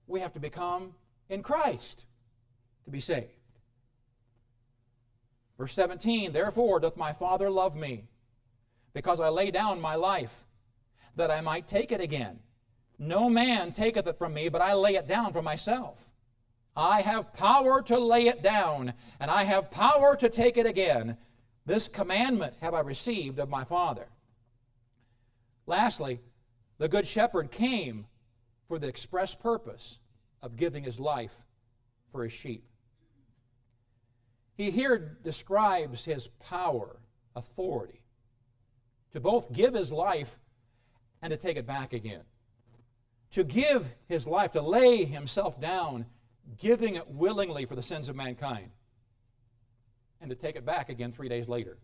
We 0.07 0.21
have 0.21 0.33
to 0.33 0.41
become 0.41 0.95
in 1.29 1.43
Christ 1.43 2.07
to 2.87 2.91
be 2.91 3.01
saved. 3.01 3.29
Verse 5.59 5.75
17 5.75 6.33
Therefore 6.33 6.81
doth 6.81 6.97
my 6.97 7.13
Father 7.13 7.51
love 7.51 7.77
me, 7.77 8.09
because 8.95 9.21
I 9.21 9.29
lay 9.29 9.51
down 9.51 9.79
my 9.79 9.95
life, 9.95 10.47
that 11.17 11.31
I 11.31 11.43
might 11.43 11.67
take 11.67 11.93
it 11.93 12.01
again. 12.01 12.39
No 12.99 13.29
man 13.29 13.73
taketh 13.73 14.07
it 14.07 14.19
from 14.19 14.35
me, 14.35 14.49
but 14.49 14.63
I 14.63 14.75
lay 14.75 14.95
it 14.95 15.07
down 15.07 15.33
for 15.33 15.43
myself. 15.43 16.11
I 16.75 17.01
have 17.03 17.33
power 17.33 17.83
to 17.83 17.99
lay 17.99 18.29
it 18.29 18.43
down, 18.43 18.93
and 19.19 19.31
I 19.31 19.45
have 19.45 19.71
power 19.71 20.17
to 20.17 20.29
take 20.29 20.57
it 20.57 20.67
again. 20.67 21.17
This 21.65 21.89
commandment 21.89 22.55
have 22.61 22.75
I 22.75 22.81
received 22.81 23.39
of 23.39 23.49
my 23.49 23.65
Father. 23.65 24.09
Lastly, 25.67 26.21
the 26.79 26.89
Good 26.89 27.07
Shepherd 27.07 27.51
came 27.51 28.07
for 28.69 28.79
the 28.79 28.89
express 28.89 29.35
purpose 29.35 29.99
of 30.43 30.57
giving 30.57 30.85
his 30.85 31.01
life 31.01 31.43
for 32.13 32.23
his 32.25 32.33
sheep. 32.33 32.65
He 34.55 34.71
here 34.71 35.19
describes 35.23 36.05
his 36.05 36.29
power, 36.29 37.01
authority. 37.35 38.01
to 39.13 39.21
both 39.21 39.51
give 39.51 39.73
his 39.73 39.91
life 39.91 40.39
and 41.23 41.31
to 41.31 41.39
take 41.39 41.57
it 41.57 41.67
back 41.67 41.95
again. 41.95 42.21
To 43.33 43.45
give 43.45 43.89
his 44.09 44.27
life, 44.27 44.53
to 44.53 44.63
lay 44.63 45.05
himself 45.05 45.61
down, 45.61 46.07
giving 46.59 46.95
it 46.95 47.09
willingly 47.09 47.67
for 47.67 47.75
the 47.75 47.83
sins 47.83 48.09
of 48.09 48.17
mankind, 48.17 48.71
and 50.21 50.31
to 50.31 50.37
take 50.37 50.57
it 50.57 50.65
back 50.65 50.89
again 50.89 51.13
three 51.13 51.29
days 51.29 51.49
later. 51.49 51.79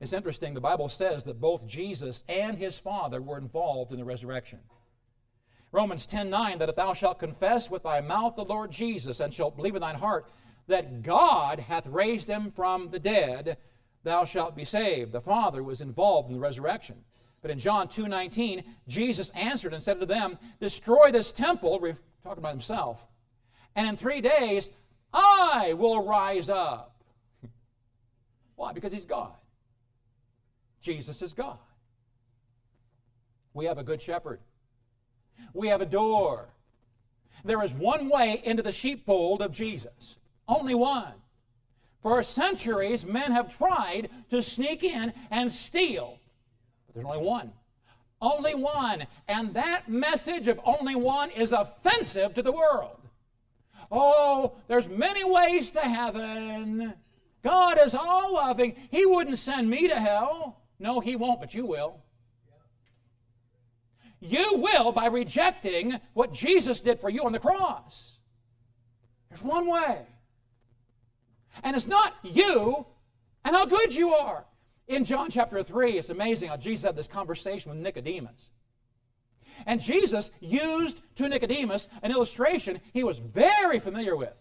It's 0.00 0.14
interesting, 0.14 0.54
the 0.54 0.60
Bible 0.60 0.88
says 0.88 1.24
that 1.24 1.40
both 1.40 1.66
Jesus 1.66 2.24
and 2.26 2.56
his 2.56 2.78
Father 2.78 3.20
were 3.20 3.36
involved 3.36 3.92
in 3.92 3.98
the 3.98 4.04
resurrection. 4.04 4.60
Romans 5.72 6.06
10 6.06 6.30
9, 6.30 6.58
that 6.58 6.68
if 6.68 6.76
thou 6.76 6.94
shalt 6.94 7.18
confess 7.18 7.70
with 7.70 7.82
thy 7.82 8.00
mouth 8.00 8.34
the 8.34 8.44
Lord 8.44 8.70
Jesus, 8.70 9.20
and 9.20 9.32
shalt 9.32 9.56
believe 9.56 9.74
in 9.76 9.82
thine 9.82 9.96
heart 9.96 10.26
that 10.66 11.02
God 11.02 11.60
hath 11.60 11.86
raised 11.86 12.28
him 12.28 12.50
from 12.50 12.90
the 12.90 12.98
dead, 12.98 13.58
thou 14.02 14.24
shalt 14.24 14.56
be 14.56 14.64
saved. 14.64 15.12
The 15.12 15.20
Father 15.20 15.62
was 15.62 15.80
involved 15.80 16.28
in 16.28 16.34
the 16.34 16.40
resurrection. 16.40 17.04
But 17.42 17.50
in 17.50 17.58
John 17.58 17.88
2 17.88 18.06
19, 18.06 18.62
Jesus 18.86 19.30
answered 19.30 19.72
and 19.72 19.82
said 19.82 20.00
to 20.00 20.06
them, 20.06 20.38
Destroy 20.60 21.10
this 21.10 21.32
temple, 21.32 21.78
we're 21.80 21.96
talking 22.22 22.38
about 22.38 22.52
himself, 22.52 23.06
and 23.74 23.88
in 23.88 23.96
three 23.96 24.20
days 24.20 24.70
I 25.12 25.74
will 25.74 26.04
rise 26.04 26.48
up. 26.48 27.02
Why? 28.56 28.72
Because 28.72 28.92
he's 28.92 29.06
God. 29.06 29.32
Jesus 30.80 31.22
is 31.22 31.34
God. 31.34 31.58
We 33.52 33.64
have 33.66 33.78
a 33.78 33.82
good 33.82 34.00
shepherd. 34.00 34.40
We 35.54 35.68
have 35.68 35.80
a 35.80 35.86
door. 35.86 36.48
There 37.44 37.64
is 37.64 37.72
one 37.72 38.08
way 38.08 38.40
into 38.44 38.62
the 38.62 38.72
sheepfold 38.72 39.42
of 39.42 39.52
Jesus, 39.52 40.18
only 40.46 40.74
one. 40.74 41.14
For 42.02 42.22
centuries, 42.22 43.04
men 43.04 43.32
have 43.32 43.54
tried 43.54 44.08
to 44.30 44.42
sneak 44.42 44.84
in 44.84 45.12
and 45.30 45.50
steal, 45.50 46.19
but 46.92 47.02
there's 47.02 47.06
only 47.06 47.26
one. 47.26 47.52
Only 48.20 48.54
one. 48.54 49.06
And 49.28 49.54
that 49.54 49.88
message 49.88 50.48
of 50.48 50.60
only 50.64 50.94
one 50.94 51.30
is 51.30 51.52
offensive 51.52 52.34
to 52.34 52.42
the 52.42 52.52
world. 52.52 53.00
Oh, 53.90 54.56
there's 54.68 54.88
many 54.88 55.24
ways 55.24 55.70
to 55.72 55.80
heaven. 55.80 56.94
God 57.42 57.78
is 57.80 57.94
all 57.94 58.34
loving. 58.34 58.76
He 58.90 59.06
wouldn't 59.06 59.38
send 59.38 59.70
me 59.70 59.88
to 59.88 59.96
hell. 59.96 60.60
No, 60.78 61.00
He 61.00 61.16
won't, 61.16 61.40
but 61.40 61.54
you 61.54 61.64
will. 61.64 62.00
You 64.20 64.56
will 64.56 64.92
by 64.92 65.06
rejecting 65.06 65.98
what 66.12 66.32
Jesus 66.32 66.80
did 66.80 67.00
for 67.00 67.08
you 67.08 67.24
on 67.24 67.32
the 67.32 67.38
cross. 67.38 68.18
There's 69.30 69.42
one 69.42 69.66
way. 69.66 70.06
And 71.62 71.74
it's 71.74 71.86
not 71.86 72.14
you 72.22 72.86
and 73.44 73.56
how 73.56 73.64
good 73.64 73.94
you 73.94 74.12
are. 74.14 74.44
In 74.90 75.04
John 75.04 75.30
chapter 75.30 75.62
3, 75.62 75.92
it's 75.92 76.10
amazing 76.10 76.48
how 76.48 76.56
Jesus 76.56 76.84
had 76.84 76.96
this 76.96 77.06
conversation 77.06 77.70
with 77.70 77.80
Nicodemus. 77.80 78.50
And 79.64 79.80
Jesus 79.80 80.32
used 80.40 81.00
to 81.14 81.28
Nicodemus 81.28 81.86
an 82.02 82.10
illustration 82.10 82.80
he 82.92 83.04
was 83.04 83.20
very 83.20 83.78
familiar 83.78 84.16
with. 84.16 84.34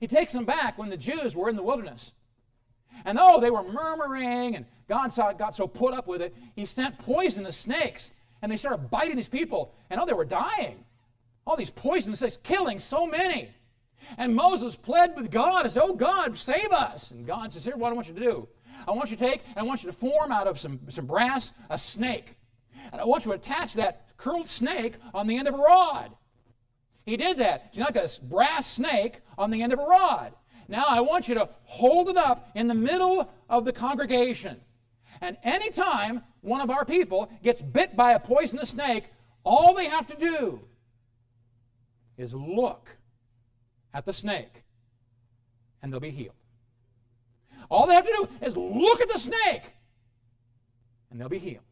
He 0.00 0.08
takes 0.08 0.34
him 0.34 0.44
back 0.44 0.76
when 0.76 0.90
the 0.90 0.96
Jews 0.96 1.36
were 1.36 1.48
in 1.48 1.54
the 1.54 1.62
wilderness. 1.62 2.10
And 3.04 3.16
oh, 3.20 3.40
they 3.40 3.52
were 3.52 3.62
murmuring, 3.62 4.56
and 4.56 4.66
God 4.88 5.12
saw, 5.12 5.32
got 5.32 5.54
so 5.54 5.68
put 5.68 5.94
up 5.94 6.08
with 6.08 6.20
it, 6.20 6.34
he 6.56 6.66
sent 6.66 6.98
poisonous 6.98 7.56
snakes, 7.56 8.10
and 8.42 8.50
they 8.50 8.56
started 8.56 8.90
biting 8.90 9.14
these 9.14 9.28
people, 9.28 9.72
and 9.88 10.00
oh, 10.00 10.04
they 10.04 10.14
were 10.14 10.24
dying. 10.24 10.84
All 11.46 11.56
these 11.56 11.70
poisonous 11.70 12.18
snakes, 12.18 12.38
killing 12.42 12.80
so 12.80 13.06
many. 13.06 13.50
And 14.18 14.34
Moses 14.34 14.74
pled 14.74 15.14
with 15.14 15.30
God 15.30 15.64
and 15.64 15.72
said, 15.72 15.82
Oh, 15.84 15.94
God, 15.94 16.36
save 16.36 16.72
us. 16.72 17.12
And 17.12 17.24
God 17.24 17.52
says, 17.52 17.64
Here, 17.64 17.76
what 17.76 17.92
I 17.92 17.94
want 17.94 18.08
you 18.08 18.14
to 18.14 18.20
do. 18.20 18.48
I 18.86 18.92
want 18.92 19.10
you 19.10 19.16
to 19.16 19.24
take, 19.24 19.42
and 19.48 19.58
I 19.58 19.62
want 19.62 19.82
you 19.82 19.90
to 19.90 19.96
form 19.96 20.32
out 20.32 20.46
of 20.46 20.58
some, 20.58 20.80
some 20.88 21.06
brass 21.06 21.52
a 21.68 21.78
snake. 21.78 22.36
And 22.92 23.00
I 23.00 23.04
want 23.04 23.24
you 23.24 23.32
to 23.32 23.36
attach 23.36 23.74
that 23.74 24.16
curled 24.16 24.48
snake 24.48 24.94
on 25.14 25.26
the 25.26 25.36
end 25.36 25.48
of 25.48 25.54
a 25.54 25.58
rod. 25.58 26.12
He 27.04 27.16
did 27.16 27.38
that. 27.38 27.76
Not 27.76 27.94
got 27.94 28.18
a 28.18 28.24
brass 28.24 28.70
snake 28.70 29.20
on 29.38 29.50
the 29.50 29.62
end 29.62 29.72
of 29.72 29.78
a 29.78 29.84
rod. 29.84 30.32
Now 30.68 30.84
I 30.86 31.00
want 31.00 31.28
you 31.28 31.34
to 31.34 31.48
hold 31.64 32.08
it 32.08 32.16
up 32.16 32.50
in 32.54 32.68
the 32.68 32.74
middle 32.74 33.30
of 33.48 33.64
the 33.64 33.72
congregation. 33.72 34.60
And 35.20 35.36
anytime 35.42 36.22
one 36.40 36.60
of 36.60 36.70
our 36.70 36.84
people 36.84 37.30
gets 37.42 37.60
bit 37.60 37.96
by 37.96 38.12
a 38.12 38.20
poisonous 38.20 38.70
snake, 38.70 39.04
all 39.44 39.74
they 39.74 39.86
have 39.86 40.06
to 40.06 40.16
do 40.16 40.60
is 42.16 42.34
look 42.34 42.96
at 43.92 44.04
the 44.04 44.12
snake 44.12 44.62
and 45.82 45.92
they'll 45.92 46.00
be 46.00 46.10
healed. 46.10 46.34
All 47.70 47.86
they 47.86 47.94
have 47.94 48.06
to 48.06 48.12
do 48.12 48.46
is 48.46 48.56
look 48.56 49.00
at 49.00 49.08
the 49.08 49.18
snake 49.18 49.72
and 51.10 51.20
they'll 51.20 51.28
be 51.28 51.38
healed. 51.38 51.64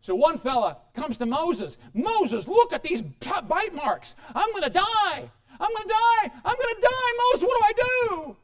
So 0.00 0.14
one 0.14 0.38
fella 0.38 0.78
comes 0.94 1.18
to 1.18 1.26
Moses. 1.26 1.78
Moses, 1.92 2.46
look 2.46 2.72
at 2.72 2.82
these 2.82 3.02
bite 3.02 3.74
marks. 3.74 4.14
I'm 4.34 4.50
going 4.52 4.62
to 4.62 4.70
die. 4.70 5.30
I'm 5.58 5.70
going 5.70 5.82
to 5.82 5.88
die. 5.88 6.30
I'm 6.44 6.54
going 6.56 6.74
to 6.74 6.80
die. 6.80 7.12
Moses, 7.32 7.48
what 7.48 7.58
do 7.58 7.64
I 7.64 7.72
do? 8.08 8.36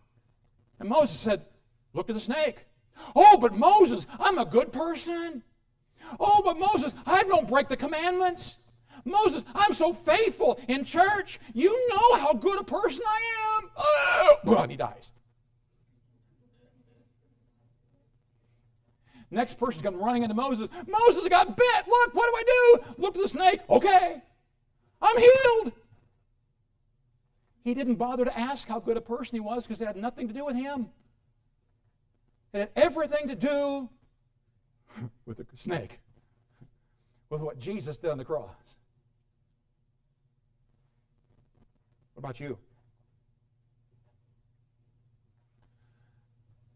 And 0.80 0.88
Moses 0.88 1.18
said, 1.18 1.44
Look 1.94 2.08
at 2.08 2.14
the 2.14 2.20
snake. 2.20 2.64
Oh, 3.14 3.36
but 3.38 3.54
Moses, 3.54 4.06
I'm 4.18 4.38
a 4.38 4.44
good 4.44 4.72
person. 4.72 5.42
Oh, 6.18 6.42
but 6.44 6.58
Moses, 6.58 6.94
I 7.06 7.22
don't 7.24 7.48
break 7.48 7.68
the 7.68 7.76
commandments. 7.76 8.56
Moses, 9.04 9.44
I'm 9.54 9.72
so 9.72 9.92
faithful 9.92 10.60
in 10.68 10.84
church. 10.84 11.40
You 11.54 11.88
know 11.88 12.18
how 12.18 12.32
good 12.34 12.60
a 12.60 12.64
person 12.64 13.02
I 13.06 13.58
am. 13.58 13.70
Oh, 13.76 14.56
and 14.62 14.70
he 14.70 14.76
dies. 14.76 15.10
Next 19.32 19.58
person 19.58 19.82
comes 19.82 19.96
running 19.96 20.22
into 20.22 20.34
Moses. 20.34 20.68
Moses, 20.86 21.24
I 21.24 21.28
got 21.28 21.56
bit. 21.56 21.86
Look, 21.88 22.14
what 22.14 22.26
do 22.26 22.36
I 22.36 22.42
do? 22.46 22.84
Look 22.98 23.16
at 23.16 23.22
the 23.22 23.28
snake. 23.28 23.60
Okay, 23.68 24.22
I'm 25.00 25.18
healed. 25.18 25.72
He 27.64 27.72
didn't 27.72 27.94
bother 27.94 28.26
to 28.26 28.38
ask 28.38 28.68
how 28.68 28.78
good 28.78 28.98
a 28.98 29.00
person 29.00 29.36
he 29.36 29.40
was 29.40 29.66
because 29.66 29.80
it 29.80 29.86
had 29.86 29.96
nothing 29.96 30.28
to 30.28 30.34
do 30.34 30.44
with 30.44 30.56
him. 30.56 30.88
It 32.52 32.60
had 32.60 32.70
everything 32.76 33.28
to 33.28 33.34
do 33.34 33.88
with 35.26 35.38
the 35.38 35.46
snake, 35.56 36.00
with 37.30 37.40
what 37.40 37.58
Jesus 37.58 37.96
did 37.96 38.10
on 38.10 38.18
the 38.18 38.24
cross. 38.24 38.50
What 42.11 42.11
about 42.22 42.38
you? 42.38 42.56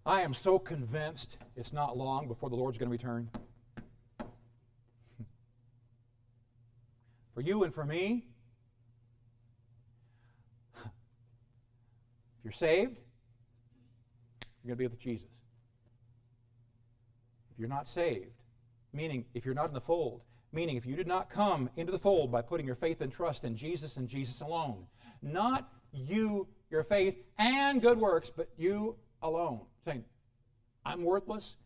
I 0.04 0.22
am 0.22 0.34
so 0.34 0.58
convinced 0.58 1.36
it's 1.56 1.72
not 1.72 1.96
long 1.96 2.26
before 2.26 2.50
the 2.50 2.56
Lord's 2.56 2.78
going 2.78 2.88
to 2.88 2.92
return. 2.92 3.28
For 7.34 7.42
you 7.42 7.62
and 7.62 7.72
for 7.72 7.84
me, 7.84 8.24
if 10.74 10.90
you're 12.42 12.52
saved, 12.52 12.98
you're 14.64 14.74
going 14.74 14.76
to 14.76 14.76
be 14.76 14.86
with 14.88 14.98
Jesus. 14.98 15.28
If 17.52 17.58
you're 17.58 17.68
not 17.68 17.86
saved, 17.86 18.42
meaning 18.92 19.26
if 19.34 19.44
you're 19.44 19.54
not 19.54 19.68
in 19.68 19.74
the 19.74 19.80
fold, 19.80 20.22
meaning 20.56 20.76
if 20.76 20.86
you 20.86 20.96
did 20.96 21.06
not 21.06 21.28
come 21.28 21.68
into 21.76 21.92
the 21.92 21.98
fold 21.98 22.32
by 22.32 22.40
putting 22.40 22.64
your 22.64 22.74
faith 22.74 23.02
and 23.02 23.12
trust 23.12 23.44
in 23.44 23.54
Jesus 23.54 23.98
and 23.98 24.08
Jesus 24.08 24.40
alone, 24.40 24.86
not 25.20 25.68
you, 25.92 26.48
your 26.70 26.82
faith, 26.82 27.14
and 27.38 27.82
good 27.82 27.98
works, 27.98 28.32
but 28.34 28.48
you 28.56 28.96
alone, 29.20 29.60
saying, 29.84 30.02
I'm 30.84 31.04
worthless, 31.04 31.56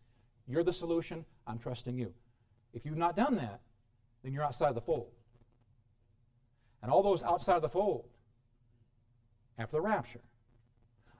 you're 0.45 0.63
the 0.63 0.73
solution, 0.73 1.25
I'm 1.47 1.57
trusting 1.57 1.97
you. 1.97 2.13
If 2.73 2.85
you've 2.85 2.97
not 2.97 3.15
done 3.15 3.37
that, 3.37 3.61
then 4.23 4.33
you're 4.33 4.43
outside 4.43 4.69
of 4.69 4.75
the 4.75 4.81
fold. 4.81 5.11
And 6.83 6.91
all 6.91 7.01
those 7.01 7.23
outside 7.23 7.55
of 7.55 7.61
the 7.61 7.69
fold, 7.69 8.09
after 9.57 9.77
the 9.77 9.81
rapture, 9.81 10.21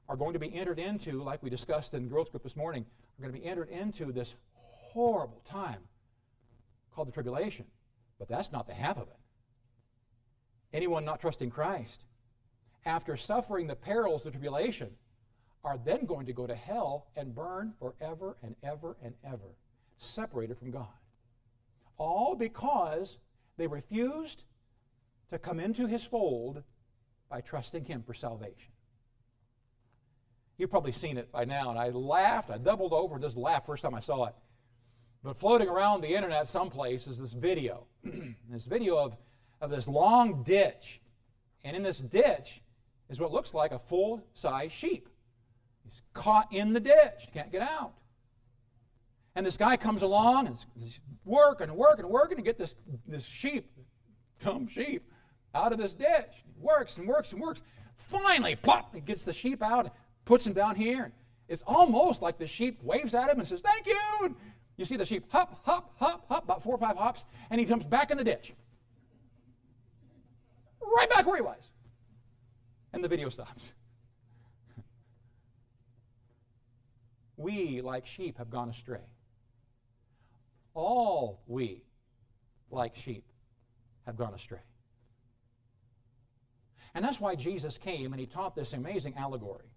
are 0.09 0.17
going 0.17 0.33
to 0.33 0.39
be 0.39 0.53
entered 0.53 0.77
into, 0.77 1.23
like 1.23 1.41
we 1.41 1.49
discussed 1.49 1.93
in 1.93 2.09
growth 2.09 2.31
group 2.31 2.43
this 2.43 2.57
morning, 2.57 2.85
are 3.17 3.21
going 3.21 3.33
to 3.33 3.39
be 3.39 3.47
entered 3.47 3.69
into 3.69 4.11
this 4.11 4.35
horrible 4.53 5.41
time 5.45 5.79
called 6.93 7.07
the 7.07 7.11
tribulation. 7.11 7.65
But 8.19 8.27
that's 8.27 8.51
not 8.51 8.67
the 8.67 8.73
half 8.73 8.97
of 8.97 9.07
it. 9.07 9.19
Anyone 10.73 11.05
not 11.05 11.19
trusting 11.19 11.49
Christ, 11.49 12.03
after 12.85 13.17
suffering 13.17 13.67
the 13.67 13.75
perils 13.75 14.25
of 14.25 14.31
the 14.31 14.37
tribulation, 14.37 14.91
are 15.63 15.77
then 15.83 16.05
going 16.05 16.25
to 16.25 16.33
go 16.33 16.47
to 16.47 16.55
hell 16.55 17.07
and 17.15 17.35
burn 17.35 17.73
forever 17.79 18.37
and 18.41 18.55
ever 18.63 18.95
and 19.03 19.13
ever, 19.23 19.55
separated 19.97 20.57
from 20.57 20.71
God. 20.71 20.87
All 21.97 22.35
because 22.35 23.17
they 23.57 23.67
refused 23.67 24.43
to 25.29 25.37
come 25.37 25.59
into 25.59 25.87
his 25.87 26.03
fold 26.03 26.63
by 27.29 27.41
trusting 27.41 27.85
him 27.85 28.03
for 28.03 28.13
salvation. 28.13 28.71
You've 30.57 30.69
probably 30.69 30.91
seen 30.91 31.17
it 31.17 31.31
by 31.31 31.45
now, 31.45 31.69
and 31.69 31.79
I 31.79 31.89
laughed. 31.89 32.49
I 32.49 32.57
doubled 32.57 32.93
over, 32.93 33.15
and 33.15 33.23
just 33.23 33.37
laughed 33.37 33.65
first 33.65 33.83
time 33.83 33.95
I 33.95 33.99
saw 33.99 34.25
it. 34.25 34.35
But 35.23 35.37
floating 35.37 35.69
around 35.69 36.01
the 36.01 36.15
internet 36.15 36.47
someplace 36.47 37.07
is 37.07 37.19
this 37.19 37.33
video. 37.33 37.85
this 38.49 38.65
video 38.65 38.97
of, 38.97 39.15
of 39.59 39.69
this 39.69 39.87
long 39.87 40.43
ditch. 40.43 41.01
And 41.63 41.75
in 41.75 41.83
this 41.83 41.99
ditch 41.99 42.61
is 43.09 43.19
what 43.19 43.31
looks 43.31 43.53
like 43.53 43.71
a 43.71 43.79
full 43.79 44.23
size 44.33 44.71
sheep. 44.71 45.07
He's 45.83 46.01
caught 46.13 46.51
in 46.51 46.73
the 46.73 46.79
ditch. 46.79 47.29
Can't 47.33 47.51
get 47.51 47.61
out. 47.61 47.93
And 49.35 49.45
this 49.45 49.57
guy 49.57 49.77
comes 49.77 50.01
along 50.01 50.47
and 50.47 50.57
he's 50.79 50.99
working 51.23 51.69
and 51.69 51.77
working 51.77 52.05
and 52.05 52.13
working 52.13 52.37
to 52.37 52.43
get 52.43 52.57
this, 52.57 52.75
this 53.07 53.25
sheep, 53.25 53.71
dumb 54.39 54.67
sheep, 54.67 55.09
out 55.53 55.71
of 55.71 55.77
this 55.77 55.93
ditch. 55.93 56.43
He 56.45 56.59
works 56.59 56.97
and 56.97 57.07
works 57.07 57.31
and 57.31 57.41
works. 57.41 57.61
Finally, 57.95 58.55
plop, 58.55 58.95
he 58.95 59.01
gets 59.01 59.23
the 59.23 59.33
sheep 59.33 59.61
out, 59.61 59.85
and 59.85 59.93
puts 60.25 60.45
him 60.45 60.53
down 60.53 60.75
here. 60.75 61.11
It's 61.47 61.63
almost 61.67 62.21
like 62.21 62.37
the 62.37 62.47
sheep 62.47 62.81
waves 62.81 63.13
at 63.13 63.29
him 63.29 63.39
and 63.39 63.47
says, 63.47 63.61
Thank 63.61 63.85
you. 63.85 64.35
You 64.81 64.85
see 64.85 64.95
the 64.95 65.05
sheep 65.05 65.25
hop, 65.29 65.63
hop, 65.63 65.93
hop, 65.97 66.25
hop, 66.27 66.43
about 66.43 66.63
four 66.63 66.73
or 66.73 66.79
five 66.79 66.97
hops, 66.97 67.23
and 67.51 67.59
he 67.59 67.67
jumps 67.67 67.85
back 67.85 68.09
in 68.09 68.17
the 68.17 68.23
ditch. 68.23 68.51
Right 70.81 71.07
back 71.07 71.27
where 71.27 71.35
he 71.35 71.43
was. 71.43 71.69
And 72.91 73.03
the 73.03 73.07
video 73.07 73.29
stops. 73.29 73.73
we, 77.37 77.81
like 77.81 78.07
sheep, 78.07 78.39
have 78.39 78.49
gone 78.49 78.69
astray. 78.69 79.05
All 80.73 81.43
we, 81.45 81.83
like 82.71 82.95
sheep, 82.95 83.25
have 84.07 84.17
gone 84.17 84.33
astray. 84.33 84.63
And 86.95 87.05
that's 87.05 87.19
why 87.19 87.35
Jesus 87.35 87.77
came 87.77 88.13
and 88.13 88.19
he 88.19 88.25
taught 88.25 88.55
this 88.55 88.73
amazing 88.73 89.13
allegory. 89.15 89.75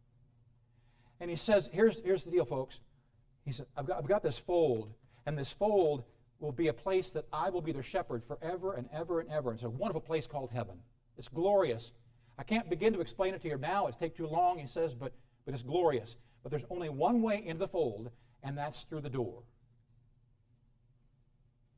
And 1.20 1.28
he 1.28 1.36
says, 1.36 1.68
here's, 1.70 2.00
here's 2.00 2.24
the 2.24 2.30
deal, 2.30 2.46
folks. 2.46 2.80
He 3.45 3.53
said, 3.53 3.66
I've 3.76 3.86
got, 3.86 3.99
I've 3.99 4.07
got 4.07 4.22
this 4.22 4.38
fold, 4.38 4.92
and 5.26 5.38
this 5.38 5.53
fold 5.53 6.05
will 6.40 6.53
be 6.53 6.68
a 6.68 6.72
place 6.72 7.11
that 7.11 7.26
I 7.32 7.51
will 7.51 7.61
be 7.61 7.72
their 7.72 7.82
shepherd 7.82 8.24
forever 8.24 8.74
and 8.74 8.88
ever 8.92 9.20
and 9.20 9.30
ever. 9.30 9.53
It's 9.53 9.62
a 9.62 9.70
wonderful 9.70 10.01
place 10.01 10.26
called 10.26 10.51
heaven. 10.53 10.76
It's 11.16 11.28
glorious. 11.28 11.92
I 12.38 12.42
can't 12.42 12.68
begin 12.68 12.92
to 12.95 13.01
explain 13.01 13.34
it 13.34 13.42
to 13.42 13.49
you 13.49 13.59
now. 13.59 13.86
It'd 13.86 14.01
take 14.01 14.16
too 14.16 14.26
long, 14.26 14.59
he 14.59 14.66
says, 14.66 14.95
but, 14.95 15.12
but 15.45 15.55
it's 15.55 15.62
glorious. 15.62 16.16
But 16.42 16.51
there's 16.51 16.64
only 16.70 16.88
one 16.88 17.22
way 17.22 17.42
into 17.45 17.61
the 17.61 17.68
fold, 17.68 18.11
and 18.42 18.59
that's 18.59 18.84
through 18.84 19.03
the 19.03 19.11
door. 19.11 19.42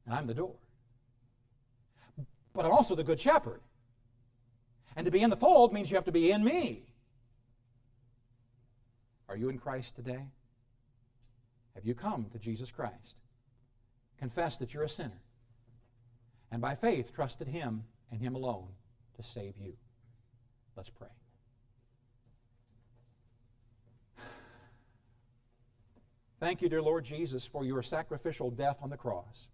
And 0.06 0.14
I'm 0.14 0.26
the 0.26 0.34
door. 0.34 0.54
But 2.54 2.64
I'm 2.64 2.72
also 2.72 2.94
the 2.94 3.04
good 3.04 3.20
shepherd. 3.20 3.60
And 4.96 5.04
to 5.04 5.10
be 5.10 5.20
in 5.20 5.30
the 5.30 5.36
fold 5.36 5.74
means 5.74 5.90
you 5.90 5.96
have 5.96 6.06
to 6.06 6.12
be 6.12 6.30
in 6.30 6.42
me. 6.42 6.84
Are 9.28 9.36
you 9.36 9.50
in 9.50 9.58
Christ 9.58 9.96
today? 9.96 10.22
Have 11.76 11.86
you 11.86 11.94
come 11.94 12.26
to 12.32 12.38
Jesus 12.38 12.72
Christ? 12.72 13.16
Confess 14.18 14.56
that 14.56 14.72
you're 14.72 14.82
a 14.82 14.88
sinner. 14.88 15.20
And 16.50 16.62
by 16.62 16.74
faith, 16.74 17.14
trusted 17.14 17.48
Him 17.48 17.84
and 18.10 18.20
Him 18.20 18.34
alone 18.34 18.68
to 19.16 19.22
save 19.22 19.58
you. 19.58 19.74
Let's 20.74 20.90
pray. 20.90 21.08
Thank 26.40 26.62
you, 26.62 26.68
dear 26.68 26.82
Lord 26.82 27.04
Jesus, 27.04 27.46
for 27.46 27.64
your 27.64 27.82
sacrificial 27.82 28.50
death 28.50 28.78
on 28.82 28.90
the 28.90 28.96
cross. 28.96 29.48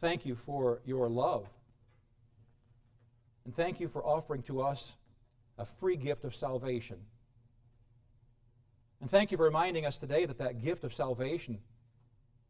Thank 0.00 0.26
you 0.26 0.34
for 0.34 0.82
your 0.84 1.08
love. 1.08 1.46
And 3.46 3.54
thank 3.54 3.80
you 3.80 3.88
for 3.88 4.04
offering 4.04 4.42
to 4.44 4.60
us 4.60 4.94
a 5.58 5.64
free 5.64 5.96
gift 5.96 6.24
of 6.24 6.34
salvation. 6.34 6.98
And 9.00 9.10
thank 9.10 9.30
you 9.30 9.36
for 9.36 9.44
reminding 9.44 9.84
us 9.84 9.98
today 9.98 10.24
that 10.26 10.38
that 10.38 10.62
gift 10.62 10.84
of 10.84 10.94
salvation 10.94 11.58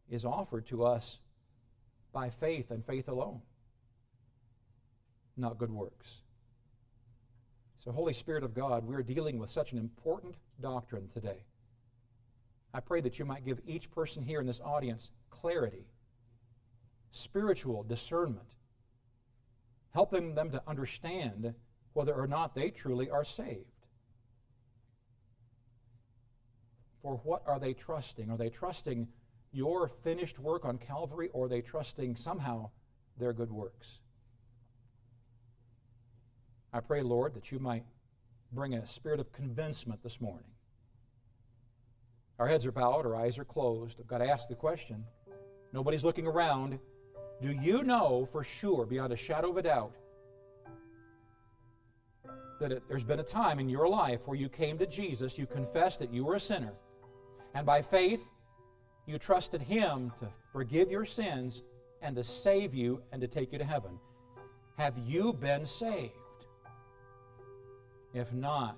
is 0.09 0.25
offered 0.25 0.67
to 0.67 0.85
us 0.85 1.19
by 2.13 2.31
faith 2.31 2.71
and 2.71 2.85
faith 2.85 3.09
alone, 3.09 3.43
not 5.37 5.59
good 5.59 5.71
works. 5.71 6.23
So, 7.85 7.93
Holy 7.93 8.13
Spirit 8.13 8.43
of 8.43 8.55
God, 8.55 8.85
we're 8.85 9.03
dealing 9.03 9.39
with 9.39 9.51
such 9.51 9.73
an 9.73 9.79
important 9.79 10.37
doctrine 10.61 11.09
today. 11.13 11.45
I 12.73 12.81
pray 12.81 13.01
that 13.01 13.19
you 13.19 13.25
might 13.25 13.45
give 13.45 13.61
each 13.67 13.91
person 13.91 14.23
here 14.23 14.41
in 14.41 14.47
this 14.47 14.61
audience 14.61 15.13
clarity, 15.31 15.87
spiritual 17.11 17.83
discernment, 17.83 18.55
helping 19.95 20.35
them 20.35 20.51
to 20.51 20.63
understand 20.67 21.55
whether 21.93 22.15
or 22.15 22.27
not 22.27 22.55
they 22.55 22.71
truly 22.71 23.09
are 23.09 23.25
saved. 23.25 23.76
For 27.07 27.21
what 27.23 27.45
are 27.47 27.61
they 27.61 27.73
trusting? 27.73 28.33
Are 28.33 28.37
they 28.37 28.49
trusting 28.49 29.07
your 29.53 29.87
finished 29.87 30.41
work 30.41 30.65
on 30.65 30.77
Calvary 30.77 31.31
or 31.33 31.47
are 31.47 31.49
they 31.49 31.61
trusting 31.61 32.17
somehow 32.17 32.71
their 33.17 33.33
good 33.33 33.53
works? 33.53 34.01
I 36.73 36.81
pray, 36.81 37.03
Lord, 37.03 37.35
that 37.35 37.53
you 37.53 37.61
might 37.61 37.85
bring 38.51 38.75
a 38.75 38.85
spirit 38.89 39.21
of 39.21 39.31
convincement 39.31 40.03
this 40.03 40.21
morning. 40.21 40.49
Our 42.41 42.49
heads 42.49 42.67
are 42.67 42.73
bowed, 42.73 43.07
our 43.07 43.15
eyes 43.15 43.39
are 43.39 43.45
closed. 43.45 44.01
I've 44.01 44.09
got 44.09 44.19
to 44.19 44.29
ask 44.29 44.49
the 44.49 44.57
question. 44.57 45.05
Nobody's 45.73 46.03
looking 46.03 46.27
around. 46.27 46.77
Do 47.41 47.53
you 47.53 47.85
know 47.85 48.29
for 48.33 48.43
sure, 48.43 48.85
beyond 48.85 49.13
a 49.13 49.17
shadow 49.17 49.51
of 49.51 49.59
a 49.59 49.63
doubt, 49.63 49.95
that 52.59 52.73
it, 52.73 52.83
there's 52.89 53.05
been 53.05 53.21
a 53.21 53.25
time 53.25 53.61
in 53.61 53.69
your 53.69 53.87
life 53.87 54.27
where 54.27 54.37
you 54.37 54.49
came 54.49 54.77
to 54.79 54.87
Jesus, 54.87 55.39
you 55.39 55.47
confessed 55.47 56.01
that 56.01 56.13
you 56.13 56.25
were 56.25 56.35
a 56.35 56.41
sinner, 56.41 56.73
and 57.57 57.65
by 57.65 57.81
faith, 57.81 58.29
you 59.07 59.19
trusted 59.19 59.63
Him 59.63 60.13
to 60.21 60.29
forgive 60.53 60.91
your 60.91 61.07
sins 61.07 61.63
and 62.03 62.15
to 62.15 62.23
save 62.23 62.75
you 62.75 63.01
and 63.13 63.21
to 63.23 63.27
take 63.27 63.51
you 63.51 63.59
to 63.59 63.65
heaven. 63.65 63.99
Have 64.77 64.99
you 64.99 65.33
been 65.33 65.65
saved? 65.65 66.13
If 68.13 68.31
not, 68.35 68.77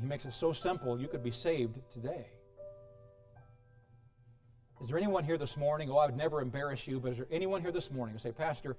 He 0.00 0.04
makes 0.04 0.24
it 0.24 0.34
so 0.34 0.52
simple 0.52 1.00
you 1.00 1.06
could 1.06 1.22
be 1.22 1.30
saved 1.30 1.78
today. 1.92 2.26
Is 4.82 4.88
there 4.88 4.98
anyone 4.98 5.22
here 5.22 5.38
this 5.38 5.56
morning? 5.56 5.88
Oh, 5.92 5.98
I 5.98 6.06
would 6.06 6.16
never 6.16 6.40
embarrass 6.40 6.88
you, 6.88 6.98
but 6.98 7.12
is 7.12 7.18
there 7.18 7.28
anyone 7.30 7.62
here 7.62 7.70
this 7.70 7.92
morning 7.92 8.14
who 8.14 8.18
say, 8.18 8.32
Pastor, 8.32 8.76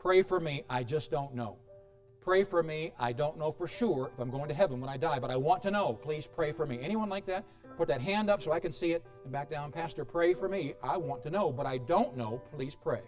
pray 0.00 0.22
for 0.22 0.40
me, 0.40 0.64
I 0.68 0.82
just 0.82 1.12
don't 1.12 1.36
know? 1.36 1.56
Pray 2.20 2.42
for 2.42 2.62
me. 2.62 2.92
I 2.98 3.12
don't 3.12 3.38
know 3.38 3.52
for 3.52 3.66
sure 3.66 4.10
if 4.12 4.18
I'm 4.18 4.28
going 4.28 4.48
to 4.48 4.54
heaven 4.54 4.80
when 4.80 4.90
I 4.90 4.96
die, 4.96 5.18
but 5.18 5.30
I 5.30 5.36
want 5.36 5.62
to 5.62 5.70
know. 5.70 5.94
Please 5.94 6.26
pray 6.26 6.52
for 6.52 6.66
me. 6.66 6.78
Anyone 6.82 7.08
like 7.08 7.24
that? 7.26 7.44
Put 7.78 7.86
that 7.86 8.00
hand 8.00 8.28
up 8.28 8.42
so 8.42 8.50
I 8.50 8.58
can 8.58 8.72
see 8.72 8.90
it 8.90 9.04
and 9.22 9.32
back 9.32 9.48
down. 9.48 9.70
Pastor, 9.70 10.04
pray 10.04 10.34
for 10.34 10.48
me. 10.48 10.74
I 10.82 10.96
want 10.96 11.22
to 11.22 11.30
know, 11.30 11.52
but 11.52 11.64
I 11.64 11.78
don't 11.78 12.16
know. 12.16 12.42
Please 12.52 12.74
pray. 12.74 13.02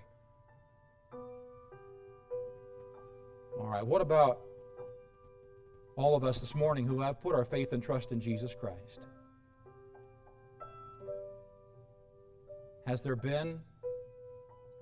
All 3.59 3.67
right, 3.67 3.85
what 3.85 4.01
about 4.01 4.39
all 5.97 6.15
of 6.15 6.23
us 6.23 6.41
this 6.41 6.55
morning 6.55 6.87
who 6.87 7.01
have 7.01 7.21
put 7.21 7.35
our 7.35 7.45
faith 7.45 7.73
and 7.73 7.83
trust 7.83 8.13
in 8.13 8.21
Jesus 8.21 8.55
Christ? 8.55 9.01
Has 12.87 13.03
there 13.03 13.17
been 13.17 13.59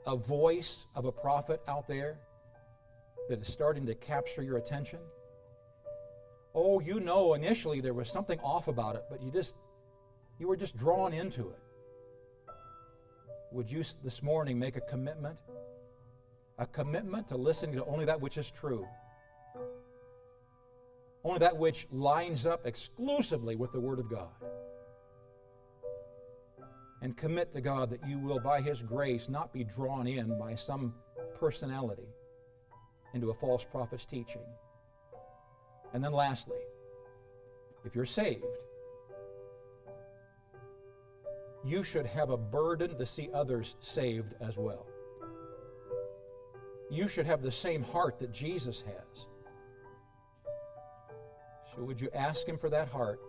a 0.07 0.16
voice 0.16 0.86
of 0.95 1.07
a 1.07 1.12
prophet 1.12 1.62
out 1.66 1.89
there 1.89 2.18
that 3.30 3.41
is 3.41 3.49
starting 3.51 3.86
to 3.86 3.95
capture 3.95 4.43
your 4.43 4.59
attention? 4.59 4.99
Oh, 6.55 6.78
you 6.78 7.01
know 7.01 7.32
initially 7.32 7.80
there 7.80 7.95
was 7.95 8.11
something 8.11 8.39
off 8.41 8.68
about 8.68 8.95
it, 8.95 9.05
but 9.09 9.22
you 9.22 9.30
just 9.30 9.55
you 10.39 10.47
were 10.47 10.57
just 10.57 10.76
drawn 10.76 11.12
into 11.12 11.49
it. 11.49 11.59
Would 13.51 13.70
you 13.70 13.82
this 14.05 14.22
morning 14.22 14.59
make 14.59 14.76
a 14.76 14.80
commitment? 14.80 15.39
A 16.59 16.66
commitment 16.66 17.28
to 17.28 17.36
listening 17.36 17.76
to 17.76 17.84
only 17.86 18.05
that 18.05 18.20
which 18.20 18.36
is 18.36 18.51
true. 18.51 18.86
Only 21.24 21.39
that 21.41 21.57
which 21.57 21.86
lines 21.91 22.47
up 22.47 22.66
exclusively 22.66 23.57
with 23.57 23.72
the 23.72 23.80
Word 23.80 23.99
of 23.99 24.11
God. 24.11 24.28
And 27.01 27.16
commit 27.16 27.53
to 27.55 27.61
God 27.61 27.91
that 27.91 28.07
you 28.07 28.18
will, 28.18 28.41
by 28.41 28.61
His 28.61 28.82
grace, 28.82 29.28
not 29.28 29.53
be 29.53 29.64
drawn 29.64 30.07
in 30.07 30.39
by 30.39 30.55
some 30.55 30.95
personality 31.39 32.09
into 33.14 33.30
a 33.30 33.34
false 33.34 33.64
prophet's 33.64 34.05
teaching. 34.05 34.43
And 35.95 36.03
then, 36.03 36.12
lastly, 36.12 36.59
if 37.84 37.95
you're 37.95 38.05
saved, 38.05 38.45
you 41.69 41.83
should 41.83 42.07
have 42.07 42.31
a 42.31 42.37
burden 42.37 42.97
to 42.97 43.05
see 43.05 43.29
others 43.35 43.77
saved 43.81 44.35
as 44.41 44.57
well. 44.57 44.87
You 46.91 47.09
should 47.09 47.27
have 47.27 47.43
the 47.43 47.53
same 47.53 47.83
heart 47.83 48.19
that 48.21 48.33
Jesus 48.33 48.81
has. 48.81 49.27
So, 51.75 51.83
would 51.85 52.01
you 52.01 52.09
ask 52.14 52.49
Him 52.49 52.57
for 52.57 52.71
that 52.71 52.89
heart? 52.89 53.21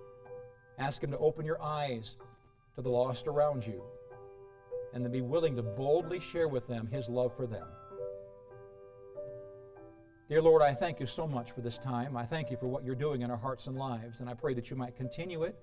Ask 0.77 1.03
Him 1.03 1.11
to 1.11 1.17
open 1.17 1.45
your 1.45 1.61
eyes 1.61 2.15
to 2.75 2.81
the 2.81 2.89
lost 2.89 3.27
around 3.27 3.67
you 3.67 3.83
and 4.93 5.03
then 5.03 5.11
be 5.11 5.21
willing 5.21 5.55
to 5.57 5.61
boldly 5.61 6.19
share 6.19 6.47
with 6.47 6.65
them 6.67 6.87
His 6.87 7.09
love 7.09 7.35
for 7.35 7.45
them. 7.45 7.67
Dear 10.29 10.41
Lord, 10.41 10.61
I 10.61 10.73
thank 10.73 10.99
you 10.99 11.07
so 11.07 11.27
much 11.27 11.51
for 11.51 11.61
this 11.61 11.77
time. 11.77 12.15
I 12.15 12.25
thank 12.25 12.51
you 12.51 12.57
for 12.57 12.67
what 12.67 12.85
you're 12.85 12.95
doing 12.95 13.23
in 13.23 13.31
our 13.31 13.37
hearts 13.37 13.67
and 13.67 13.75
lives, 13.75 14.21
and 14.21 14.29
I 14.29 14.35
pray 14.35 14.53
that 14.53 14.69
you 14.69 14.77
might 14.77 14.95
continue 14.95 15.43
it. 15.43 15.55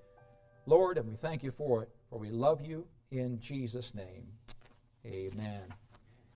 Lord, 0.65 0.97
and 0.97 1.07
we 1.07 1.15
thank 1.15 1.41
you 1.41 1.51
for 1.51 1.83
it, 1.83 1.89
for 2.09 2.19
we 2.19 2.29
love 2.29 2.65
you 2.65 2.85
in 3.11 3.39
Jesus' 3.39 3.93
name. 3.93 4.27
Amen. 5.05 5.63